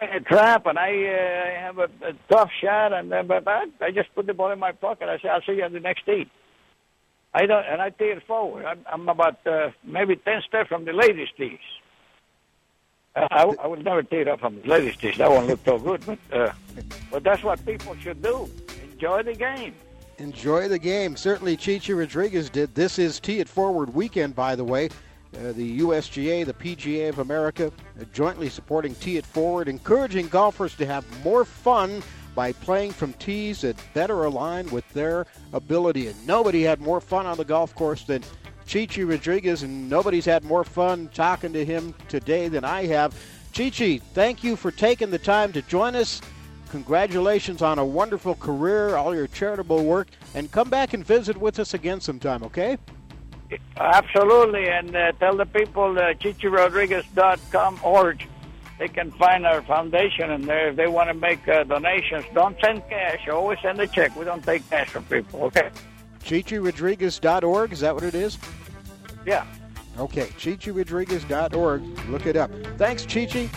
I 0.00 0.18
trap 0.20 0.66
and 0.66 0.78
I 0.78 0.90
uh, 0.90 1.60
have 1.60 1.78
a, 1.78 1.88
a 2.06 2.12
tough 2.30 2.50
shot, 2.62 2.92
and 2.92 3.12
then 3.12 3.26
but 3.26 3.46
I, 3.46 3.64
I 3.80 3.90
just 3.90 4.14
put 4.14 4.26
the 4.26 4.34
ball 4.34 4.50
in 4.50 4.58
my 4.58 4.72
pocket. 4.72 5.08
I 5.08 5.18
say, 5.18 5.28
"I'll 5.28 5.42
see 5.42 5.52
you 5.52 5.64
on 5.64 5.72
the 5.72 5.80
next 5.80 6.06
tee." 6.06 6.30
I 7.32 7.46
don't, 7.46 7.64
and 7.64 7.80
I 7.80 7.90
it 8.10 8.26
forward. 8.26 8.64
I'm, 8.64 8.84
I'm 8.90 9.08
about 9.08 9.46
uh, 9.46 9.70
maybe 9.84 10.16
ten 10.16 10.42
steps 10.48 10.68
from 10.68 10.84
the 10.84 10.92
ladies' 10.92 11.28
tees. 11.36 11.58
Uh, 13.14 13.26
I, 13.30 13.42
I 13.62 13.66
would 13.66 13.84
never 13.84 14.02
it 14.22 14.28
up 14.28 14.40
from 14.40 14.60
the 14.60 14.66
ladies' 14.66 14.96
tees. 14.96 15.16
That 15.18 15.30
won't 15.30 15.46
look 15.46 15.60
so 15.64 15.78
good, 15.78 16.04
but 16.04 16.18
uh, 16.32 16.52
but 17.10 17.22
that's 17.22 17.42
what 17.42 17.64
people 17.64 17.94
should 17.96 18.22
do. 18.22 18.50
Enjoy 18.92 19.22
the 19.22 19.34
game. 19.34 19.74
Enjoy 20.18 20.68
the 20.68 20.78
game. 20.78 21.16
Certainly, 21.16 21.56
Chichi 21.56 21.92
Rodriguez 21.92 22.50
did. 22.50 22.74
This 22.74 22.98
is 22.98 23.20
Tee 23.20 23.38
It 23.38 23.48
Forward 23.48 23.94
weekend, 23.94 24.34
by 24.34 24.54
the 24.54 24.64
way. 24.64 24.90
Uh, 25.34 25.52
the 25.52 25.80
USGA, 25.80 26.44
the 26.44 26.52
PGA 26.52 27.08
of 27.08 27.20
America, 27.20 27.72
uh, 27.98 28.04
jointly 28.12 28.48
supporting 28.48 28.94
Tee 28.96 29.16
It 29.16 29.24
Forward, 29.24 29.68
encouraging 29.68 30.26
golfers 30.28 30.74
to 30.76 30.84
have 30.84 31.04
more 31.24 31.44
fun 31.44 32.02
by 32.34 32.52
playing 32.52 32.92
from 32.92 33.12
tees 33.14 33.62
that 33.62 33.76
better 33.94 34.24
align 34.24 34.70
with 34.70 34.88
their 34.92 35.26
ability. 35.52 36.08
And 36.08 36.26
nobody 36.26 36.62
had 36.62 36.80
more 36.80 37.00
fun 37.00 37.26
on 37.26 37.36
the 37.36 37.44
golf 37.44 37.74
course 37.74 38.04
than 38.04 38.22
Chichi 38.66 39.04
Rodriguez, 39.04 39.62
and 39.62 39.90
nobody's 39.90 40.24
had 40.24 40.44
more 40.44 40.64
fun 40.64 41.08
talking 41.12 41.52
to 41.52 41.64
him 41.64 41.94
today 42.08 42.48
than 42.48 42.64
I 42.64 42.86
have. 42.86 43.14
Chichi, 43.52 43.98
thank 43.98 44.44
you 44.44 44.54
for 44.54 44.70
taking 44.70 45.10
the 45.10 45.18
time 45.18 45.52
to 45.52 45.62
join 45.62 45.96
us. 45.96 46.20
Congratulations 46.70 47.62
on 47.62 47.80
a 47.80 47.84
wonderful 47.84 48.36
career, 48.36 48.94
all 48.94 49.12
your 49.12 49.26
charitable 49.26 49.84
work, 49.84 50.06
and 50.34 50.52
come 50.52 50.70
back 50.70 50.94
and 50.94 51.04
visit 51.04 51.36
with 51.36 51.58
us 51.58 51.74
again 51.74 52.00
sometime, 52.00 52.44
okay? 52.44 52.78
Absolutely, 53.76 54.68
and 54.68 54.94
uh, 54.94 55.10
tell 55.18 55.36
the 55.36 55.46
people 55.46 55.98
uh, 55.98 56.14
chichirodriguez.com 56.14 57.80
org. 57.82 58.24
They 58.80 58.88
can 58.88 59.10
find 59.10 59.44
our 59.44 59.60
foundation, 59.60 60.30
and 60.30 60.44
there 60.44 60.70
if 60.70 60.76
they 60.76 60.86
want 60.86 61.10
to 61.10 61.14
make 61.14 61.46
uh, 61.46 61.64
donations, 61.64 62.24
don't 62.32 62.56
send 62.62 62.82
cash. 62.88 63.28
Always 63.28 63.58
send 63.60 63.78
a 63.78 63.86
check. 63.86 64.16
We 64.16 64.24
don't 64.24 64.42
take 64.42 64.68
cash 64.70 64.88
from 64.88 65.04
people. 65.04 65.42
Okay. 65.42 65.68
ChichiRodriguez.org. 66.24 67.72
Is 67.72 67.80
that 67.80 67.94
what 67.94 68.04
it 68.04 68.14
is? 68.14 68.38
Yeah. 69.26 69.44
Okay. 69.98 70.28
ChichiRodriguez.org. 70.38 72.08
Look 72.08 72.24
it 72.24 72.36
up. 72.36 72.50
Thanks, 72.78 73.04
Chichi. 73.04 73.50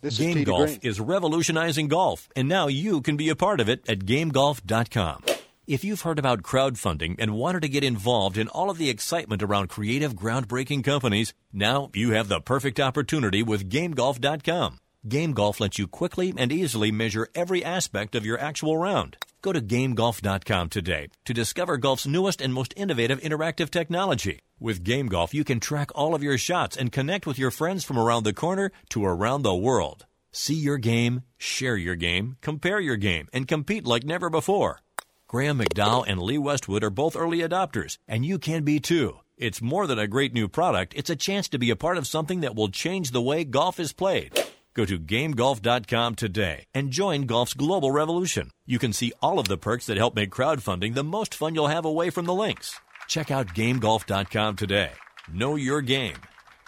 This 0.00 0.16
Game 0.16 0.38
is 0.38 0.44
Golf 0.44 0.66
Green. 0.68 0.78
is 0.80 1.00
revolutionizing 1.00 1.88
golf, 1.88 2.26
and 2.34 2.48
now 2.48 2.68
you 2.68 3.02
can 3.02 3.18
be 3.18 3.28
a 3.28 3.36
part 3.36 3.60
of 3.60 3.68
it 3.68 3.86
at 3.90 4.00
GameGolf.com. 4.00 5.22
If 5.66 5.82
you've 5.82 6.02
heard 6.02 6.18
about 6.18 6.42
crowdfunding 6.42 7.16
and 7.18 7.36
wanted 7.36 7.62
to 7.62 7.70
get 7.70 7.82
involved 7.82 8.36
in 8.36 8.48
all 8.48 8.68
of 8.68 8.76
the 8.76 8.90
excitement 8.90 9.42
around 9.42 9.68
creative, 9.68 10.14
groundbreaking 10.14 10.84
companies, 10.84 11.32
now 11.54 11.90
you 11.94 12.10
have 12.10 12.28
the 12.28 12.42
perfect 12.42 12.78
opportunity 12.78 13.42
with 13.42 13.70
GameGolf.com. 13.70 14.78
GameGolf 15.08 15.60
lets 15.60 15.78
you 15.78 15.86
quickly 15.86 16.34
and 16.36 16.52
easily 16.52 16.92
measure 16.92 17.28
every 17.34 17.64
aspect 17.64 18.14
of 18.14 18.26
your 18.26 18.38
actual 18.38 18.76
round. 18.76 19.16
Go 19.40 19.54
to 19.54 19.60
GameGolf.com 19.62 20.68
today 20.68 21.08
to 21.24 21.32
discover 21.32 21.78
golf's 21.78 22.06
newest 22.06 22.42
and 22.42 22.52
most 22.52 22.74
innovative 22.76 23.22
interactive 23.22 23.70
technology. 23.70 24.40
With 24.60 24.84
GameGolf, 24.84 25.32
you 25.32 25.44
can 25.44 25.60
track 25.60 25.88
all 25.94 26.14
of 26.14 26.22
your 26.22 26.36
shots 26.36 26.76
and 26.76 26.92
connect 26.92 27.26
with 27.26 27.38
your 27.38 27.50
friends 27.50 27.84
from 27.84 27.98
around 27.98 28.24
the 28.24 28.34
corner 28.34 28.70
to 28.90 29.02
around 29.02 29.42
the 29.42 29.54
world. 29.54 30.04
See 30.30 30.56
your 30.56 30.76
game, 30.76 31.22
share 31.38 31.76
your 31.78 31.96
game, 31.96 32.36
compare 32.42 32.80
your 32.80 32.96
game, 32.96 33.28
and 33.32 33.48
compete 33.48 33.86
like 33.86 34.04
never 34.04 34.28
before. 34.28 34.83
Graham 35.28 35.58
McDowell 35.58 36.04
and 36.06 36.20
Lee 36.20 36.38
Westwood 36.38 36.84
are 36.84 36.90
both 36.90 37.16
early 37.16 37.38
adopters, 37.38 37.96
and 38.06 38.24
you 38.24 38.38
can 38.38 38.62
be 38.62 38.78
too. 38.78 39.18
It's 39.36 39.62
more 39.62 39.86
than 39.86 39.98
a 39.98 40.06
great 40.06 40.32
new 40.32 40.48
product, 40.48 40.92
it's 40.96 41.10
a 41.10 41.16
chance 41.16 41.48
to 41.48 41.58
be 41.58 41.70
a 41.70 41.76
part 41.76 41.96
of 41.98 42.06
something 42.06 42.40
that 42.40 42.54
will 42.54 42.68
change 42.68 43.10
the 43.10 43.22
way 43.22 43.44
golf 43.44 43.80
is 43.80 43.92
played. 43.92 44.38
Go 44.74 44.84
to 44.84 44.98
GameGolf.com 44.98 46.14
today 46.16 46.64
and 46.74 46.90
join 46.90 47.22
golf's 47.22 47.54
global 47.54 47.90
revolution. 47.90 48.50
You 48.66 48.78
can 48.78 48.92
see 48.92 49.12
all 49.22 49.38
of 49.38 49.48
the 49.48 49.56
perks 49.56 49.86
that 49.86 49.96
help 49.96 50.14
make 50.14 50.30
crowdfunding 50.30 50.94
the 50.94 51.04
most 51.04 51.34
fun 51.34 51.54
you'll 51.54 51.68
have 51.68 51.84
away 51.84 52.10
from 52.10 52.26
the 52.26 52.34
links. 52.34 52.78
Check 53.08 53.30
out 53.30 53.48
GameGolf.com 53.48 54.56
today. 54.56 54.92
Know 55.32 55.56
your 55.56 55.80
game. 55.80 56.16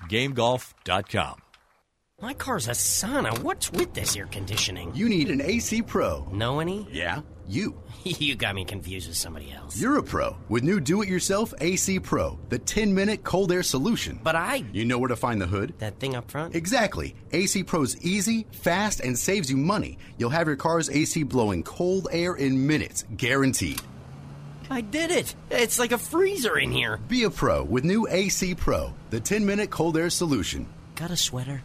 GameGolf.com. 0.09 1.41
My 2.21 2.33
car's 2.33 2.69
a 2.69 2.71
sauna. 2.71 3.39
What's 3.41 3.71
with 3.73 3.93
this 3.93 4.17
air 4.17 4.27
conditioning? 4.27 4.95
You 4.95 5.09
need 5.09 5.29
an 5.29 5.43
AC 5.43 5.83
Pro. 5.83 6.25
Know 6.33 6.61
any? 6.61 6.89
Yeah, 6.91 7.21
you. 7.49 7.81
you 8.05 8.35
got 8.35 8.55
me 8.55 8.65
confused 8.65 9.09
with 9.09 9.17
somebody 9.17 9.53
else. 9.53 9.81
You're 9.81 9.99
a 9.99 10.03
pro 10.03 10.37
with 10.49 10.63
new 10.63 10.81
do 10.81 11.03
it 11.03 11.09
yourself 11.09 11.53
AC 11.61 12.01
Pro, 12.01 12.39
the 12.49 12.59
10 12.59 12.95
minute 12.95 13.25
cold 13.25 13.53
air 13.53 13.63
solution. 13.63 14.21
But 14.23 14.37
I. 14.37 14.65
You 14.73 14.85
know 14.85 14.99
where 14.99 15.09
to 15.09 15.17
find 15.17 15.41
the 15.41 15.47
hood? 15.47 15.75
That 15.79 15.99
thing 15.99 16.15
up 16.15 16.31
front? 16.31 16.55
Exactly. 16.55 17.15
AC 17.33 17.65
Pro's 17.65 17.97
easy, 18.05 18.47
fast, 18.53 19.01
and 19.01 19.19
saves 19.19 19.51
you 19.51 19.57
money. 19.57 19.99
You'll 20.19 20.31
have 20.31 20.47
your 20.47 20.57
car's 20.57 20.91
AC 20.91 21.23
blowing 21.25 21.63
cold 21.63 22.09
air 22.11 22.35
in 22.35 22.67
minutes, 22.67 23.05
guaranteed. 23.17 23.81
I 24.69 24.81
did 24.81 25.11
it! 25.11 25.35
It's 25.51 25.79
like 25.79 25.93
a 25.93 25.99
freezer 25.99 26.59
in 26.59 26.73
here. 26.73 26.99
Be 27.09 27.23
a 27.23 27.31
pro 27.31 27.63
with 27.63 27.85
new 27.85 28.09
AC 28.09 28.55
Pro, 28.55 28.93
the 29.11 29.21
10 29.21 29.47
minute 29.47 29.71
cold 29.71 29.97
air 29.97 30.11
solution. 30.11 30.67
Got 30.97 31.11
a 31.11 31.17
sweater? 31.17 31.63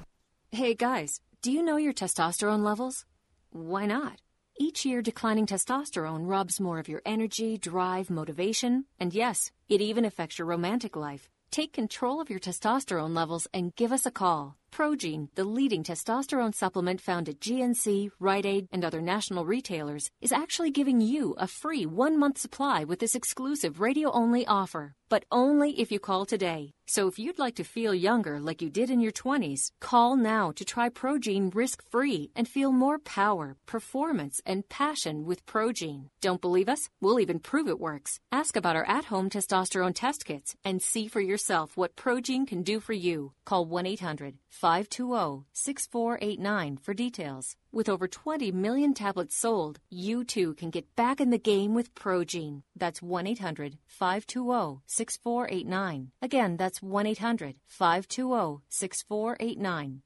Hey 0.52 0.76
guys, 0.76 1.22
do 1.42 1.52
you 1.52 1.64
know 1.64 1.78
your 1.78 1.94
testosterone 1.94 2.64
levels? 2.64 3.06
Why 3.52 3.86
not? 3.86 4.20
Each 4.60 4.86
year, 4.86 5.02
declining 5.02 5.46
testosterone 5.46 6.28
robs 6.30 6.60
more 6.60 6.78
of 6.80 6.90
your 6.90 7.02
energy, 7.06 7.58
drive, 7.58 8.10
motivation, 8.10 8.86
and 9.00 9.14
yes, 9.14 9.52
it 9.70 9.82
even 9.82 10.06
affects 10.06 10.38
your 10.38 10.48
romantic 10.48 10.96
life. 10.96 11.30
Take 11.52 11.74
control 11.74 12.22
of 12.22 12.30
your 12.30 12.40
testosterone 12.40 13.16
levels 13.16 13.48
and 13.54 13.76
give 13.76 13.92
us 13.92 14.06
a 14.06 14.12
call. 14.12 14.58
Progene, 14.72 15.28
the 15.36 15.44
leading 15.44 15.84
testosterone 15.84 16.56
supplement 16.56 17.02
found 17.02 17.28
at 17.28 17.40
GNC, 17.42 18.12
Rite 18.20 18.46
Aid, 18.46 18.68
and 18.72 18.86
other 18.86 19.02
national 19.02 19.46
retailers, 19.46 20.10
is 20.22 20.32
actually 20.32 20.72
giving 20.72 21.02
you 21.02 21.36
a 21.38 21.46
free 21.46 21.86
one 21.86 22.18
month 22.18 22.38
supply 22.38 22.86
with 22.86 23.00
this 23.00 23.16
exclusive 23.16 23.82
radio 23.82 24.10
only 24.12 24.48
offer. 24.48 24.94
But 25.10 25.26
only 25.30 25.78
if 25.78 25.92
you 25.92 26.00
call 26.00 26.26
today. 26.26 26.72
So 26.88 27.08
if 27.08 27.20
you'd 27.20 27.40
like 27.40 27.56
to 27.56 27.66
feel 27.66 27.94
younger 27.94 28.40
like 28.40 28.62
you 28.62 28.70
did 28.70 28.90
in 28.90 29.02
your 29.02 29.12
20s, 29.12 29.70
call 29.82 30.16
now 30.16 30.52
to 30.54 30.64
try 30.64 30.88
Progene 30.90 31.54
risk 31.54 31.84
free 31.90 32.32
and 32.34 32.48
feel 32.48 32.72
more 32.72 32.98
power, 33.00 33.58
performance, 33.66 34.42
and 34.46 34.68
passion 34.68 35.26
with 35.26 35.46
Progene. 35.46 36.10
Don't 36.22 36.42
believe 36.42 36.70
us? 36.70 36.90
We'll 37.02 37.20
even 37.20 37.40
prove 37.40 37.68
it 37.68 37.80
works. 37.80 38.20
Ask 38.32 38.56
about 38.56 38.76
our 38.78 38.88
at 38.88 39.06
home 39.06 39.30
testosterone 39.30 39.96
test 39.96 40.26
kits 40.26 40.56
and 40.64 40.82
see 40.82 41.08
for 41.08 41.22
yourself 41.22 41.76
what 41.76 41.96
Progene 41.96 42.48
can 42.48 42.62
do 42.62 42.80
for 42.80 42.94
you. 42.94 43.34
Call 43.46 43.66
1 43.66 43.86
800 43.86 44.36
520 44.62 45.46
6489 45.54 46.78
for 46.78 46.94
details. 46.94 47.56
With 47.72 47.90
over 47.90 48.08
20 48.08 48.52
million 48.52 48.94
tablets 48.94 49.36
sold, 49.36 49.80
you 49.90 50.24
too 50.24 50.54
can 50.54 50.70
get 50.70 50.96
back 50.96 51.20
in 51.20 51.32
the 51.32 51.40
game 51.40 51.74
with 51.74 51.96
Progene. 51.96 52.62
That's 52.76 53.02
1 53.02 53.26
800 53.26 53.80
520 53.88 54.82
6489. 54.86 56.12
Again, 56.22 56.58
that's 56.58 56.80
1 56.80 57.08
800 57.08 57.56
520 57.66 58.62
6489. 58.70 60.02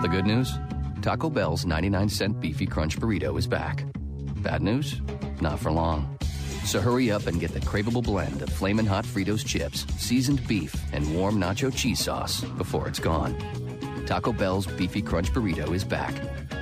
The 0.00 0.08
good 0.08 0.24
news? 0.24 0.50
Taco 1.02 1.28
Bell's 1.28 1.66
99 1.66 2.08
cent 2.08 2.40
beefy 2.40 2.64
crunch 2.64 2.98
burrito 2.98 3.38
is 3.38 3.46
back. 3.46 3.84
Bad 4.36 4.62
news? 4.62 5.02
Not 5.42 5.58
for 5.58 5.70
long. 5.70 6.16
So 6.64 6.80
hurry 6.80 7.10
up 7.10 7.26
and 7.26 7.38
get 7.38 7.52
the 7.52 7.60
craveable 7.60 8.02
blend 8.02 8.40
of 8.42 8.48
flamin' 8.48 8.86
hot 8.86 9.04
Fritos 9.04 9.44
chips, 9.44 9.86
seasoned 9.98 10.46
beef, 10.46 10.74
and 10.92 11.14
warm 11.14 11.38
nacho 11.38 11.74
cheese 11.74 12.00
sauce 12.00 12.42
before 12.56 12.88
it's 12.88 12.98
gone. 12.98 13.36
Taco 14.06 14.32
Bell's 14.32 14.66
beefy 14.66 15.02
crunch 15.02 15.32
burrito 15.32 15.74
is 15.74 15.84
back. 15.84 16.14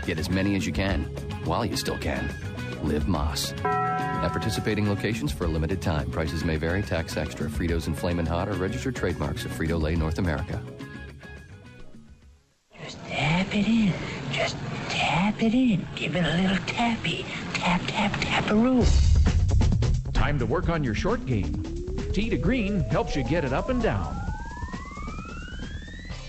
Get 0.04 0.18
as 0.18 0.28
many 0.28 0.56
as 0.56 0.66
you 0.66 0.72
can 0.72 1.04
while 1.44 1.64
you 1.64 1.76
still 1.76 1.98
can. 1.98 2.28
Live 2.82 3.04
Más. 3.04 3.52
At 3.64 4.32
participating 4.32 4.88
locations 4.88 5.32
for 5.32 5.44
a 5.44 5.48
limited 5.48 5.80
time, 5.80 6.10
prices 6.10 6.44
may 6.44 6.56
vary, 6.56 6.82
tax 6.82 7.16
extra. 7.16 7.48
Fritos 7.48 7.86
and 7.86 7.96
Flamin' 7.96 8.26
Hot 8.26 8.48
are 8.48 8.54
registered 8.54 8.96
trademarks 8.96 9.44
of 9.44 9.52
Frito 9.52 9.80
Lay 9.80 9.94
North 9.94 10.18
America. 10.18 10.62
Just 12.82 12.98
tap 13.06 13.54
it 13.54 13.66
in. 13.66 13.92
Just 14.32 14.56
tap 14.88 15.42
it 15.42 15.54
in. 15.54 15.86
Give 15.94 16.16
it 16.16 16.24
a 16.24 16.42
little 16.42 16.66
tappy. 16.66 17.24
Tap, 17.54 17.80
tap, 17.86 18.12
taparoo. 18.20 19.09
Time 20.20 20.38
to 20.38 20.44
work 20.44 20.68
on 20.68 20.84
your 20.84 20.94
short 20.94 21.24
game. 21.24 21.62
Tee 22.12 22.28
to 22.28 22.36
Green 22.36 22.80
helps 22.80 23.16
you 23.16 23.24
get 23.24 23.42
it 23.42 23.54
up 23.54 23.70
and 23.70 23.82
down. 23.82 24.14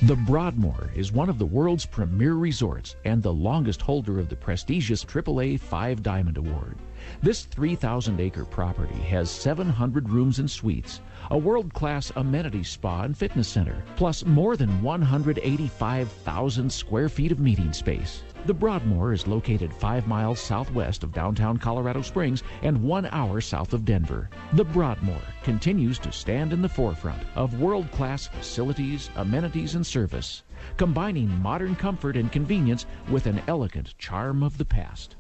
The 0.04 0.16
Broadmoor 0.16 0.92
is 0.96 1.12
one 1.12 1.28
of 1.28 1.38
the 1.38 1.46
world's 1.46 1.86
premier 1.86 2.36
resorts 2.36 2.96
and 3.04 3.22
the 3.22 3.34
longest 3.34 3.82
holder 3.82 4.18
of 4.18 4.30
the 4.30 4.36
prestigious 4.38 5.04
AAA 5.04 5.60
Five 5.60 6.02
Diamond 6.02 6.38
Award. 6.38 6.78
This 7.22 7.44
3,000 7.44 8.22
acre 8.22 8.46
property 8.46 8.96
has 8.96 9.30
700 9.30 10.10
rooms 10.10 10.40
and 10.40 10.50
suites, 10.50 11.02
a 11.30 11.38
world 11.38 11.74
class 11.74 12.14
amenity 12.16 12.64
spa 12.64 13.02
and 13.02 13.18
fitness 13.18 13.50
center, 13.50 13.84
plus 13.98 14.26
more 14.26 14.56
than 14.56 14.82
185,000 14.82 16.72
square 16.72 17.10
feet 17.10 17.34
of 17.34 17.42
meeting 17.42 17.74
space. 17.74 18.24
The 18.44 18.56
Broadmoor 18.56 19.14
is 19.14 19.28
located 19.28 19.72
five 19.72 20.08
miles 20.08 20.40
southwest 20.40 21.04
of 21.04 21.14
downtown 21.14 21.58
Colorado 21.58 22.02
Springs 22.02 22.42
and 22.64 22.82
one 22.82 23.06
hour 23.12 23.40
south 23.40 23.72
of 23.72 23.86
Denver. 23.86 24.32
The 24.54 24.66
Broadmoor 24.66 25.22
continues 25.44 26.00
to 26.00 26.12
stand 26.12 26.52
in 26.52 26.60
the 26.60 26.68
forefront 26.68 27.22
of 27.36 27.62
world 27.62 27.92
class 27.92 28.26
facilities, 28.26 29.12
amenities, 29.16 29.76
and 29.76 29.86
service, 29.86 30.42
combining 30.78 31.30
modern 31.40 31.76
comfort 31.76 32.18
and 32.18 32.32
convenience 32.32 32.88
with 33.12 33.28
an 33.28 33.44
elegant 33.48 33.96
charm 34.00 34.42
of 34.42 34.58
the 34.58 34.66
past. 34.66 35.18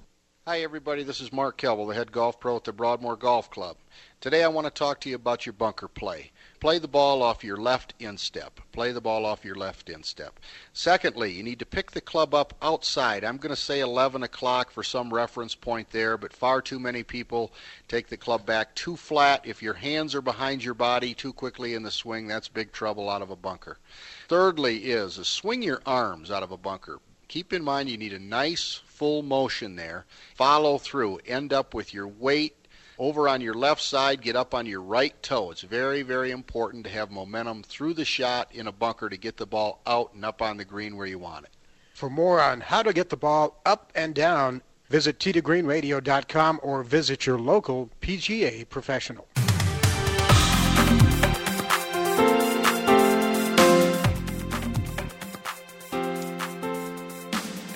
Hi, 0.47 0.61
everybody. 0.61 1.03
This 1.03 1.21
is 1.21 1.31
Mark 1.31 1.61
Kelble, 1.61 1.87
the 1.87 1.93
head 1.93 2.11
golf 2.11 2.39
pro 2.39 2.55
at 2.55 2.63
the 2.63 2.73
Broadmoor 2.73 3.17
Golf 3.17 3.51
Club. 3.51 3.77
Today, 4.19 4.43
I 4.43 4.47
want 4.47 4.65
to 4.65 4.71
talk 4.71 4.99
to 5.01 5.09
you 5.09 5.15
about 5.15 5.45
your 5.45 5.53
bunker 5.53 5.87
play. 5.87 6.31
Play 6.61 6.77
the 6.77 6.87
ball 6.87 7.23
off 7.23 7.43
your 7.43 7.57
left 7.57 7.95
instep. 7.99 8.59
Play 8.71 8.91
the 8.91 9.01
ball 9.01 9.25
off 9.25 9.43
your 9.43 9.55
left 9.55 9.89
instep. 9.89 10.39
Secondly, 10.73 11.31
you 11.31 11.41
need 11.41 11.57
to 11.57 11.65
pick 11.65 11.89
the 11.89 12.01
club 12.01 12.35
up 12.35 12.53
outside. 12.61 13.23
I'm 13.23 13.37
going 13.37 13.49
to 13.49 13.59
say 13.59 13.79
11 13.79 14.21
o'clock 14.21 14.69
for 14.69 14.83
some 14.83 15.11
reference 15.11 15.55
point 15.55 15.89
there, 15.89 16.17
but 16.17 16.31
far 16.31 16.61
too 16.61 16.79
many 16.79 17.01
people 17.01 17.51
take 17.87 18.09
the 18.09 18.15
club 18.15 18.45
back 18.45 18.75
too 18.75 18.95
flat. 18.95 19.41
If 19.43 19.63
your 19.63 19.73
hands 19.73 20.13
are 20.13 20.21
behind 20.21 20.63
your 20.63 20.75
body 20.75 21.15
too 21.15 21.33
quickly 21.33 21.73
in 21.73 21.81
the 21.81 21.89
swing, 21.89 22.27
that's 22.27 22.47
big 22.47 22.71
trouble 22.71 23.09
out 23.09 23.23
of 23.23 23.31
a 23.31 23.35
bunker. 23.35 23.79
Thirdly, 24.27 24.91
is, 24.91 25.17
is 25.17 25.27
swing 25.27 25.63
your 25.63 25.81
arms 25.83 26.29
out 26.29 26.43
of 26.43 26.51
a 26.51 26.57
bunker. 26.57 26.99
Keep 27.27 27.53
in 27.53 27.63
mind 27.63 27.89
you 27.89 27.97
need 27.97 28.13
a 28.13 28.19
nice 28.19 28.81
full 28.85 29.23
motion 29.23 29.77
there. 29.77 30.05
Follow 30.35 30.77
through. 30.77 31.21
End 31.25 31.53
up 31.53 31.73
with 31.73 31.91
your 31.91 32.07
weight 32.07 32.55
over 33.01 33.27
on 33.27 33.41
your 33.41 33.55
left 33.55 33.81
side, 33.81 34.21
get 34.21 34.35
up 34.35 34.53
on 34.53 34.67
your 34.67 34.79
right 34.79 35.15
toe. 35.23 35.49
It's 35.49 35.63
very, 35.63 36.03
very 36.03 36.29
important 36.29 36.83
to 36.83 36.91
have 36.91 37.09
momentum 37.09 37.63
through 37.63 37.95
the 37.95 38.05
shot 38.05 38.53
in 38.53 38.67
a 38.67 38.71
bunker 38.71 39.09
to 39.09 39.17
get 39.17 39.37
the 39.37 39.47
ball 39.47 39.81
out 39.87 40.13
and 40.13 40.23
up 40.23 40.39
on 40.39 40.57
the 40.57 40.65
green 40.65 40.95
where 40.95 41.07
you 41.07 41.17
want 41.17 41.45
it. 41.45 41.51
For 41.95 42.11
more 42.11 42.39
on 42.39 42.61
how 42.61 42.83
to 42.83 42.93
get 42.93 43.09
the 43.09 43.17
ball 43.17 43.59
up 43.65 43.91
and 43.95 44.13
down, 44.13 44.61
visit 44.87 45.17
teetogreenradio.com 45.17 46.59
or 46.61 46.83
visit 46.83 47.25
your 47.25 47.39
local 47.39 47.89
PGA 48.01 48.69
professional. 48.69 49.27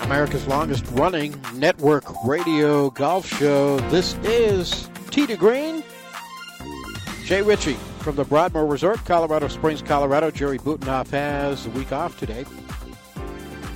America's 0.04 0.46
longest 0.46 0.86
running 0.92 1.36
network 1.56 2.04
radio 2.24 2.92
golf 2.92 3.26
show. 3.26 3.80
This 3.90 4.14
is 4.24 4.88
Tee 5.16 5.26
to 5.28 5.38
Green. 5.38 5.82
Jay 7.24 7.42
Ritchie 7.42 7.78
from 8.00 8.18
the 8.18 8.26
Broadmoor 8.26 8.66
Resort, 8.66 9.00
Colorado 9.06 9.48
Springs, 9.48 9.82
Colorado. 9.82 10.30
Jerry 10.30 10.60
Butenhoff 10.60 11.10
has 11.12 11.66
a 11.66 11.70
week 11.70 11.94
off 11.94 12.20
today. 12.20 12.44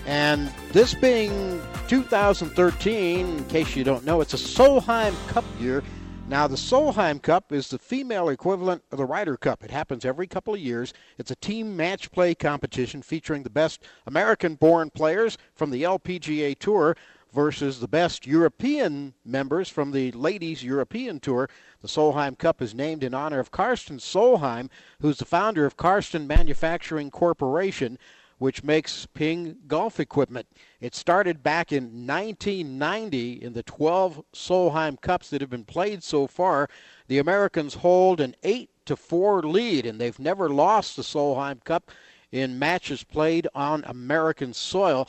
And 0.05 0.51
this 0.73 0.93
being 0.93 1.61
2013, 1.87 3.25
in 3.25 3.45
case 3.45 3.73
you 3.73 3.85
don't 3.85 4.03
know, 4.03 4.19
it's 4.19 4.33
a 4.33 4.37
Solheim 4.37 5.15
Cup 5.29 5.45
year. 5.61 5.81
Now, 6.27 6.45
the 6.45 6.57
Solheim 6.57 7.21
Cup 7.21 7.53
is 7.53 7.69
the 7.69 7.79
female 7.79 8.27
equivalent 8.27 8.83
of 8.91 8.97
the 8.97 9.05
Ryder 9.05 9.37
Cup. 9.37 9.63
It 9.63 9.71
happens 9.71 10.03
every 10.03 10.27
couple 10.27 10.53
of 10.53 10.59
years. 10.59 10.93
It's 11.17 11.31
a 11.31 11.35
team 11.37 11.77
match 11.77 12.11
play 12.11 12.35
competition 12.35 13.01
featuring 13.01 13.43
the 13.43 13.49
best 13.49 13.81
American 14.05 14.55
born 14.55 14.89
players 14.89 15.37
from 15.55 15.71
the 15.71 15.83
LPGA 15.83 16.59
Tour 16.59 16.97
versus 17.33 17.79
the 17.79 17.87
best 17.87 18.25
European 18.25 19.13
members 19.23 19.69
from 19.69 19.91
the 19.91 20.11
Ladies 20.11 20.63
European 20.63 21.19
Tour. 21.19 21.49
The 21.81 21.87
Solheim 21.87 22.37
Cup 22.37 22.61
is 22.61 22.73
named 22.73 23.03
in 23.03 23.13
honor 23.13 23.39
of 23.39 23.51
Karsten 23.51 23.97
Solheim, 23.97 24.69
who's 25.01 25.17
the 25.17 25.25
founder 25.25 25.65
of 25.65 25.77
Karsten 25.77 26.27
Manufacturing 26.27 27.11
Corporation 27.11 27.97
which 28.39 28.63
makes 28.63 29.05
Ping 29.05 29.57
golf 29.67 29.99
equipment. 29.99 30.47
It 30.79 30.95
started 30.95 31.43
back 31.43 31.71
in 31.71 32.07
1990 32.07 33.33
in 33.33 33.53
the 33.53 33.63
12 33.63 34.23
Solheim 34.33 34.99
Cups 34.99 35.29
that 35.29 35.41
have 35.41 35.49
been 35.49 35.65
played 35.65 36.03
so 36.03 36.25
far. 36.25 36.69
The 37.07 37.19
Americans 37.19 37.75
hold 37.75 38.21
an 38.21 38.35
8 38.43 38.69
to 38.85 38.95
4 38.95 39.43
lead, 39.43 39.85
and 39.85 39.99
they've 39.99 40.17
never 40.17 40.49
lost 40.49 40.95
the 40.95 41.03
Solheim 41.03 41.63
Cup 41.63 41.91
in 42.31 42.57
matches 42.57 43.03
played 43.03 43.47
on 43.53 43.83
American 43.85 44.53
soil. 44.53 45.07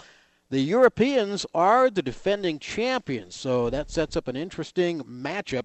The 0.50 0.60
Europeans 0.60 1.46
are 1.54 1.90
the 1.90 2.02
defending 2.02 2.58
champions, 2.58 3.36
so 3.36 3.70
that 3.70 3.88
sets 3.88 4.16
up 4.16 4.26
an 4.26 4.34
interesting 4.34 5.00
matchup 5.04 5.62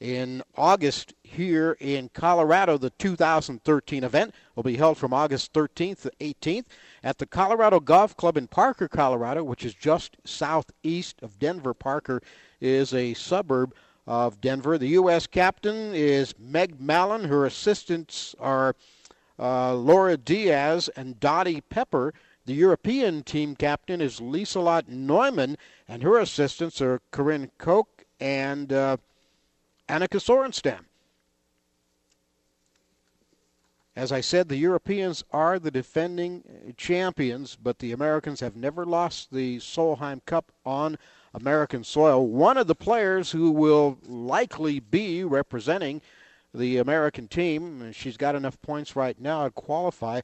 in 0.00 0.42
August 0.56 1.12
here 1.22 1.76
in 1.80 2.08
Colorado. 2.14 2.78
The 2.78 2.88
2013 2.88 4.02
event 4.02 4.34
will 4.56 4.62
be 4.62 4.78
held 4.78 4.96
from 4.96 5.12
August 5.12 5.52
13th 5.52 6.00
to 6.02 6.12
18th 6.20 6.64
at 7.04 7.18
the 7.18 7.26
Colorado 7.26 7.78
Golf 7.78 8.16
Club 8.16 8.38
in 8.38 8.46
Parker, 8.46 8.88
Colorado, 8.88 9.44
which 9.44 9.66
is 9.66 9.74
just 9.74 10.16
southeast 10.24 11.20
of 11.20 11.38
Denver. 11.38 11.74
Parker 11.74 12.22
is 12.58 12.94
a 12.94 13.12
suburb 13.12 13.74
of 14.06 14.40
Denver. 14.40 14.78
The 14.78 14.88
U.S. 14.88 15.26
captain 15.26 15.94
is 15.94 16.34
Meg 16.38 16.80
Mallon. 16.80 17.24
Her 17.24 17.44
assistants 17.44 18.34
are 18.40 18.76
uh, 19.38 19.74
Laura 19.74 20.16
Diaz 20.16 20.88
and 20.96 21.20
Dottie 21.20 21.60
Pepper. 21.60 22.14
The 22.44 22.54
European 22.54 23.22
team 23.22 23.54
captain 23.54 24.00
is 24.00 24.18
Liselotte 24.18 24.88
Neumann, 24.88 25.56
and 25.86 26.02
her 26.02 26.18
assistants 26.18 26.80
are 26.80 27.00
Carin 27.12 27.52
Koch 27.56 28.04
and 28.18 28.72
uh, 28.72 28.96
Annika 29.88 30.20
Sorenstam. 30.20 30.86
As 33.94 34.10
I 34.10 34.22
said, 34.22 34.48
the 34.48 34.56
Europeans 34.56 35.22
are 35.32 35.58
the 35.58 35.70
defending 35.70 36.74
champions, 36.76 37.56
but 37.56 37.78
the 37.78 37.92
Americans 37.92 38.40
have 38.40 38.56
never 38.56 38.86
lost 38.86 39.30
the 39.30 39.58
Solheim 39.58 40.24
Cup 40.24 40.50
on 40.64 40.98
American 41.34 41.84
soil. 41.84 42.26
One 42.26 42.56
of 42.56 42.66
the 42.66 42.74
players 42.74 43.30
who 43.30 43.50
will 43.50 43.98
likely 44.08 44.80
be 44.80 45.22
representing 45.24 46.00
the 46.54 46.78
American 46.78 47.28
team, 47.28 47.92
she's 47.92 48.16
got 48.16 48.34
enough 48.34 48.60
points 48.60 48.94
right 48.94 49.18
now 49.20 49.44
to 49.44 49.50
qualify. 49.50 50.20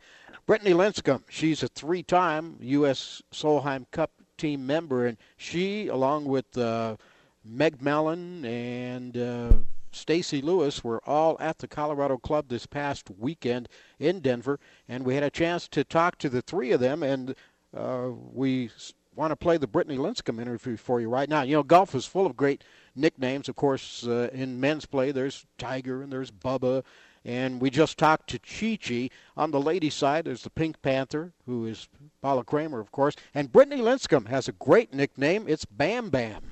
Brittany 0.46 0.72
Lincicome, 0.72 1.22
she's 1.28 1.62
a 1.62 1.68
three 1.68 2.02
time 2.02 2.56
U.S. 2.60 3.22
Solheim 3.32 3.86
Cup 3.90 4.10
team 4.36 4.66
member, 4.66 5.06
and 5.06 5.16
she, 5.36 5.88
along 5.88 6.26
with 6.26 6.56
uh, 6.56 6.96
Meg 7.44 7.82
Mallon 7.82 8.44
and 8.44 9.16
uh, 9.16 9.52
Stacy 9.90 10.40
Lewis 10.42 10.84
were 10.84 11.02
all 11.06 11.36
at 11.40 11.58
the 11.58 11.68
Colorado 11.68 12.18
Club 12.18 12.48
this 12.48 12.66
past 12.66 13.10
weekend 13.18 13.68
in 13.98 14.20
Denver, 14.20 14.60
and 14.88 15.04
we 15.04 15.14
had 15.14 15.24
a 15.24 15.30
chance 15.30 15.66
to 15.68 15.84
talk 15.84 16.18
to 16.18 16.28
the 16.28 16.42
three 16.42 16.72
of 16.72 16.80
them, 16.80 17.02
and 17.02 17.34
uh, 17.76 18.10
we 18.32 18.70
want 19.14 19.32
to 19.32 19.36
play 19.36 19.56
the 19.56 19.66
Brittany 19.66 19.98
Lincicome 19.98 20.40
interview 20.40 20.76
for 20.76 21.00
you 21.00 21.08
right 21.08 21.28
now. 21.28 21.42
You 21.42 21.56
know, 21.56 21.62
golf 21.62 21.94
is 21.94 22.06
full 22.06 22.26
of 22.26 22.36
great 22.36 22.62
nicknames. 22.98 23.48
Of 23.48 23.56
course, 23.56 24.06
uh, 24.06 24.28
in 24.32 24.60
men's 24.60 24.86
play, 24.86 25.12
there's 25.12 25.46
Tiger 25.56 26.02
and 26.02 26.12
there's 26.12 26.30
Bubba, 26.30 26.82
and 27.24 27.60
we 27.60 27.70
just 27.70 27.98
talked 27.98 28.28
to 28.30 28.38
Chi 28.38 28.76
Chi. 28.76 29.10
On 29.36 29.50
the 29.50 29.60
ladies' 29.60 29.94
side, 29.94 30.24
there's 30.24 30.42
the 30.42 30.50
Pink 30.50 30.80
Panther, 30.82 31.32
who 31.46 31.66
is 31.66 31.88
Paula 32.22 32.44
Creamer, 32.44 32.80
of 32.80 32.92
course, 32.92 33.14
and 33.34 33.52
Brittany 33.52 33.80
Lincicome 33.80 34.28
has 34.28 34.48
a 34.48 34.52
great 34.52 34.92
nickname. 34.92 35.46
It's 35.48 35.64
Bam 35.64 36.10
Bam. 36.10 36.42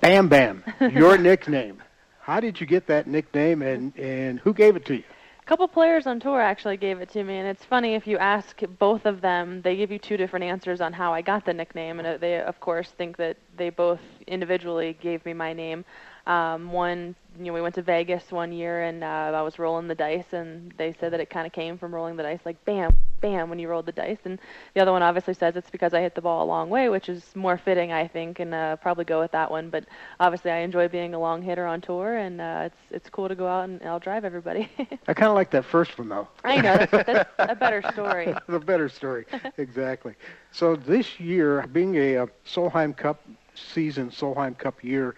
Bam 0.00 0.28
Bam, 0.28 0.64
your 0.92 1.16
nickname. 1.16 1.82
How 2.20 2.40
did 2.40 2.60
you 2.60 2.66
get 2.66 2.86
that 2.86 3.06
nickname, 3.06 3.62
and 3.62 3.96
and 3.98 4.40
who 4.40 4.54
gave 4.54 4.76
it 4.76 4.84
to 4.86 4.94
you? 4.94 5.04
A 5.40 5.44
couple 5.44 5.66
players 5.66 6.06
on 6.06 6.20
tour 6.20 6.40
actually 6.40 6.76
gave 6.76 7.00
it 7.00 7.10
to 7.10 7.24
me, 7.24 7.38
and 7.38 7.48
it's 7.48 7.64
funny 7.64 7.94
if 7.94 8.06
you 8.06 8.16
ask 8.16 8.60
both 8.78 9.06
of 9.06 9.20
them, 9.20 9.60
they 9.62 9.74
give 9.74 9.90
you 9.90 9.98
two 9.98 10.16
different 10.16 10.44
answers 10.44 10.80
on 10.80 10.92
how 10.92 11.12
I 11.12 11.20
got 11.20 11.44
the 11.44 11.52
nickname, 11.52 11.98
and 11.98 12.20
they 12.20 12.40
of 12.40 12.60
course 12.60 12.90
think 12.90 13.16
that 13.16 13.36
they 13.56 13.70
both 13.70 14.00
individually 14.26 14.96
gave 15.00 15.24
me 15.24 15.32
my 15.32 15.52
name. 15.52 15.84
Um, 16.26 16.70
one, 16.70 17.16
you 17.36 17.46
know, 17.46 17.52
we 17.52 17.60
went 17.60 17.74
to 17.74 17.82
Vegas 17.82 18.30
one 18.30 18.52
year 18.52 18.82
and 18.82 19.02
uh, 19.02 19.32
I 19.34 19.42
was 19.42 19.58
rolling 19.58 19.88
the 19.88 19.94
dice, 19.94 20.32
and 20.32 20.72
they 20.76 20.94
said 21.00 21.12
that 21.12 21.20
it 21.20 21.30
kind 21.30 21.46
of 21.46 21.52
came 21.52 21.78
from 21.78 21.92
rolling 21.92 22.16
the 22.16 22.22
dice, 22.22 22.38
like 22.44 22.64
bam, 22.64 22.96
bam, 23.20 23.50
when 23.50 23.58
you 23.58 23.68
rolled 23.68 23.86
the 23.86 23.92
dice. 23.92 24.18
And 24.24 24.38
the 24.74 24.80
other 24.80 24.92
one 24.92 25.02
obviously 25.02 25.34
says 25.34 25.56
it's 25.56 25.70
because 25.70 25.94
I 25.94 26.00
hit 26.00 26.14
the 26.14 26.20
ball 26.20 26.44
a 26.44 26.46
long 26.46 26.70
way, 26.70 26.88
which 26.88 27.08
is 27.08 27.34
more 27.34 27.58
fitting, 27.58 27.90
I 27.92 28.06
think, 28.06 28.38
and 28.38 28.54
uh, 28.54 28.76
probably 28.76 29.04
go 29.04 29.18
with 29.18 29.32
that 29.32 29.50
one. 29.50 29.68
But 29.68 29.86
obviously, 30.20 30.52
I 30.52 30.58
enjoy 30.58 30.86
being 30.86 31.14
a 31.14 31.18
long 31.18 31.42
hitter 31.42 31.66
on 31.66 31.80
tour, 31.80 32.16
and 32.18 32.40
uh, 32.40 32.62
it's 32.66 32.78
it's 32.90 33.10
cool 33.10 33.28
to 33.28 33.34
go 33.34 33.48
out 33.48 33.68
and 33.68 33.82
I'll 33.82 33.98
drive 33.98 34.24
everybody. 34.24 34.70
I 35.08 35.14
kind 35.14 35.28
of 35.28 35.34
like 35.34 35.50
that 35.50 35.64
first 35.64 35.98
one 35.98 36.08
though. 36.08 36.28
I 36.44 36.56
know 36.60 36.76
that's, 36.76 36.90
that's 37.06 37.30
a 37.38 37.56
better 37.56 37.82
story. 37.92 38.32
the 38.46 38.60
better 38.60 38.88
story, 38.88 39.24
exactly. 39.56 40.14
So 40.52 40.76
this 40.76 41.18
year, 41.18 41.66
being 41.72 41.96
a, 41.96 42.14
a 42.14 42.26
Solheim 42.46 42.96
Cup 42.96 43.26
season, 43.54 44.10
Solheim 44.10 44.56
Cup 44.56 44.82
year 44.82 45.14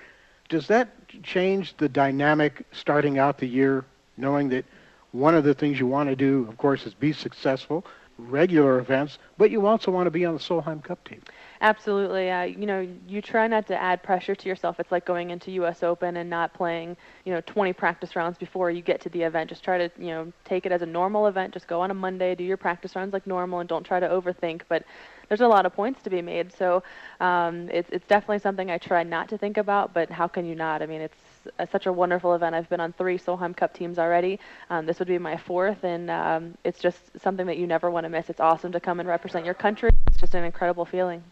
does 0.48 0.66
that 0.68 0.88
change 1.22 1.76
the 1.78 1.88
dynamic 1.88 2.66
starting 2.72 3.18
out 3.18 3.38
the 3.38 3.46
year, 3.46 3.84
knowing 4.16 4.48
that 4.50 4.64
one 5.12 5.34
of 5.34 5.44
the 5.44 5.54
things 5.54 5.78
you 5.78 5.86
want 5.86 6.08
to 6.08 6.16
do, 6.16 6.46
of 6.48 6.56
course, 6.58 6.86
is 6.86 6.94
be 6.94 7.12
successful, 7.12 7.84
regular 8.18 8.78
events, 8.78 9.18
but 9.38 9.50
you 9.50 9.66
also 9.66 9.90
want 9.90 10.06
to 10.06 10.10
be 10.10 10.24
on 10.24 10.34
the 10.34 10.40
Solheim 10.40 10.82
Cup 10.82 11.02
team. 11.08 11.22
Absolutely. 11.60 12.30
Uh, 12.30 12.42
you 12.42 12.66
know, 12.66 12.86
you 13.08 13.22
try 13.22 13.46
not 13.46 13.66
to 13.68 13.80
add 13.80 14.02
pressure 14.02 14.34
to 14.34 14.48
yourself. 14.48 14.78
It's 14.78 14.92
like 14.92 15.04
going 15.04 15.30
into 15.30 15.50
U.S. 15.52 15.82
Open 15.82 16.16
and 16.16 16.28
not 16.28 16.52
playing, 16.52 16.96
you 17.24 17.32
know, 17.32 17.40
20 17.46 17.72
practice 17.72 18.14
rounds 18.14 18.36
before 18.36 18.70
you 18.70 18.82
get 18.82 19.00
to 19.02 19.08
the 19.08 19.22
event. 19.22 19.48
Just 19.48 19.64
try 19.64 19.78
to, 19.78 19.90
you 19.98 20.08
know, 20.08 20.32
take 20.44 20.66
it 20.66 20.72
as 20.72 20.82
a 20.82 20.86
normal 20.86 21.26
event. 21.26 21.54
Just 21.54 21.66
go 21.66 21.80
on 21.80 21.90
a 21.90 21.94
Monday, 21.94 22.34
do 22.34 22.44
your 22.44 22.56
practice 22.56 22.94
rounds 22.94 23.12
like 23.12 23.26
normal, 23.26 23.60
and 23.60 23.68
don't 23.68 23.84
try 23.84 23.98
to 23.98 24.08
overthink. 24.08 24.62
But 24.68 24.84
there's 25.28 25.40
a 25.40 25.48
lot 25.48 25.66
of 25.66 25.74
points 25.74 26.02
to 26.02 26.10
be 26.10 26.22
made, 26.22 26.52
so 26.52 26.82
um, 27.20 27.68
it's 27.70 27.88
it's 27.90 28.06
definitely 28.06 28.38
something 28.38 28.70
I 28.70 28.78
try 28.78 29.02
not 29.02 29.28
to 29.30 29.38
think 29.38 29.56
about. 29.56 29.94
But 29.94 30.10
how 30.10 30.28
can 30.28 30.44
you 30.46 30.54
not? 30.54 30.82
I 30.82 30.86
mean, 30.86 31.00
it's 31.00 31.16
a, 31.58 31.66
such 31.66 31.86
a 31.86 31.92
wonderful 31.92 32.34
event. 32.34 32.54
I've 32.54 32.68
been 32.68 32.80
on 32.80 32.92
three 32.92 33.18
Solheim 33.18 33.56
Cup 33.56 33.74
teams 33.74 33.98
already. 33.98 34.38
Um, 34.70 34.86
this 34.86 34.98
would 34.98 35.08
be 35.08 35.18
my 35.18 35.36
fourth, 35.36 35.84
and 35.84 36.10
um, 36.10 36.54
it's 36.64 36.80
just 36.80 36.98
something 37.20 37.46
that 37.46 37.58
you 37.58 37.66
never 37.66 37.90
want 37.90 38.04
to 38.04 38.10
miss. 38.10 38.30
It's 38.30 38.40
awesome 38.40 38.72
to 38.72 38.80
come 38.80 39.00
and 39.00 39.08
represent 39.08 39.44
your 39.44 39.54
country. 39.54 39.90
It's 40.08 40.18
just 40.18 40.34
an 40.34 40.44
incredible 40.44 40.84
feeling. 40.84 41.22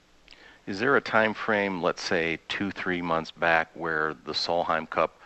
Is 0.66 0.78
there 0.78 0.96
a 0.96 1.00
time 1.00 1.34
frame, 1.34 1.82
let's 1.82 2.02
say 2.02 2.38
two, 2.48 2.70
three 2.70 3.02
months 3.02 3.32
back, 3.32 3.68
where 3.74 4.14
the 4.24 4.32
Solheim 4.32 4.88
Cup 4.88 5.18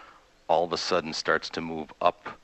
all 0.48 0.64
of 0.64 0.72
a 0.72 0.78
sudden 0.78 1.12
starts 1.12 1.50
to 1.50 1.60
move 1.60 1.92
up 2.00 2.38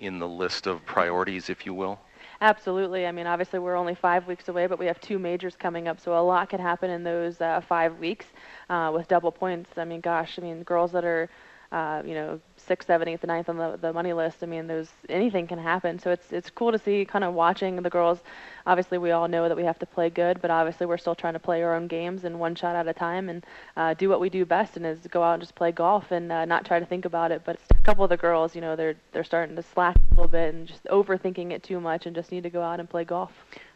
in 0.00 0.18
the 0.18 0.28
list 0.28 0.66
of 0.66 0.84
priorities, 0.84 1.48
if 1.48 1.64
you 1.64 1.72
will? 1.72 2.00
Absolutely. 2.42 3.06
I 3.06 3.12
mean, 3.12 3.26
obviously 3.26 3.58
we're 3.60 3.76
only 3.76 3.94
five 3.94 4.26
weeks 4.26 4.48
away, 4.48 4.66
but 4.66 4.78
we 4.78 4.86
have 4.86 5.00
two 5.00 5.18
majors 5.18 5.56
coming 5.56 5.86
up, 5.88 6.00
so 6.00 6.18
a 6.18 6.20
lot 6.20 6.48
can 6.50 6.60
happen 6.60 6.90
in 6.90 7.04
those 7.04 7.40
uh, 7.40 7.60
five 7.60 7.98
weeks 8.00 8.26
uh, 8.68 8.90
with 8.94 9.06
double 9.08 9.30
points. 9.32 9.70
I 9.78 9.84
mean, 9.84 10.00
gosh, 10.00 10.38
I 10.38 10.42
mean, 10.42 10.62
girls 10.64 10.92
that 10.92 11.04
are 11.04 11.30
uh, 11.70 12.02
you 12.04 12.14
know, 12.14 12.40
sixth, 12.72 12.86
seventh, 12.86 13.08
eighth, 13.12 13.26
ninth 13.26 13.48
on 13.52 13.58
the 13.58 13.70
the 13.84 13.92
money 13.92 14.14
list. 14.14 14.38
I 14.42 14.46
mean, 14.46 14.66
there's 14.66 14.92
anything 15.08 15.46
can 15.46 15.58
happen. 15.58 15.98
So 15.98 16.10
it's 16.16 16.32
it's 16.38 16.50
cool 16.58 16.72
to 16.72 16.78
see 16.78 17.04
kind 17.04 17.24
of 17.24 17.34
watching 17.34 17.72
the 17.82 17.90
girls. 17.98 18.18
Obviously, 18.70 18.98
we 18.98 19.10
all 19.10 19.28
know 19.28 19.44
that 19.48 19.56
we 19.56 19.64
have 19.64 19.78
to 19.80 19.86
play 19.86 20.08
good, 20.08 20.40
but 20.40 20.50
obviously 20.50 20.86
we're 20.86 21.02
still 21.04 21.18
trying 21.22 21.36
to 21.40 21.44
play 21.48 21.62
our 21.62 21.74
own 21.74 21.86
games 21.86 22.24
and 22.24 22.40
one 22.40 22.54
shot 22.54 22.74
at 22.74 22.86
a 22.88 22.94
time 22.94 23.28
and 23.32 23.44
uh, 23.76 23.92
do 24.02 24.08
what 24.08 24.20
we 24.20 24.30
do 24.30 24.42
best, 24.46 24.76
and 24.76 24.86
is 24.86 25.00
go 25.16 25.22
out 25.22 25.34
and 25.34 25.42
just 25.42 25.54
play 25.54 25.70
golf 25.70 26.12
and 26.12 26.32
uh, 26.32 26.44
not 26.46 26.64
try 26.64 26.78
to 26.80 26.86
think 26.86 27.04
about 27.04 27.30
it. 27.30 27.42
But 27.44 27.56
a 27.70 27.82
couple 27.88 28.04
of 28.04 28.10
the 28.10 28.16
girls, 28.16 28.54
you 28.54 28.62
know, 28.62 28.74
they're 28.74 28.96
they're 29.12 29.30
starting 29.32 29.56
to 29.56 29.64
slack 29.74 29.96
a 29.96 30.14
little 30.14 30.28
bit 30.28 30.54
and 30.54 30.66
just 30.66 30.84
overthinking 30.84 31.50
it 31.50 31.62
too 31.62 31.80
much, 31.80 32.06
and 32.06 32.16
just 32.16 32.32
need 32.32 32.44
to 32.44 32.50
go 32.50 32.62
out 32.62 32.80
and 32.80 32.88
play 32.88 33.04
golf. 33.04 33.32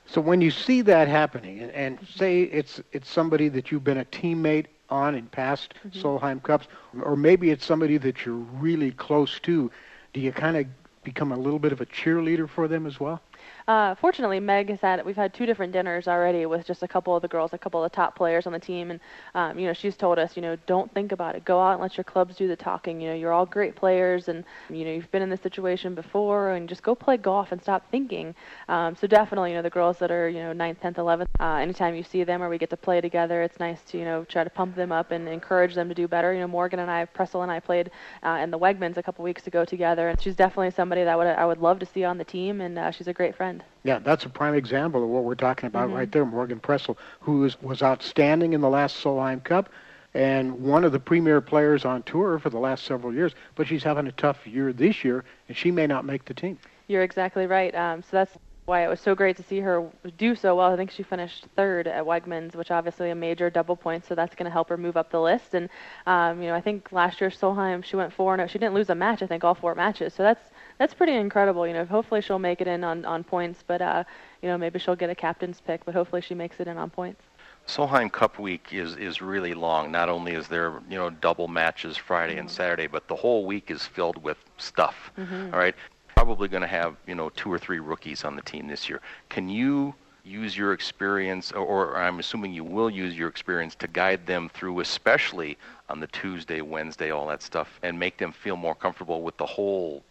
So 0.06 0.20
when 0.20 0.40
you 0.40 0.50
see 0.50 0.82
that 0.82 1.08
happening, 1.08 1.60
and, 1.60 1.72
and 1.72 1.98
say 2.14 2.42
it's 2.42 2.80
it's 2.92 3.08
somebody 3.08 3.48
that 3.48 3.70
you've 3.70 3.84
been 3.84 3.98
a 3.98 4.04
teammate 4.04 4.66
on 4.88 5.14
in 5.14 5.26
past 5.26 5.74
mm-hmm. 5.86 5.98
Solheim 5.98 6.42
Cups, 6.42 6.68
or 7.02 7.16
maybe 7.16 7.50
it's 7.50 7.66
somebody 7.66 7.98
that 7.98 8.24
you're 8.24 8.34
really 8.34 8.92
close 8.92 9.40
to, 9.40 9.70
do 10.12 10.20
you 10.20 10.32
kind 10.32 10.56
of 10.56 10.66
become 11.02 11.32
a 11.32 11.36
little 11.36 11.58
bit 11.58 11.72
of 11.72 11.80
a 11.80 11.86
cheerleader 11.86 12.48
for 12.48 12.68
them 12.68 12.86
as 12.86 13.00
well? 13.00 13.20
Uh, 13.68 13.96
fortunately, 13.96 14.38
Meg 14.38 14.70
has 14.70 14.80
had 14.80 15.04
we've 15.04 15.16
had 15.16 15.34
two 15.34 15.44
different 15.44 15.72
dinners 15.72 16.06
already 16.06 16.46
with 16.46 16.64
just 16.64 16.84
a 16.84 16.88
couple 16.88 17.16
of 17.16 17.22
the 17.22 17.26
girls, 17.26 17.52
a 17.52 17.58
couple 17.58 17.82
of 17.82 17.90
the 17.90 17.96
top 17.96 18.14
players 18.14 18.46
on 18.46 18.52
the 18.52 18.60
team, 18.60 18.92
and 18.92 19.00
um, 19.34 19.58
you 19.58 19.66
know 19.66 19.72
she's 19.72 19.96
told 19.96 20.20
us, 20.20 20.36
you 20.36 20.42
know, 20.42 20.54
don't 20.66 20.92
think 20.94 21.10
about 21.10 21.34
it. 21.34 21.44
Go 21.44 21.60
out 21.60 21.72
and 21.72 21.82
let 21.82 21.96
your 21.96 22.04
clubs 22.04 22.36
do 22.36 22.46
the 22.46 22.54
talking. 22.54 23.00
You 23.00 23.08
know, 23.08 23.14
you're 23.16 23.32
all 23.32 23.44
great 23.44 23.74
players, 23.74 24.28
and 24.28 24.44
you 24.70 24.84
know 24.84 24.92
you've 24.92 25.10
been 25.10 25.22
in 25.22 25.30
this 25.30 25.40
situation 25.40 25.96
before, 25.96 26.52
and 26.52 26.68
just 26.68 26.84
go 26.84 26.94
play 26.94 27.16
golf 27.16 27.50
and 27.50 27.60
stop 27.60 27.90
thinking. 27.90 28.36
Um, 28.68 28.94
so 28.94 29.08
definitely, 29.08 29.50
you 29.50 29.56
know, 29.56 29.62
the 29.62 29.70
girls 29.70 29.98
that 29.98 30.12
are 30.12 30.28
you 30.28 30.38
know 30.38 30.52
ninth, 30.52 30.80
tenth, 30.80 30.98
eleventh, 30.98 31.30
uh, 31.40 31.54
anytime 31.54 31.96
you 31.96 32.04
see 32.04 32.22
them 32.22 32.44
or 32.44 32.48
we 32.48 32.58
get 32.58 32.70
to 32.70 32.76
play 32.76 33.00
together, 33.00 33.42
it's 33.42 33.58
nice 33.58 33.82
to 33.90 33.98
you 33.98 34.04
know 34.04 34.22
try 34.26 34.44
to 34.44 34.50
pump 34.50 34.76
them 34.76 34.92
up 34.92 35.10
and 35.10 35.28
encourage 35.28 35.74
them 35.74 35.88
to 35.88 35.94
do 35.94 36.06
better. 36.06 36.32
You 36.32 36.38
know, 36.38 36.46
Morgan 36.48 36.78
and 36.78 36.90
I, 36.90 37.04
Pressel 37.06 37.42
and 37.42 37.50
I 37.50 37.58
played 37.58 37.90
uh, 38.22 38.38
in 38.40 38.52
the 38.52 38.58
Wegmans 38.60 38.96
a 38.96 39.02
couple 39.02 39.24
weeks 39.24 39.48
ago 39.48 39.64
together, 39.64 40.08
and 40.08 40.20
she's 40.22 40.36
definitely 40.36 40.70
somebody 40.70 41.02
that 41.02 41.18
would 41.18 41.26
I 41.26 41.44
would 41.44 41.58
love 41.58 41.80
to 41.80 41.86
see 41.86 42.04
on 42.04 42.16
the 42.16 42.24
team, 42.24 42.60
and 42.60 42.78
uh, 42.78 42.92
she's 42.92 43.08
a 43.08 43.12
great 43.12 43.34
friend. 43.34 43.55
Yeah, 43.84 44.00
that's 44.00 44.24
a 44.24 44.28
prime 44.28 44.54
example 44.54 45.02
of 45.04 45.08
what 45.08 45.24
we're 45.24 45.34
talking 45.36 45.68
about 45.68 45.88
mm-hmm. 45.88 45.96
right 45.96 46.12
there. 46.12 46.24
Morgan 46.24 46.58
Pressel, 46.60 46.96
who 47.20 47.44
is, 47.44 47.60
was 47.62 47.82
outstanding 47.82 48.52
in 48.52 48.60
the 48.60 48.68
last 48.68 49.02
Solheim 49.02 49.42
Cup 49.44 49.70
and 50.14 50.62
one 50.62 50.82
of 50.82 50.92
the 50.92 50.98
premier 50.98 51.40
players 51.40 51.84
on 51.84 52.02
tour 52.02 52.38
for 52.38 52.50
the 52.50 52.58
last 52.58 52.84
several 52.84 53.12
years, 53.12 53.34
but 53.54 53.66
she's 53.66 53.82
having 53.82 54.06
a 54.06 54.12
tough 54.12 54.46
year 54.46 54.72
this 54.72 55.04
year, 55.04 55.24
and 55.48 55.56
she 55.56 55.70
may 55.70 55.86
not 55.86 56.04
make 56.04 56.24
the 56.24 56.34
team. 56.34 56.58
You're 56.88 57.02
exactly 57.02 57.46
right. 57.46 57.74
Um, 57.74 58.02
so 58.02 58.08
that's 58.12 58.32
why 58.64 58.84
it 58.84 58.88
was 58.88 59.00
so 59.00 59.14
great 59.14 59.36
to 59.36 59.42
see 59.42 59.60
her 59.60 59.88
do 60.18 60.34
so 60.34 60.56
well. 60.56 60.72
I 60.72 60.76
think 60.76 60.90
she 60.90 61.02
finished 61.02 61.46
third 61.54 61.86
at 61.86 62.04
Wegmans, 62.04 62.54
which 62.54 62.70
obviously 62.70 63.10
a 63.10 63.14
major 63.14 63.50
double 63.50 63.76
point, 63.76 64.04
so 64.06 64.14
that's 64.14 64.34
going 64.34 64.46
to 64.46 64.50
help 64.50 64.68
her 64.70 64.76
move 64.76 64.96
up 64.96 65.10
the 65.10 65.20
list. 65.20 65.54
And 65.54 65.68
um, 66.06 66.42
you 66.42 66.48
know, 66.48 66.54
I 66.54 66.60
think 66.60 66.90
last 66.92 67.20
year 67.20 67.30
Solheim 67.30 67.84
she 67.84 67.94
went 67.94 68.12
four 68.12 68.34
and 68.34 68.50
she 68.50 68.58
didn't 68.58 68.74
lose 68.74 68.90
a 68.90 68.94
match. 68.94 69.22
I 69.22 69.26
think 69.26 69.44
all 69.44 69.54
four 69.54 69.74
matches. 69.74 70.14
So 70.14 70.22
that's 70.22 70.50
that's 70.78 70.94
pretty 70.94 71.14
incredible. 71.14 71.66
You 71.66 71.74
know, 71.74 71.84
hopefully 71.84 72.20
she'll 72.20 72.38
make 72.38 72.60
it 72.60 72.66
in 72.66 72.84
on 72.84 73.04
on 73.04 73.24
points, 73.24 73.64
but 73.66 73.82
uh, 73.82 74.04
you 74.42 74.48
know, 74.48 74.58
maybe 74.58 74.78
she'll 74.78 74.96
get 74.96 75.10
a 75.10 75.14
captain's 75.14 75.60
pick, 75.60 75.84
but 75.84 75.94
hopefully 75.94 76.22
she 76.22 76.34
makes 76.34 76.60
it 76.60 76.68
in 76.68 76.76
on 76.76 76.90
points. 76.90 77.22
Solheim 77.66 78.12
Cup 78.12 78.38
week 78.38 78.68
is 78.72 78.96
is 78.96 79.20
really 79.20 79.54
long. 79.54 79.90
Not 79.90 80.08
only 80.08 80.32
is 80.32 80.48
there 80.48 80.80
you 80.88 80.96
know 80.96 81.10
double 81.10 81.48
matches 81.48 81.96
Friday 81.96 82.34
mm-hmm. 82.34 82.40
and 82.40 82.50
Saturday, 82.50 82.86
but 82.86 83.08
the 83.08 83.16
whole 83.16 83.44
week 83.44 83.70
is 83.70 83.84
filled 83.84 84.22
with 84.22 84.38
stuff. 84.58 85.10
Mm-hmm. 85.18 85.52
All 85.52 85.58
right, 85.58 85.74
probably 86.14 86.48
going 86.48 86.62
to 86.62 86.68
have 86.68 86.96
you 87.06 87.14
know 87.14 87.30
two 87.30 87.52
or 87.52 87.58
three 87.58 87.80
rookies 87.80 88.24
on 88.24 88.36
the 88.36 88.42
team 88.42 88.68
this 88.68 88.88
year. 88.88 89.00
Can 89.28 89.48
you 89.48 89.94
use 90.26 90.56
your 90.56 90.72
experience, 90.72 91.52
or, 91.52 91.64
or 91.64 91.96
I'm 91.96 92.18
assuming 92.18 92.52
you 92.52 92.64
will 92.64 92.90
use 92.90 93.16
your 93.16 93.28
experience 93.28 93.76
to 93.76 93.86
guide 93.86 94.26
them 94.26 94.48
through, 94.48 94.80
especially 94.80 95.56
on 95.88 96.00
the 96.00 96.08
Tuesday, 96.08 96.60
Wednesday, 96.60 97.10
all 97.10 97.28
that 97.28 97.42
stuff, 97.42 97.78
and 97.82 97.98
make 97.98 98.16
them 98.16 98.32
feel 98.32 98.56
more 98.56 98.74
comfortable 98.74 99.22
with 99.22 99.36
the 99.36 99.46
whole 99.46 100.02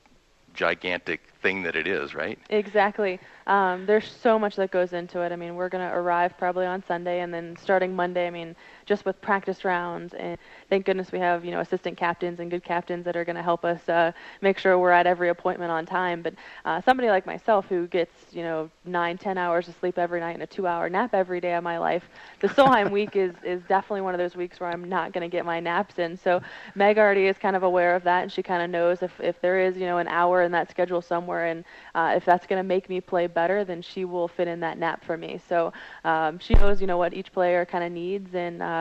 gigantic 0.56 1.22
thing 1.41 1.64
that 1.64 1.76
it 1.76 1.88
is, 1.88 2.16
right? 2.16 2.39
Exactly. 2.49 3.20
Um, 3.47 3.86
there's 3.86 4.08
so 4.08 4.39
much 4.39 4.56
that 4.56 4.72
goes 4.72 4.93
into 4.93 5.22
it. 5.22 5.32
I 5.32 5.36
mean, 5.36 5.56
we're 5.56 5.70
going 5.70 5.88
to 5.88 5.95
arrive 5.95 6.38
probably 6.38 6.66
on 6.66 6.84
Sunday, 6.88 7.20
and 7.22 7.34
then 7.34 7.56
starting 7.62 7.95
Monday, 7.95 8.28
I 8.28 8.32
mean, 8.32 8.56
just 8.86 9.05
with 9.05 9.19
practice 9.21 9.63
rounds, 9.65 10.13
and 10.13 10.38
thank 10.69 10.86
goodness 10.86 11.11
we 11.11 11.19
have 11.19 11.43
you 11.45 11.51
know 11.51 11.59
assistant 11.59 11.97
captains 11.97 12.39
and 12.39 12.49
good 12.51 12.63
captains 12.63 13.05
that 13.05 13.15
are 13.15 13.25
going 13.25 13.36
to 13.36 13.41
help 13.43 13.65
us 13.65 13.88
uh, 13.89 14.11
make 14.41 14.57
sure 14.57 14.77
we're 14.77 14.91
at 14.91 15.07
every 15.07 15.29
appointment 15.29 15.71
on 15.71 15.86
time. 15.86 16.21
But 16.21 16.33
uh, 16.65 16.81
somebody 16.81 17.09
like 17.09 17.25
myself 17.25 17.65
who 17.67 17.88
gets 17.88 18.11
you 18.31 18.43
know 18.43 18.69
nine, 18.86 19.17
ten 19.17 19.38
hours 19.38 19.67
of 19.67 19.75
sleep 19.79 19.97
every 19.97 20.19
night 20.19 20.33
and 20.33 20.43
a 20.43 20.47
two-hour 20.47 20.89
nap 20.89 21.13
every 21.13 21.39
day 21.41 21.53
of 21.55 21.63
my 21.63 21.77
life, 21.77 22.03
the 22.41 22.47
Solheim 22.47 22.91
week 22.91 23.15
is 23.15 23.33
is 23.43 23.61
definitely 23.67 24.01
one 24.01 24.13
of 24.13 24.19
those 24.19 24.36
weeks 24.36 24.59
where 24.59 24.69
I'm 24.69 24.88
not 24.88 25.13
going 25.13 25.29
to 25.29 25.36
get 25.36 25.45
my 25.45 25.59
naps 25.59 25.99
in. 25.99 26.17
So 26.17 26.41
Meg 26.75 26.97
already 26.97 27.25
is 27.27 27.38
kind 27.38 27.55
of 27.55 27.63
aware 27.63 27.95
of 27.95 28.03
that, 28.03 28.23
and 28.23 28.31
she 28.31 28.41
kind 28.43 28.61
of 28.61 28.69
knows 28.69 29.01
if 29.01 29.19
if 29.19 29.39
there 29.41 29.59
is 29.59 29.75
you 29.77 29.86
know 29.86 29.97
an 29.97 30.07
hour 30.07 30.41
in 30.43 30.51
that 30.51 30.69
schedule 30.69 31.01
somewhere, 31.01 31.45
and 31.47 31.63
uh, 31.93 32.13
if 32.15 32.25
that's 32.25 32.45
going 32.45 32.59
to 32.59 32.67
make 32.67 32.89
me 32.89 33.01
play 33.01 33.27
better, 33.27 33.63
then 33.63 33.81
she 33.81 34.05
will 34.05 34.27
fit 34.27 34.47
in 34.47 34.59
that 34.61 34.77
nap 34.77 35.03
for 35.03 35.17
me. 35.17 35.39
So 35.47 35.73
um, 36.03 36.39
she 36.39 36.53
knows, 36.53 36.81
you 36.81 36.88
know, 36.88 36.97
what 36.97 37.13
each 37.13 37.31
player 37.31 37.65
kind 37.65 37.83
of 37.83 37.91
needs, 37.91 38.33
and 38.36 38.61
uh, 38.61 38.74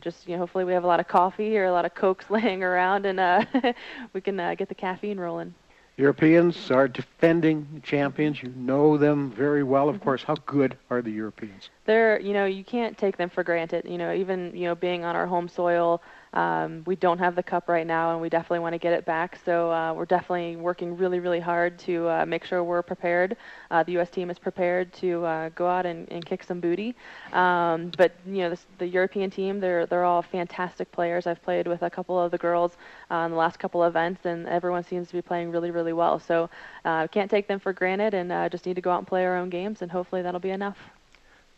just, 0.00 0.28
you 0.28 0.34
know, 0.34 0.40
hopefully 0.40 0.64
we 0.64 0.72
have 0.72 0.84
a 0.84 0.86
lot 0.86 1.00
of 1.00 1.08
coffee 1.08 1.56
or 1.58 1.64
a 1.64 1.72
lot 1.72 1.84
of 1.84 1.94
cokes 1.94 2.30
laying 2.30 2.62
around, 2.62 3.06
and 3.06 3.20
uh, 3.20 3.44
we 4.12 4.20
can 4.20 4.38
uh, 4.38 4.54
get 4.54 4.68
the 4.68 4.74
caffeine 4.74 5.18
rolling. 5.18 5.54
Europeans 5.98 6.70
are 6.70 6.86
defending 6.86 7.82
champions. 7.84 8.40
You 8.40 8.50
know 8.56 8.96
them 8.96 9.32
very 9.32 9.64
well, 9.64 9.88
of 9.88 10.00
course. 10.00 10.22
How 10.22 10.36
good 10.46 10.78
are 10.90 11.02
the 11.02 11.10
Europeans? 11.10 11.70
They're, 11.86 12.20
you 12.20 12.32
know, 12.32 12.44
you 12.44 12.62
can't 12.62 12.96
take 12.96 13.16
them 13.16 13.28
for 13.28 13.42
granted. 13.42 13.84
You 13.84 13.98
know, 13.98 14.14
even, 14.14 14.52
you 14.54 14.66
know, 14.66 14.76
being 14.76 15.04
on 15.04 15.16
our 15.16 15.26
home 15.26 15.48
soil, 15.48 16.00
um, 16.32 16.82
we 16.86 16.96
don't 16.96 17.18
have 17.18 17.34
the 17.34 17.42
cup 17.42 17.68
right 17.68 17.86
now, 17.86 18.12
and 18.12 18.20
we 18.20 18.28
definitely 18.28 18.60
want 18.60 18.74
to 18.74 18.78
get 18.78 18.92
it 18.92 19.04
back. 19.04 19.38
So 19.44 19.70
uh, 19.70 19.92
we're 19.94 20.04
definitely 20.04 20.56
working 20.56 20.96
really, 20.96 21.20
really 21.20 21.40
hard 21.40 21.78
to 21.80 22.08
uh, 22.08 22.26
make 22.26 22.44
sure 22.44 22.62
we're 22.62 22.82
prepared. 22.82 23.36
Uh, 23.70 23.82
the 23.82 23.92
U.S. 23.92 24.10
team 24.10 24.30
is 24.30 24.38
prepared 24.38 24.92
to 24.94 25.24
uh, 25.24 25.48
go 25.50 25.66
out 25.66 25.86
and, 25.86 26.10
and 26.10 26.24
kick 26.24 26.42
some 26.42 26.60
booty. 26.60 26.94
Um, 27.32 27.90
but 27.96 28.12
you 28.26 28.38
know, 28.38 28.50
this, 28.50 28.66
the 28.78 28.86
European 28.86 29.30
team, 29.30 29.60
they're 29.60 29.86
they're 29.86 30.04
all 30.04 30.22
fantastic 30.22 30.90
players. 30.92 31.26
I've 31.26 31.42
played 31.42 31.66
with 31.66 31.82
a 31.82 31.90
couple 31.90 32.18
of 32.18 32.30
the 32.30 32.38
girls 32.38 32.76
in 33.10 33.30
the 33.30 33.36
last 33.36 33.58
couple 33.58 33.82
of 33.82 33.92
events, 33.92 34.26
and 34.26 34.46
everyone 34.46 34.84
seems 34.84 35.08
to 35.08 35.14
be 35.14 35.22
playing 35.22 35.50
really, 35.50 35.70
really 35.70 35.92
well. 35.92 36.18
So 36.18 36.50
uh, 36.84 37.06
can't 37.08 37.30
take 37.30 37.48
them 37.48 37.58
for 37.58 37.72
granted, 37.72 38.14
and 38.14 38.30
uh, 38.32 38.48
just 38.48 38.66
need 38.66 38.74
to 38.74 38.80
go 38.82 38.90
out 38.90 38.98
and 38.98 39.06
play 39.06 39.24
our 39.24 39.36
own 39.36 39.48
games, 39.50 39.82
and 39.82 39.90
hopefully 39.90 40.22
that'll 40.22 40.40
be 40.40 40.50
enough 40.50 40.78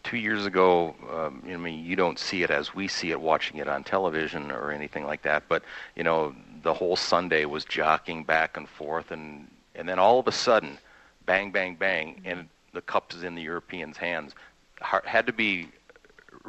two 0.03 0.17
years 0.17 0.47
ago, 0.47 0.95
um, 1.13 1.43
I 1.49 1.57
mean, 1.57 1.85
you 1.85 1.97
don't 1.97 2.19
see 2.19 2.43
it 2.43 2.51
as 2.51 2.75
we 2.75 2.89
see 2.89 3.11
it 3.11 3.21
watching 3.21 3.59
it 3.59 3.69
on 3.69 3.85
television 3.85 4.51
or 4.51 4.71
anything 4.71 5.05
like 5.05 5.23
that, 5.23 5.45
but 5.49 5.63
you 5.97 6.03
know, 6.03 6.35
the 6.63 6.75
whole 6.75 6.97
Sunday 6.97 7.45
was 7.45 7.65
jockeying 7.65 8.25
back 8.25 8.57
and 8.57 8.69
forth, 8.69 9.11
and 9.11 9.49
and 9.75 9.89
then 9.89 9.99
all 9.99 10.19
of 10.19 10.27
a 10.27 10.33
sudden, 10.33 10.79
bang, 11.27 11.51
bang, 11.51 11.75
bang, 11.75 12.21
and 12.25 12.49
the 12.73 12.83
cup 12.83 13.13
is 13.15 13.23
in 13.23 13.35
the 13.35 13.43
Europeans' 13.43 13.97
hands. 13.97 14.35
Had 14.81 15.27
to 15.27 15.33
be 15.33 15.69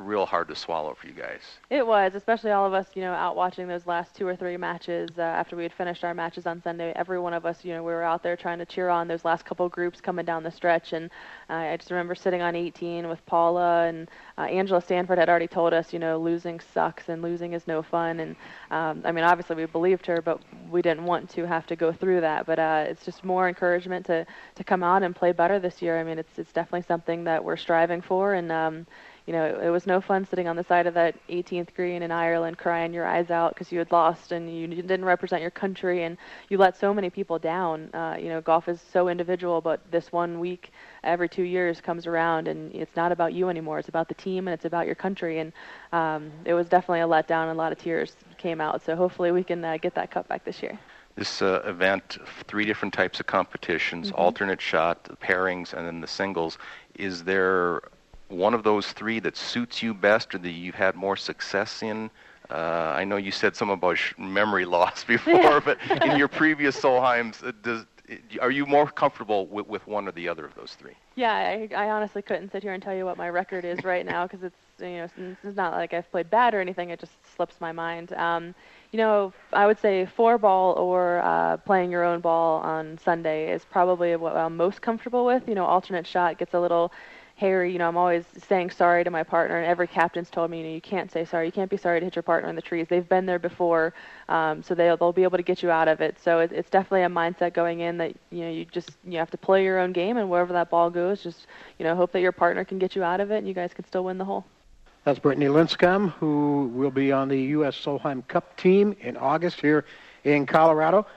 real 0.01 0.25
hard 0.25 0.47
to 0.49 0.55
swallow 0.55 0.93
for 0.93 1.07
you 1.07 1.13
guys. 1.13 1.41
It 1.69 1.85
was, 1.85 2.15
especially 2.15 2.51
all 2.51 2.65
of 2.65 2.73
us, 2.73 2.87
you 2.93 3.01
know, 3.01 3.13
out 3.13 3.35
watching 3.35 3.67
those 3.67 3.87
last 3.87 4.15
two 4.15 4.27
or 4.27 4.35
three 4.35 4.57
matches 4.57 5.09
uh, 5.17 5.21
after 5.21 5.55
we 5.55 5.63
had 5.63 5.73
finished 5.73 6.03
our 6.03 6.13
matches 6.13 6.45
on 6.45 6.61
Sunday. 6.61 6.91
Every 6.95 7.19
one 7.19 7.33
of 7.33 7.45
us, 7.45 7.63
you 7.63 7.73
know, 7.73 7.83
we 7.83 7.91
were 7.91 8.03
out 8.03 8.23
there 8.23 8.35
trying 8.35 8.59
to 8.59 8.65
cheer 8.65 8.89
on 8.89 9.07
those 9.07 9.23
last 9.23 9.45
couple 9.45 9.67
groups 9.69 10.01
coming 10.01 10.25
down 10.25 10.43
the 10.43 10.51
stretch. 10.51 10.93
And 10.93 11.09
uh, 11.49 11.53
I 11.53 11.77
just 11.77 11.91
remember 11.91 12.15
sitting 12.15 12.41
on 12.41 12.55
18 12.55 13.07
with 13.07 13.25
Paula 13.25 13.85
and 13.85 14.09
uh, 14.37 14.41
Angela 14.41 14.81
Stanford 14.81 15.17
had 15.17 15.29
already 15.29 15.47
told 15.47 15.73
us, 15.73 15.93
you 15.93 15.99
know, 15.99 16.19
losing 16.19 16.59
sucks 16.73 17.09
and 17.09 17.21
losing 17.21 17.53
is 17.53 17.67
no 17.67 17.81
fun. 17.81 18.19
And 18.19 18.35
um, 18.71 19.01
I 19.05 19.11
mean, 19.11 19.23
obviously 19.23 19.55
we 19.55 19.65
believed 19.65 20.05
her, 20.07 20.21
but 20.21 20.41
we 20.69 20.81
didn't 20.81 21.05
want 21.05 21.29
to 21.31 21.45
have 21.45 21.65
to 21.67 21.75
go 21.75 21.91
through 21.91 22.21
that. 22.21 22.45
But 22.45 22.59
uh, 22.59 22.85
it's 22.87 23.05
just 23.05 23.23
more 23.23 23.47
encouragement 23.47 24.05
to 24.07 24.25
to 24.55 24.63
come 24.63 24.83
out 24.83 25.03
and 25.03 25.15
play 25.15 25.31
better 25.31 25.59
this 25.59 25.81
year. 25.81 25.99
I 25.99 26.03
mean, 26.03 26.19
it's 26.19 26.37
it's 26.37 26.51
definitely 26.51 26.85
something 26.87 27.23
that 27.25 27.43
we're 27.43 27.57
striving 27.57 28.01
for, 28.01 28.33
and 28.33 28.51
um, 28.51 28.87
you 29.25 29.33
know, 29.33 29.45
it, 29.45 29.65
it 29.65 29.69
was 29.69 29.85
no 29.85 30.01
fun 30.01 30.25
sitting 30.25 30.47
on 30.47 30.55
the 30.55 30.63
side 30.63 30.87
of 30.87 30.93
that 30.95 31.15
18th 31.29 31.73
green 31.75 32.03
in 32.03 32.11
Ireland 32.11 32.57
crying 32.57 32.93
your 32.93 33.05
eyes 33.05 33.29
out 33.29 33.53
because 33.53 33.71
you 33.71 33.79
had 33.79 33.91
lost 33.91 34.31
and 34.31 34.49
you 34.53 34.67
didn't 34.67 35.05
represent 35.05 35.41
your 35.41 35.51
country 35.51 36.03
and 36.03 36.17
you 36.49 36.57
let 36.57 36.77
so 36.77 36.93
many 36.93 37.09
people 37.09 37.39
down. 37.39 37.93
Uh, 37.93 38.17
you 38.19 38.29
know, 38.29 38.41
golf 38.41 38.67
is 38.67 38.81
so 38.81 39.07
individual, 39.09 39.61
but 39.61 39.79
this 39.91 40.11
one 40.11 40.39
week 40.39 40.71
every 41.03 41.29
two 41.29 41.43
years 41.43 41.81
comes 41.81 42.07
around 42.07 42.47
and 42.47 42.73
it's 42.73 42.95
not 42.95 43.11
about 43.11 43.33
you 43.33 43.49
anymore. 43.49 43.79
It's 43.79 43.89
about 43.89 44.07
the 44.07 44.15
team 44.15 44.47
and 44.47 44.53
it's 44.53 44.65
about 44.65 44.85
your 44.85 44.95
country. 44.95 45.39
And 45.39 45.53
um, 45.91 46.31
it 46.45 46.53
was 46.53 46.67
definitely 46.67 47.01
a 47.01 47.07
letdown 47.07 47.43
and 47.43 47.51
a 47.51 47.55
lot 47.55 47.71
of 47.71 47.77
tears 47.77 48.15
came 48.37 48.59
out. 48.59 48.83
So 48.83 48.95
hopefully 48.95 49.31
we 49.31 49.43
can 49.43 49.63
uh, 49.63 49.77
get 49.77 49.95
that 49.95 50.11
cup 50.11 50.27
back 50.27 50.43
this 50.43 50.61
year 50.61 50.79
this 51.15 51.41
uh, 51.41 51.61
event, 51.65 52.17
three 52.47 52.65
different 52.65 52.93
types 52.93 53.19
of 53.19 53.27
competitions, 53.27 54.07
mm-hmm. 54.07 54.21
alternate 54.21 54.61
shot, 54.61 55.03
the 55.03 55.15
pairings, 55.15 55.73
and 55.73 55.85
then 55.85 56.01
the 56.01 56.07
singles. 56.07 56.57
Is 56.95 57.23
there 57.23 57.81
one 58.31 58.53
of 58.53 58.63
those 58.63 58.91
three 58.91 59.19
that 59.19 59.37
suits 59.37 59.83
you 59.83 59.93
best 59.93 60.33
or 60.33 60.37
that 60.39 60.49
you've 60.49 60.75
had 60.75 60.95
more 60.95 61.15
success 61.15 61.83
in? 61.83 62.09
Uh, 62.49 62.93
I 62.95 63.05
know 63.05 63.17
you 63.17 63.31
said 63.31 63.55
something 63.55 63.73
about 63.73 63.97
sh- 63.97 64.13
memory 64.17 64.65
loss 64.77 65.03
before, 65.03 65.61
but 65.61 65.77
in 66.03 66.17
your 66.17 66.27
previous 66.27 66.79
Solheims, 66.79 67.43
uh, 67.43 67.51
does, 67.61 67.85
are 68.41 68.51
you 68.51 68.65
more 68.65 68.87
comfortable 68.87 69.47
with, 69.47 69.67
with 69.67 69.87
one 69.87 70.07
or 70.07 70.11
the 70.11 70.27
other 70.27 70.45
of 70.45 70.55
those 70.55 70.75
three? 70.77 70.93
Yeah, 71.15 71.33
I, 71.33 71.69
I 71.75 71.89
honestly 71.91 72.21
couldn't 72.21 72.51
sit 72.51 72.63
here 72.63 72.73
and 72.73 72.81
tell 72.81 72.95
you 72.95 73.05
what 73.05 73.17
my 73.17 73.29
record 73.29 73.63
is 73.63 73.83
right 73.83 74.05
now 74.05 74.27
because 74.27 74.43
it's 74.43 74.55
you 74.79 74.97
know 74.97 75.07
it's 75.43 75.55
not 75.55 75.73
like 75.73 75.93
I've 75.93 76.09
played 76.11 76.29
bad 76.29 76.53
or 76.53 76.61
anything. 76.61 76.89
It 76.89 76.99
just 76.99 77.13
slips 77.35 77.61
my 77.61 77.71
mind. 77.71 78.13
Um, 78.13 78.55
you 78.91 78.97
know, 78.97 79.31
I 79.53 79.67
would 79.67 79.79
say 79.79 80.05
four 80.05 80.37
ball 80.37 80.73
or 80.73 81.19
uh, 81.19 81.57
playing 81.57 81.91
your 81.91 82.03
own 82.03 82.19
ball 82.19 82.61
on 82.61 82.97
Sunday 82.97 83.51
is 83.51 83.63
probably 83.63 84.15
what 84.15 84.35
I'm 84.35 84.57
most 84.57 84.81
comfortable 84.81 85.25
with. 85.25 85.47
You 85.47 85.55
know, 85.55 85.65
alternate 85.65 86.07
shot 86.07 86.37
gets 86.37 86.53
a 86.53 86.59
little 86.59 86.91
hairy, 87.41 87.73
you 87.73 87.79
know, 87.79 87.87
I'm 87.87 87.97
always 87.97 88.23
saying 88.47 88.69
sorry 88.69 89.03
to 89.03 89.09
my 89.09 89.23
partner, 89.23 89.57
and 89.57 89.65
every 89.65 89.87
captain's 89.87 90.29
told 90.29 90.51
me, 90.51 90.59
you 90.59 90.63
know, 90.63 90.73
you 90.73 90.79
can't 90.79 91.11
say 91.11 91.25
sorry. 91.25 91.47
You 91.47 91.51
can't 91.51 91.71
be 91.71 91.75
sorry 91.75 91.99
to 91.99 92.05
hit 92.05 92.15
your 92.15 92.21
partner 92.21 92.47
in 92.49 92.55
the 92.55 92.61
trees. 92.61 92.85
They've 92.87 93.09
been 93.09 93.25
there 93.25 93.39
before, 93.39 93.93
um, 94.29 94.61
so 94.61 94.75
they'll 94.75 94.95
they'll 94.95 95.11
be 95.11 95.23
able 95.23 95.37
to 95.37 95.43
get 95.43 95.63
you 95.63 95.71
out 95.71 95.87
of 95.87 96.01
it. 96.01 96.17
So 96.23 96.39
it, 96.39 96.51
it's 96.51 96.69
definitely 96.69 97.01
a 97.01 97.09
mindset 97.09 97.53
going 97.53 97.79
in 97.79 97.97
that 97.97 98.15
you 98.29 98.43
know 98.43 98.51
you 98.51 98.65
just 98.65 98.91
you 99.03 99.17
have 99.17 99.31
to 99.31 99.37
play 99.37 99.63
your 99.63 99.79
own 99.79 99.91
game, 99.91 100.17
and 100.17 100.29
wherever 100.29 100.53
that 100.53 100.69
ball 100.69 100.91
goes, 100.91 101.23
just 101.23 101.47
you 101.79 101.83
know 101.83 101.95
hope 101.95 102.11
that 102.11 102.21
your 102.21 102.31
partner 102.31 102.63
can 102.63 102.77
get 102.77 102.95
you 102.95 103.03
out 103.03 103.19
of 103.19 103.31
it, 103.31 103.39
and 103.39 103.47
you 103.47 103.55
guys 103.55 103.73
can 103.73 103.85
still 103.85 104.03
win 104.03 104.19
the 104.19 104.25
hole. 104.25 104.45
That's 105.03 105.17
Brittany 105.17 105.47
Lincicome, 105.47 106.11
who 106.11 106.71
will 106.75 106.91
be 106.91 107.11
on 107.11 107.27
the 107.27 107.41
U.S. 107.57 107.75
Solheim 107.75 108.27
Cup 108.27 108.55
team 108.55 108.95
in 109.01 109.17
August 109.17 109.59
here 109.59 109.83
in 110.23 110.45
Colorado. 110.45 111.07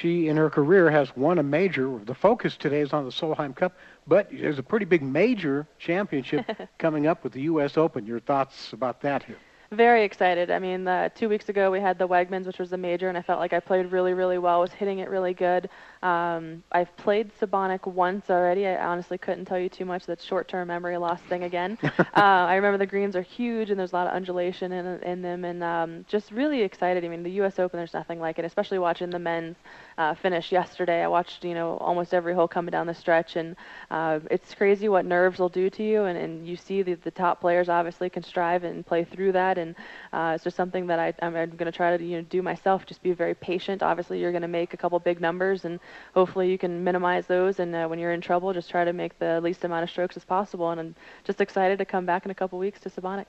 She, 0.00 0.28
in 0.28 0.36
her 0.36 0.50
career, 0.50 0.90
has 0.90 1.16
won 1.16 1.38
a 1.38 1.42
major. 1.42 2.00
The 2.04 2.14
focus 2.14 2.56
today 2.56 2.80
is 2.80 2.92
on 2.92 3.04
the 3.04 3.12
Solheim 3.12 3.54
Cup, 3.54 3.76
but 4.08 4.28
there's 4.32 4.58
a 4.58 4.62
pretty 4.62 4.86
big 4.86 5.02
major 5.02 5.68
championship 5.78 6.44
coming 6.78 7.06
up 7.06 7.22
with 7.22 7.32
the 7.32 7.42
U.S. 7.42 7.76
Open. 7.76 8.04
Your 8.04 8.18
thoughts 8.18 8.72
about 8.72 9.02
that 9.02 9.22
here? 9.22 9.38
Very 9.74 10.04
excited. 10.04 10.50
I 10.52 10.60
mean, 10.60 10.86
uh, 10.86 11.08
two 11.08 11.28
weeks 11.28 11.48
ago 11.48 11.70
we 11.70 11.80
had 11.80 11.98
the 11.98 12.06
Wegmans, 12.06 12.46
which 12.46 12.58
was 12.58 12.72
a 12.72 12.76
major, 12.76 13.08
and 13.08 13.18
I 13.18 13.22
felt 13.22 13.40
like 13.40 13.52
I 13.52 13.58
played 13.58 13.90
really, 13.90 14.14
really 14.14 14.38
well. 14.38 14.60
Was 14.60 14.72
hitting 14.72 15.00
it 15.00 15.08
really 15.08 15.34
good. 15.34 15.68
Um, 16.02 16.62
I've 16.70 16.96
played 16.96 17.32
Sebonack 17.40 17.86
once 17.86 18.30
already. 18.30 18.66
I 18.66 18.84
honestly 18.84 19.18
couldn't 19.18 19.46
tell 19.46 19.58
you 19.58 19.68
too 19.68 19.84
much. 19.84 20.06
That's 20.06 20.22
short-term 20.22 20.68
memory 20.68 20.96
loss 20.96 21.20
thing 21.22 21.42
again. 21.42 21.76
uh, 21.82 22.04
I 22.14 22.54
remember 22.54 22.78
the 22.78 22.86
greens 22.86 23.16
are 23.16 23.22
huge 23.22 23.70
and 23.70 23.80
there's 23.80 23.92
a 23.92 23.96
lot 23.96 24.06
of 24.06 24.12
undulation 24.12 24.70
in, 24.70 24.86
in 25.02 25.22
them, 25.22 25.44
and 25.44 25.62
um, 25.64 26.04
just 26.08 26.30
really 26.30 26.62
excited. 26.62 27.04
I 27.04 27.08
mean, 27.08 27.22
the 27.24 27.32
U.S. 27.32 27.58
Open, 27.58 27.78
there's 27.78 27.94
nothing 27.94 28.20
like 28.20 28.38
it, 28.38 28.44
especially 28.44 28.78
watching 28.78 29.10
the 29.10 29.18
men's 29.18 29.56
uh, 29.98 30.14
finish 30.14 30.52
yesterday. 30.52 31.02
I 31.02 31.08
watched, 31.08 31.44
you 31.44 31.54
know, 31.54 31.76
almost 31.78 32.14
every 32.14 32.34
hole 32.34 32.48
coming 32.48 32.72
down 32.72 32.86
the 32.86 32.94
stretch, 32.94 33.36
and 33.36 33.56
uh, 33.90 34.20
it's 34.30 34.54
crazy 34.54 34.88
what 34.88 35.04
nerves 35.04 35.38
will 35.38 35.48
do 35.48 35.70
to 35.70 35.82
you. 35.82 36.04
And, 36.04 36.18
and 36.18 36.46
you 36.46 36.56
see 36.56 36.82
the, 36.82 36.94
the 36.94 37.10
top 37.10 37.40
players 37.40 37.68
obviously 37.68 38.10
can 38.10 38.22
strive 38.22 38.64
and 38.64 38.84
play 38.84 39.04
through 39.04 39.32
that, 39.32 39.58
and 39.58 39.74
uh, 40.12 40.32
it's 40.34 40.44
just 40.44 40.56
something 40.56 40.86
that 40.86 40.98
I, 40.98 41.12
I'm, 41.22 41.34
I'm 41.36 41.50
going 41.50 41.70
to 41.70 41.72
try 41.72 41.96
to 41.96 42.02
you 42.02 42.18
know 42.18 42.22
do 42.22 42.42
myself. 42.42 42.86
Just 42.86 43.02
be 43.02 43.12
very 43.12 43.34
patient. 43.34 43.82
Obviously, 43.82 44.20
you're 44.20 44.32
going 44.32 44.42
to 44.42 44.48
make 44.48 44.74
a 44.74 44.76
couple 44.76 44.98
big 44.98 45.20
numbers 45.20 45.64
and 45.64 45.80
hopefully 46.14 46.50
you 46.50 46.58
can 46.58 46.82
minimize 46.84 47.26
those. 47.26 47.60
And 47.60 47.74
uh, 47.74 47.86
when 47.86 47.98
you're 47.98 48.12
in 48.12 48.20
trouble, 48.20 48.52
just 48.52 48.70
try 48.70 48.84
to 48.84 48.92
make 48.92 49.18
the 49.18 49.40
least 49.40 49.64
amount 49.64 49.84
of 49.84 49.90
strokes 49.90 50.16
as 50.16 50.24
possible. 50.24 50.70
And 50.70 50.80
I'm 50.80 50.94
just 51.24 51.40
excited 51.40 51.78
to 51.78 51.84
come 51.84 52.06
back 52.06 52.24
in 52.24 52.30
a 52.30 52.34
couple 52.34 52.58
weeks 52.58 52.80
to 52.80 52.90
Sebonack. 52.90 53.26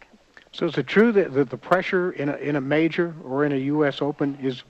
So 0.51 0.68
is 0.68 0.78
it 0.78 0.88
true 0.88 1.11
that, 1.11 1.34
that 1.34 1.49
the 1.49 1.57
pressure 1.57 2.11
in 2.11 2.30
a, 2.30 2.36
in 2.38 2.55
a 2.55 2.61
major 2.61 3.13
or 3.24 3.45
in 3.45 3.51
a 3.51 3.57
U.S. 3.57 4.01
Open 4.01 4.38
is 4.41 4.63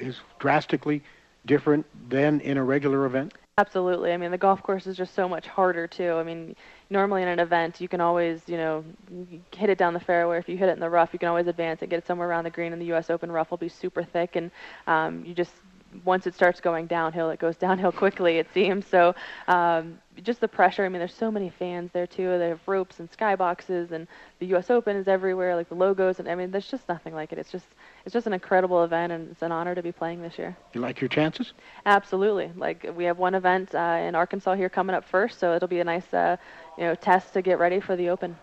is 0.00 0.20
drastically 0.38 1.02
different 1.48 1.84
than 2.08 2.40
in 2.42 2.56
a 2.56 2.62
regular 2.62 3.04
event? 3.06 3.34
Absolutely. 3.58 4.12
I 4.12 4.16
mean, 4.16 4.30
the 4.30 4.38
golf 4.38 4.62
course 4.62 4.86
is 4.86 4.96
just 4.96 5.16
so 5.16 5.28
much 5.28 5.48
harder 5.48 5.88
too. 5.88 6.12
I 6.12 6.22
mean, 6.22 6.54
normally 6.90 7.22
in 7.22 7.28
an 7.28 7.40
event, 7.40 7.80
you 7.80 7.88
can 7.88 8.00
always, 8.00 8.40
you 8.46 8.56
know, 8.56 8.84
hit 9.52 9.68
it 9.68 9.78
down 9.78 9.94
the 9.94 10.00
fairway. 10.00 10.38
If 10.38 10.48
you 10.48 10.56
hit 10.56 10.68
it 10.68 10.74
in 10.74 10.78
the 10.80 10.88
rough, 10.88 11.10
you 11.12 11.18
can 11.18 11.26
always 11.28 11.48
advance 11.48 11.82
and 11.82 11.90
get 11.90 11.98
it 11.98 12.06
somewhere 12.06 12.28
around 12.28 12.44
the 12.44 12.50
green. 12.50 12.72
And 12.72 12.80
the 12.80 12.86
U.S. 12.86 13.10
Open 13.10 13.32
rough 13.32 13.50
will 13.50 13.58
be 13.58 13.68
super 13.68 14.04
thick, 14.04 14.36
and 14.36 14.52
um, 14.86 15.24
you 15.24 15.34
just 15.34 15.50
once 16.04 16.26
it 16.26 16.34
starts 16.34 16.60
going 16.60 16.86
downhill, 16.86 17.30
it 17.30 17.38
goes 17.38 17.56
downhill 17.66 17.92
quickly, 17.92 18.38
it 18.38 18.46
seems. 18.52 18.86
So 18.86 19.14
um, 19.46 19.98
just 20.22 20.40
the 20.40 20.48
pressure. 20.48 20.84
I 20.84 20.88
mean, 20.88 20.98
there's 20.98 21.14
so 21.14 21.30
many 21.30 21.50
fans 21.50 21.90
there 21.92 22.06
too. 22.06 22.38
They 22.38 22.48
have 22.48 22.60
ropes 22.66 23.00
and 23.00 23.10
skyboxes, 23.10 23.92
and 23.92 24.06
the 24.38 24.46
U.S. 24.46 24.70
Open 24.70 24.96
is 24.96 25.08
everywhere, 25.08 25.56
like 25.56 25.68
the 25.68 25.74
logos, 25.74 26.18
and 26.18 26.28
I 26.28 26.34
mean, 26.34 26.50
there's 26.50 26.70
just 26.70 26.88
nothing 26.88 27.14
like 27.14 27.32
it. 27.32 27.38
It's 27.38 27.50
just 27.50 27.66
it's 28.04 28.12
just 28.12 28.26
an 28.26 28.32
incredible 28.32 28.84
event, 28.84 29.12
and 29.12 29.30
it's 29.30 29.42
an 29.42 29.52
honor 29.52 29.74
to 29.74 29.82
be 29.82 29.92
playing 29.92 30.22
this 30.22 30.38
year. 30.38 30.56
You 30.74 30.80
like 30.80 31.00
your 31.00 31.08
chances? 31.08 31.52
Absolutely. 31.86 32.50
Like 32.56 32.90
we 32.96 33.04
have 33.04 33.18
one 33.18 33.34
event 33.34 33.74
uh, 33.74 34.00
in 34.02 34.14
Arkansas 34.14 34.54
here 34.54 34.68
coming 34.68 34.94
up 34.94 35.04
first, 35.04 35.38
so 35.38 35.54
it'll 35.54 35.68
be 35.68 35.80
a 35.80 35.84
nice 35.84 36.12
uh, 36.12 36.36
you 36.76 36.84
know 36.84 36.94
test 36.94 37.32
to 37.34 37.42
get 37.42 37.58
ready 37.58 37.80
for 37.80 37.96
the 37.96 38.08
Open. 38.08 38.36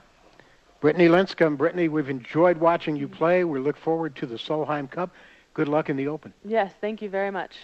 Brittany 0.81 1.07
Lincicome. 1.07 1.57
Brittany, 1.57 1.87
we've 1.87 2.09
enjoyed 2.09 2.57
watching 2.57 2.95
you 2.95 3.07
play. 3.07 3.43
We 3.43 3.59
look 3.59 3.77
forward 3.77 4.15
to 4.17 4.25
the 4.25 4.35
Solheim 4.35 4.89
Cup. 4.89 5.09
Good 5.56 5.70
luck 5.70 5.89
in 5.89 5.95
the 5.95 6.10
Open. 6.10 6.34
Yes, 6.43 6.74
thank 6.82 7.01
you 7.01 7.10
very 7.10 7.32
much. 7.32 7.56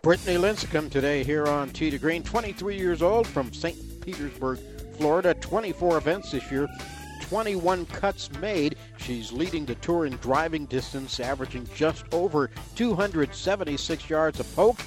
Brittany 0.00 0.38
Lincicome 0.38 0.90
today 0.90 1.22
here 1.22 1.46
on 1.46 1.68
Tee 1.68 1.90
to 1.90 1.98
Green, 1.98 2.22
23 2.22 2.74
years 2.78 3.02
old 3.02 3.26
from 3.26 3.52
St. 3.52 4.00
Petersburg, 4.00 4.58
Florida. 4.96 5.34
24 5.34 5.98
events 5.98 6.30
this 6.30 6.50
year, 6.50 6.66
21 7.20 7.84
cuts 7.86 8.32
made. 8.40 8.76
She's 8.96 9.30
leading 9.30 9.66
the 9.66 9.74
tour 9.76 10.06
in 10.06 10.16
driving 10.16 10.64
distance, 10.66 11.20
averaging 11.20 11.68
just 11.74 12.06
over 12.14 12.48
276 12.76 14.08
yards 14.08 14.40
a 14.40 14.44
poke. 14.44 14.80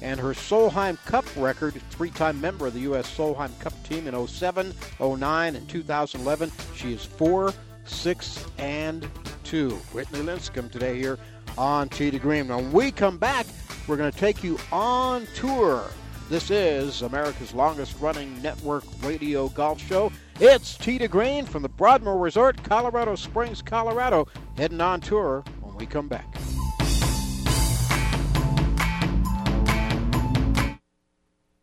And 0.00 0.20
her 0.20 0.34
Solheim 0.34 1.04
Cup 1.06 1.24
record, 1.36 1.74
three 1.90 2.10
time 2.10 2.40
member 2.40 2.68
of 2.68 2.74
the 2.74 2.80
U.S. 2.80 3.12
Solheim 3.12 3.58
Cup 3.58 3.72
team 3.82 4.06
in 4.06 4.26
07, 4.26 4.72
09, 5.00 5.56
and 5.56 5.68
2011. 5.68 6.52
She 6.76 6.92
is 6.92 7.04
4, 7.04 7.52
6, 7.86 8.44
and 8.58 9.08
2. 9.42 9.78
Brittany 9.92 10.20
Lincicome 10.20 10.70
today 10.70 10.98
here 10.98 11.18
on 11.56 11.88
to 11.90 12.18
Green. 12.18 12.48
When 12.48 12.72
we 12.72 12.90
come 12.90 13.18
back, 13.18 13.46
we're 13.86 13.96
going 13.96 14.12
to 14.12 14.18
take 14.18 14.42
you 14.42 14.58
on 14.72 15.26
tour. 15.34 15.84
This 16.30 16.50
is 16.50 17.02
America's 17.02 17.52
longest 17.52 18.00
running 18.00 18.40
network 18.40 18.84
radio 19.02 19.48
golf 19.50 19.80
show. 19.80 20.10
It's 20.40 20.76
to 20.78 21.06
Green 21.06 21.44
from 21.44 21.62
the 21.62 21.68
Broadmoor 21.68 22.18
Resort, 22.18 22.62
Colorado 22.62 23.14
Springs, 23.14 23.60
Colorado, 23.60 24.26
heading 24.56 24.80
on 24.80 25.00
tour 25.00 25.44
when 25.60 25.76
we 25.76 25.86
come 25.86 26.08
back. 26.08 26.26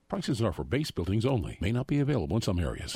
Prices 0.08 0.42
are 0.42 0.52
for 0.52 0.64
base 0.64 0.92
buildings 0.92 1.26
only, 1.26 1.58
may 1.62 1.72
not 1.72 1.88
be 1.88 2.00
available 2.00 2.36
in 2.36 2.42
some 2.42 2.60
areas. 2.60 2.96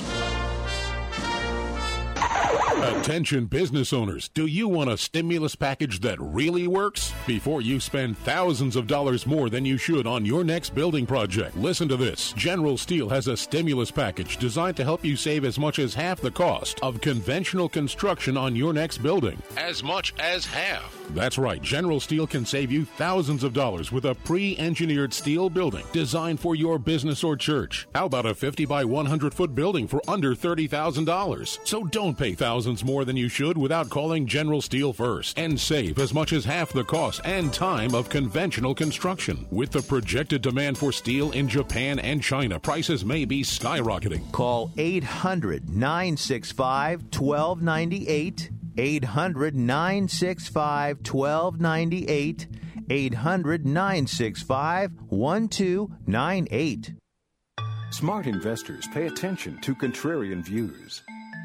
Attention 2.82 3.46
business 3.46 3.94
owners, 3.94 4.28
do 4.28 4.44
you 4.44 4.68
want 4.68 4.90
a 4.90 4.98
stimulus 4.98 5.54
package 5.54 6.00
that 6.00 6.20
really 6.20 6.66
works? 6.66 7.14
Before 7.26 7.62
you 7.62 7.80
spend 7.80 8.18
thousands 8.18 8.76
of 8.76 8.86
dollars 8.86 9.26
more 9.26 9.48
than 9.48 9.64
you 9.64 9.78
should 9.78 10.06
on 10.06 10.26
your 10.26 10.44
next 10.44 10.74
building 10.74 11.06
project, 11.06 11.56
listen 11.56 11.88
to 11.88 11.96
this. 11.96 12.32
General 12.34 12.76
Steel 12.76 13.08
has 13.08 13.28
a 13.28 13.36
stimulus 13.36 13.90
package 13.90 14.36
designed 14.36 14.76
to 14.76 14.84
help 14.84 15.06
you 15.06 15.16
save 15.16 15.46
as 15.46 15.58
much 15.58 15.78
as 15.78 15.94
half 15.94 16.20
the 16.20 16.30
cost 16.30 16.78
of 16.82 17.00
conventional 17.00 17.68
construction 17.68 18.36
on 18.36 18.54
your 18.54 18.74
next 18.74 18.98
building. 18.98 19.42
As 19.56 19.82
much 19.82 20.12
as 20.18 20.44
half. 20.44 20.95
That's 21.10 21.38
right, 21.38 21.62
General 21.62 22.00
Steel 22.00 22.26
can 22.26 22.44
save 22.44 22.70
you 22.70 22.84
thousands 22.84 23.44
of 23.44 23.52
dollars 23.52 23.92
with 23.92 24.04
a 24.06 24.14
pre 24.14 24.56
engineered 24.58 25.12
steel 25.12 25.48
building 25.48 25.84
designed 25.92 26.40
for 26.40 26.54
your 26.54 26.78
business 26.78 27.22
or 27.22 27.36
church. 27.36 27.86
How 27.94 28.06
about 28.06 28.26
a 28.26 28.34
50 28.34 28.64
by 28.66 28.84
100 28.84 29.32
foot 29.32 29.54
building 29.54 29.86
for 29.86 30.02
under 30.08 30.34
$30,000? 30.34 31.58
So 31.64 31.84
don't 31.84 32.18
pay 32.18 32.34
thousands 32.34 32.84
more 32.84 33.04
than 33.04 33.16
you 33.16 33.28
should 33.28 33.56
without 33.56 33.88
calling 33.88 34.26
General 34.26 34.60
Steel 34.60 34.92
first 34.92 35.38
and 35.38 35.58
save 35.58 35.98
as 35.98 36.12
much 36.12 36.32
as 36.32 36.44
half 36.44 36.72
the 36.72 36.84
cost 36.84 37.20
and 37.24 37.52
time 37.52 37.94
of 37.94 38.08
conventional 38.08 38.74
construction. 38.74 39.46
With 39.50 39.70
the 39.70 39.82
projected 39.82 40.42
demand 40.42 40.78
for 40.78 40.92
steel 40.92 41.30
in 41.32 41.48
Japan 41.48 41.98
and 41.98 42.22
China, 42.22 42.58
prices 42.58 43.04
may 43.04 43.24
be 43.24 43.42
skyrocketing. 43.42 44.30
Call 44.32 44.72
800 44.76 45.70
965 45.70 47.02
1298. 47.02 48.50
800 48.78 49.54
965 49.54 50.98
1298. 50.98 52.46
800 52.88 53.66
965 53.66 54.92
1298. 55.08 56.94
Smart 57.90 58.26
investors 58.26 58.86
pay 58.92 59.06
attention 59.06 59.60
to 59.62 59.74
contrarian 59.74 60.44
views. 60.44 61.02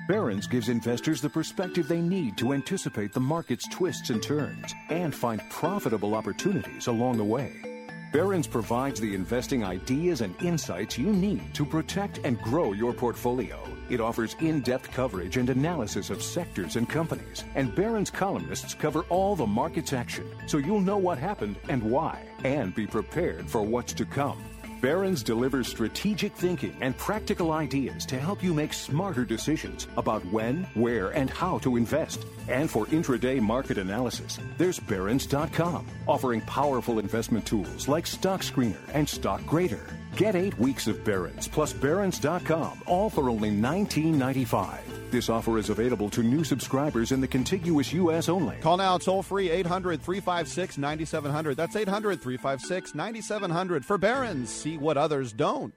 Barron's 0.07 0.47
gives 0.47 0.67
investors 0.69 1.21
the 1.21 1.29
perspective 1.29 1.87
they 1.87 2.01
need 2.01 2.37
to 2.37 2.53
anticipate 2.53 3.13
the 3.13 3.19
market's 3.19 3.67
twists 3.69 4.09
and 4.09 4.21
turns 4.21 4.73
and 4.89 5.13
find 5.15 5.41
profitable 5.49 6.15
opportunities 6.15 6.87
along 6.87 7.17
the 7.17 7.23
way. 7.23 7.87
Barron's 8.11 8.47
provides 8.47 8.99
the 8.99 9.15
investing 9.15 9.63
ideas 9.63 10.21
and 10.21 10.35
insights 10.41 10.97
you 10.97 11.13
need 11.13 11.53
to 11.53 11.65
protect 11.65 12.19
and 12.25 12.41
grow 12.41 12.73
your 12.73 12.91
portfolio. 12.91 13.57
It 13.91 13.99
offers 13.99 14.37
in 14.39 14.61
depth 14.61 14.89
coverage 14.89 15.35
and 15.35 15.49
analysis 15.49 16.09
of 16.09 16.23
sectors 16.23 16.77
and 16.77 16.87
companies. 16.87 17.43
And 17.55 17.75
Barron's 17.75 18.09
columnists 18.09 18.73
cover 18.73 19.01
all 19.09 19.35
the 19.35 19.45
market's 19.45 19.91
action 19.91 20.25
so 20.47 20.59
you'll 20.59 20.79
know 20.79 20.97
what 20.97 21.17
happened 21.17 21.57
and 21.67 21.83
why, 21.83 22.23
and 22.45 22.73
be 22.73 22.87
prepared 22.87 23.49
for 23.49 23.63
what's 23.63 23.93
to 23.95 24.05
come. 24.05 24.41
Barron's 24.79 25.23
delivers 25.23 25.67
strategic 25.67 26.33
thinking 26.33 26.75
and 26.79 26.97
practical 26.97 27.51
ideas 27.51 28.05
to 28.05 28.17
help 28.17 28.41
you 28.41 28.53
make 28.53 28.73
smarter 28.73 29.25
decisions 29.25 29.87
about 29.97 30.25
when, 30.27 30.63
where, 30.73 31.09
and 31.09 31.29
how 31.29 31.59
to 31.59 31.75
invest. 31.75 32.25
And 32.47 32.71
for 32.71 32.85
intraday 32.87 33.41
market 33.41 33.77
analysis, 33.77 34.39
there's 34.57 34.79
Barron's.com, 34.79 35.85
offering 36.07 36.39
powerful 36.41 36.97
investment 36.97 37.45
tools 37.45 37.89
like 37.89 38.07
Stock 38.07 38.41
Screener 38.41 38.79
and 38.93 39.07
Stock 39.07 39.45
Grader. 39.45 39.85
Get 40.15 40.35
eight 40.35 40.57
weeks 40.59 40.87
of 40.87 41.03
Barron's 41.03 41.47
plus 41.47 41.73
Barron's.com, 41.73 42.83
all 42.85 43.09
for 43.09 43.29
only 43.29 43.49
$19.95. 43.49 45.11
This 45.11 45.29
offer 45.29 45.57
is 45.57 45.69
available 45.69 46.09
to 46.09 46.23
new 46.23 46.43
subscribers 46.43 47.11
in 47.11 47.19
the 47.19 47.27
contiguous 47.27 47.91
U.S. 47.93 48.29
only. 48.29 48.55
Call 48.57 48.77
now 48.77 48.97
toll 48.97 49.23
free 49.23 49.49
800 49.49 50.01
356 50.01 50.77
9700. 50.77 51.57
That's 51.57 51.75
800 51.75 52.21
356 52.21 52.95
9700 52.95 53.85
for 53.85 53.97
Barron's. 53.97 54.49
See 54.49 54.77
what 54.77 54.97
others 54.97 55.33
don't. 55.33 55.73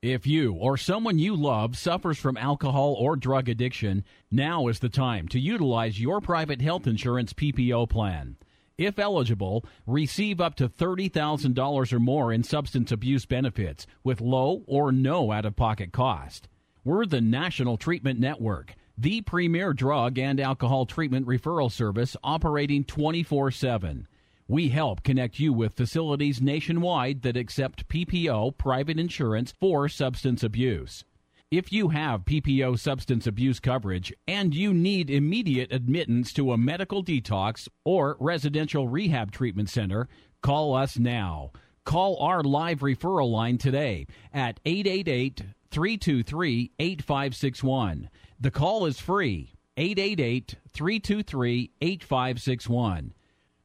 If 0.00 0.28
you 0.28 0.52
or 0.52 0.76
someone 0.76 1.18
you 1.18 1.34
love 1.34 1.76
suffers 1.76 2.18
from 2.18 2.36
alcohol 2.36 2.94
or 2.96 3.16
drug 3.16 3.48
addiction, 3.48 4.04
now 4.30 4.68
is 4.68 4.78
the 4.78 4.88
time 4.88 5.26
to 5.28 5.40
utilize 5.40 6.00
your 6.00 6.20
private 6.20 6.62
health 6.62 6.86
insurance 6.86 7.32
PPO 7.32 7.88
plan. 7.90 8.36
If 8.78 9.00
eligible, 9.00 9.64
receive 9.88 10.40
up 10.40 10.54
to 10.54 10.68
$30,000 10.68 11.92
or 11.92 11.98
more 11.98 12.32
in 12.32 12.44
substance 12.44 12.92
abuse 12.92 13.26
benefits 13.26 13.88
with 14.04 14.20
low 14.20 14.62
or 14.68 14.92
no 14.92 15.32
out 15.32 15.44
of 15.44 15.56
pocket 15.56 15.90
cost. 15.90 16.46
We're 16.84 17.04
the 17.04 17.20
National 17.20 17.76
Treatment 17.76 18.20
Network, 18.20 18.76
the 18.96 19.20
premier 19.22 19.72
drug 19.72 20.16
and 20.16 20.38
alcohol 20.38 20.86
treatment 20.86 21.26
referral 21.26 21.72
service 21.72 22.16
operating 22.22 22.84
24 22.84 23.50
7. 23.50 24.06
We 24.46 24.68
help 24.68 25.02
connect 25.02 25.40
you 25.40 25.52
with 25.52 25.74
facilities 25.74 26.40
nationwide 26.40 27.22
that 27.22 27.36
accept 27.36 27.88
PPO 27.88 28.58
private 28.58 29.00
insurance 29.00 29.52
for 29.58 29.88
substance 29.88 30.44
abuse. 30.44 31.04
If 31.50 31.72
you 31.72 31.88
have 31.88 32.26
PPO 32.26 32.78
substance 32.78 33.26
abuse 33.26 33.58
coverage 33.58 34.12
and 34.26 34.54
you 34.54 34.74
need 34.74 35.08
immediate 35.08 35.72
admittance 35.72 36.30
to 36.34 36.52
a 36.52 36.58
medical 36.58 37.02
detox 37.02 37.68
or 37.86 38.18
residential 38.20 38.86
rehab 38.86 39.32
treatment 39.32 39.70
center, 39.70 40.08
call 40.42 40.74
us 40.74 40.98
now. 40.98 41.52
Call 41.86 42.18
our 42.18 42.42
live 42.42 42.80
referral 42.80 43.30
line 43.30 43.56
today 43.56 44.06
at 44.30 44.60
888 44.66 45.42
323 45.70 46.72
8561. 46.78 48.10
The 48.38 48.50
call 48.50 48.84
is 48.84 49.00
free 49.00 49.54
888 49.78 50.56
323 50.70 51.70
8561. 51.80 53.14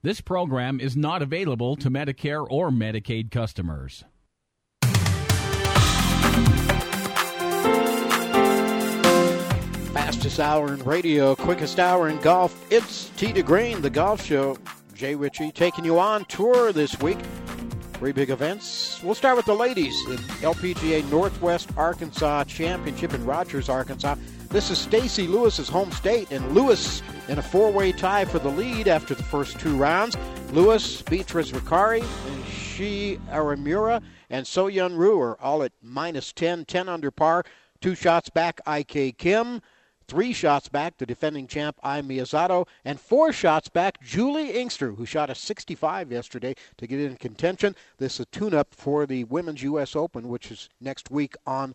This 0.03 0.21
program 0.21 0.79
is 0.79 0.95
not 0.95 1.21
available 1.21 1.75
to 1.75 1.89
Medicare 1.89 2.47
or 2.49 2.69
Medicaid 2.71 3.29
customers. 3.29 4.05
Fastest 10.23 10.39
hour 10.39 10.73
in 10.73 10.81
radio, 10.85 11.35
quickest 11.35 11.81
hour 11.81 12.07
in 12.07 12.17
golf. 12.21 12.65
It's 12.71 13.09
T 13.17 13.33
Green, 13.41 13.81
the 13.81 13.89
golf 13.89 14.23
show. 14.23 14.55
Jay 14.93 15.15
Ritchie 15.15 15.51
taking 15.51 15.83
you 15.83 15.99
on 15.99 16.23
tour 16.29 16.71
this 16.71 16.97
week. 17.01 17.17
Three 17.95 18.13
big 18.13 18.29
events. 18.29 19.03
We'll 19.03 19.15
start 19.15 19.35
with 19.35 19.45
the 19.45 19.53
ladies 19.53 19.93
in 20.07 20.15
LPGA 20.39 21.11
Northwest 21.11 21.71
Arkansas 21.75 22.45
Championship 22.45 23.13
in 23.13 23.25
Rogers, 23.25 23.67
Arkansas. 23.67 24.15
This 24.47 24.71
is 24.71 24.77
Stacy 24.77 25.27
Lewis's 25.27 25.67
home 25.67 25.91
state, 25.91 26.31
and 26.31 26.55
Lewis 26.55 27.03
in 27.27 27.37
a 27.37 27.43
four-way 27.43 27.91
tie 27.91 28.23
for 28.23 28.39
the 28.39 28.47
lead 28.47 28.87
after 28.87 29.13
the 29.13 29.23
first 29.23 29.59
two 29.59 29.75
rounds. 29.75 30.15
Lewis, 30.53 31.01
Beatriz 31.01 31.51
Recari, 31.51 31.99
and 31.99 32.45
Chie 32.45 33.19
Arimura, 33.29 34.01
and 34.29 34.47
So 34.47 34.69
Yeon 34.69 34.97
Ryu 34.97 35.19
are 35.19 35.41
all 35.41 35.63
at 35.63 35.73
minus 35.81 36.31
10, 36.31 36.63
10 36.63 36.87
under 36.87 37.11
par. 37.11 37.43
Two 37.81 37.93
shots 37.93 38.29
back, 38.29 38.61
IK 38.65 39.17
Kim. 39.17 39.61
Three 40.07 40.33
shots 40.33 40.69
back, 40.69 40.97
the 40.97 41.05
defending 41.05 41.47
champ 41.47 41.77
Ai 41.83 42.01
Miyazato, 42.01 42.67
and 42.83 42.99
four 42.99 43.31
shots 43.31 43.69
back, 43.69 44.01
Juli 44.01 44.51
Inkster, 44.51 44.91
who 44.91 45.05
shot 45.05 45.29
a 45.29 45.35
65 45.35 46.11
yesterday 46.11 46.55
to 46.77 46.87
get 46.87 46.99
in 46.99 47.15
contention. 47.15 47.75
This 47.97 48.15
is 48.15 48.19
a 48.21 48.25
tune-up 48.25 48.73
for 48.73 49.05
the 49.05 49.23
Women's 49.23 49.63
U.S. 49.63 49.95
Open, 49.95 50.27
which 50.27 50.51
is 50.51 50.69
next 50.81 51.09
week 51.09 51.35
on 51.47 51.73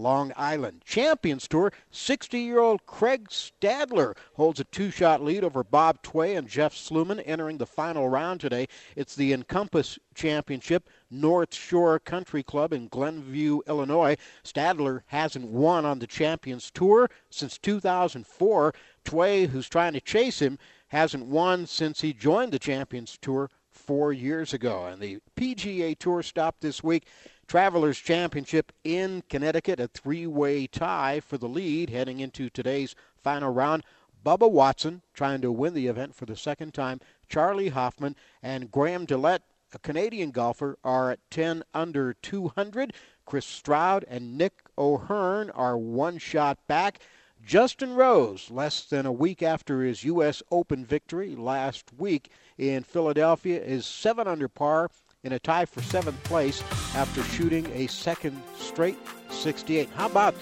Long 0.00 0.32
Island. 0.36 0.82
Champions 0.84 1.46
Tour, 1.46 1.72
60-year-old 1.92 2.86
Craig 2.86 3.28
Stadler 3.28 4.16
holds 4.34 4.58
a 4.58 4.64
two-shot 4.64 5.22
lead 5.22 5.44
over 5.44 5.62
Bob 5.62 6.02
Tway 6.02 6.36
and 6.36 6.48
Jeff 6.48 6.74
Sluman 6.74 7.22
entering 7.26 7.58
the 7.58 7.66
final 7.66 8.08
round 8.08 8.40
today. 8.40 8.66
It's 8.96 9.14
the 9.14 9.32
Encompass 9.32 9.98
Championship, 10.14 10.88
North 11.10 11.54
Shore 11.54 11.98
Country 11.98 12.42
Club 12.42 12.72
in 12.72 12.88
Glenview, 12.88 13.60
Illinois. 13.68 14.16
Stadler 14.42 15.02
hasn't 15.06 15.46
won 15.46 15.84
on 15.84 15.98
the 15.98 16.06
Champions 16.06 16.70
Tour 16.70 17.10
since 17.28 17.58
2004. 17.58 18.74
Tway, 19.04 19.46
who's 19.46 19.68
trying 19.68 19.92
to 19.92 20.00
chase 20.00 20.40
him, 20.40 20.58
hasn't 20.88 21.26
won 21.26 21.66
since 21.66 22.00
he 22.00 22.12
joined 22.12 22.52
the 22.52 22.58
Champions 22.58 23.18
Tour 23.20 23.50
four 23.70 24.12
years 24.12 24.52
ago. 24.52 24.86
And 24.86 25.00
the 25.00 25.18
PGA 25.36 25.98
Tour 25.98 26.22
stopped 26.22 26.60
this 26.60 26.82
week. 26.82 27.06
Travelers 27.50 27.98
Championship 27.98 28.70
in 28.84 29.24
Connecticut, 29.28 29.80
a 29.80 29.88
three 29.88 30.24
way 30.24 30.68
tie 30.68 31.18
for 31.18 31.36
the 31.36 31.48
lead 31.48 31.90
heading 31.90 32.20
into 32.20 32.48
today's 32.48 32.94
final 33.16 33.52
round. 33.52 33.82
Bubba 34.24 34.48
Watson 34.48 35.02
trying 35.14 35.40
to 35.40 35.50
win 35.50 35.74
the 35.74 35.88
event 35.88 36.14
for 36.14 36.26
the 36.26 36.36
second 36.36 36.72
time. 36.74 37.00
Charley 37.28 37.70
Hoffman 37.70 38.14
and 38.40 38.70
Graham 38.70 39.04
DeLaet, 39.04 39.40
a 39.74 39.80
Canadian 39.80 40.30
golfer, 40.30 40.78
are 40.84 41.10
at 41.10 41.28
10 41.32 41.64
under 41.74 42.14
200. 42.14 42.92
Chris 43.26 43.46
Stroud 43.46 44.04
and 44.06 44.38
Nick 44.38 44.52
O'Hern 44.78 45.50
are 45.50 45.76
one 45.76 46.18
shot 46.18 46.64
back. 46.68 47.00
Justin 47.44 47.94
Rose, 47.94 48.48
less 48.52 48.84
than 48.84 49.06
a 49.06 49.12
week 49.12 49.42
after 49.42 49.82
his 49.82 50.04
U.S. 50.04 50.40
Open 50.52 50.84
victory 50.84 51.34
last 51.34 51.92
week 51.98 52.30
in 52.56 52.84
Philadelphia, 52.84 53.60
is 53.60 53.86
7 53.86 54.28
under 54.28 54.46
par 54.46 54.88
in 55.22 55.32
a 55.34 55.38
tie 55.38 55.66
for 55.66 55.82
seventh 55.82 56.22
place 56.24 56.62
after 56.94 57.22
shooting 57.24 57.66
a 57.74 57.86
second 57.88 58.40
straight 58.56 58.96
68. 59.30 59.88
How 59.94 60.06
about 60.06 60.34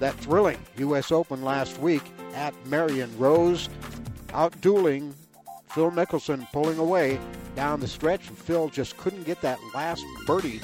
that 0.00 0.14
thrilling 0.16 0.58
U.S. 0.78 1.12
Open 1.12 1.42
last 1.42 1.78
week 1.78 2.02
at 2.34 2.52
Merion 2.66 3.16
Rose, 3.16 3.68
outdueling 4.28 5.12
Phil 5.68 5.90
Mickelson, 5.92 6.50
pulling 6.52 6.78
away 6.78 7.20
down 7.54 7.78
the 7.78 7.86
stretch. 7.86 8.22
Phil 8.22 8.68
just 8.68 8.96
couldn't 8.96 9.22
get 9.22 9.40
that 9.42 9.58
last 9.72 10.04
birdie 10.26 10.60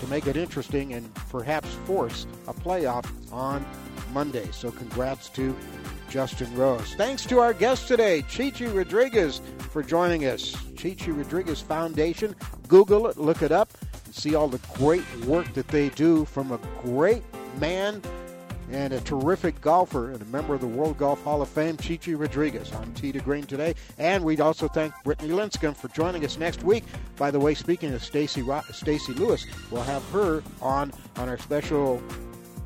to 0.00 0.06
make 0.08 0.26
it 0.26 0.36
interesting 0.36 0.92
and 0.92 1.12
perhaps 1.30 1.72
force 1.86 2.26
a 2.46 2.52
playoff 2.52 3.06
on 3.32 3.64
Monday. 4.12 4.46
So 4.52 4.70
congrats 4.70 5.30
to 5.30 5.56
Justin 6.08 6.54
Rose. 6.56 6.94
Thanks 6.94 7.24
to 7.26 7.38
our 7.40 7.52
guest 7.52 7.88
today, 7.88 8.22
Chichi 8.22 8.66
Rodriguez, 8.66 9.40
for 9.70 9.82
joining 9.82 10.24
us. 10.26 10.56
Chichi 10.76 11.10
Rodriguez 11.10 11.60
Foundation. 11.60 12.34
Google 12.68 13.06
it, 13.08 13.16
look 13.16 13.42
it 13.42 13.52
up, 13.52 13.70
and 14.04 14.14
see 14.14 14.34
all 14.34 14.48
the 14.48 14.60
great 14.74 15.04
work 15.26 15.52
that 15.54 15.68
they 15.68 15.88
do 15.90 16.24
from 16.24 16.52
a 16.52 16.58
great 16.82 17.22
man 17.58 18.00
and 18.70 18.92
a 18.92 19.00
terrific 19.00 19.60
golfer 19.60 20.10
and 20.10 20.22
a 20.22 20.24
member 20.26 20.54
of 20.54 20.60
the 20.60 20.66
World 20.66 20.98
Golf 20.98 21.22
Hall 21.22 21.42
of 21.42 21.48
Fame, 21.48 21.76
Chichi 21.76 22.14
Rodriguez, 22.14 22.72
Tee 22.94 23.12
to 23.12 23.20
Green 23.20 23.44
today. 23.44 23.74
And 23.98 24.24
we'd 24.24 24.40
also 24.40 24.68
thank 24.68 24.94
Brittany 25.04 25.30
Lincicome 25.30 25.76
for 25.76 25.88
joining 25.88 26.24
us 26.24 26.38
next 26.38 26.62
week. 26.62 26.84
By 27.16 27.30
the 27.30 27.38
way, 27.38 27.54
speaking 27.54 27.92
of 27.92 28.02
Stacy 28.02 28.44
Stacy 28.72 29.12
Lewis, 29.14 29.46
we'll 29.70 29.82
have 29.82 30.04
her 30.10 30.42
on 30.62 30.92
on 31.16 31.28
our 31.28 31.38
special 31.38 32.02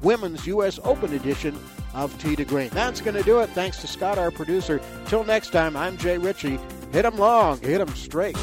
Women's 0.02 0.46
U.S. 0.46 0.78
Open 0.84 1.12
edition 1.14 1.58
of 1.94 2.16
Tee 2.22 2.36
to 2.36 2.44
Green. 2.44 2.68
That's 2.70 3.00
going 3.00 3.16
to 3.16 3.22
do 3.22 3.40
it. 3.40 3.50
Thanks 3.50 3.80
to 3.80 3.86
Scott, 3.86 4.18
our 4.18 4.30
producer. 4.30 4.80
Till 5.06 5.24
next 5.24 5.50
time, 5.50 5.76
I'm 5.76 5.96
Jay 5.96 6.18
Ritchie. 6.18 6.58
Hit 6.92 7.04
'em 7.04 7.16
long, 7.18 7.58
hit 7.60 7.80
'em 7.80 7.88
straight. 7.94 8.36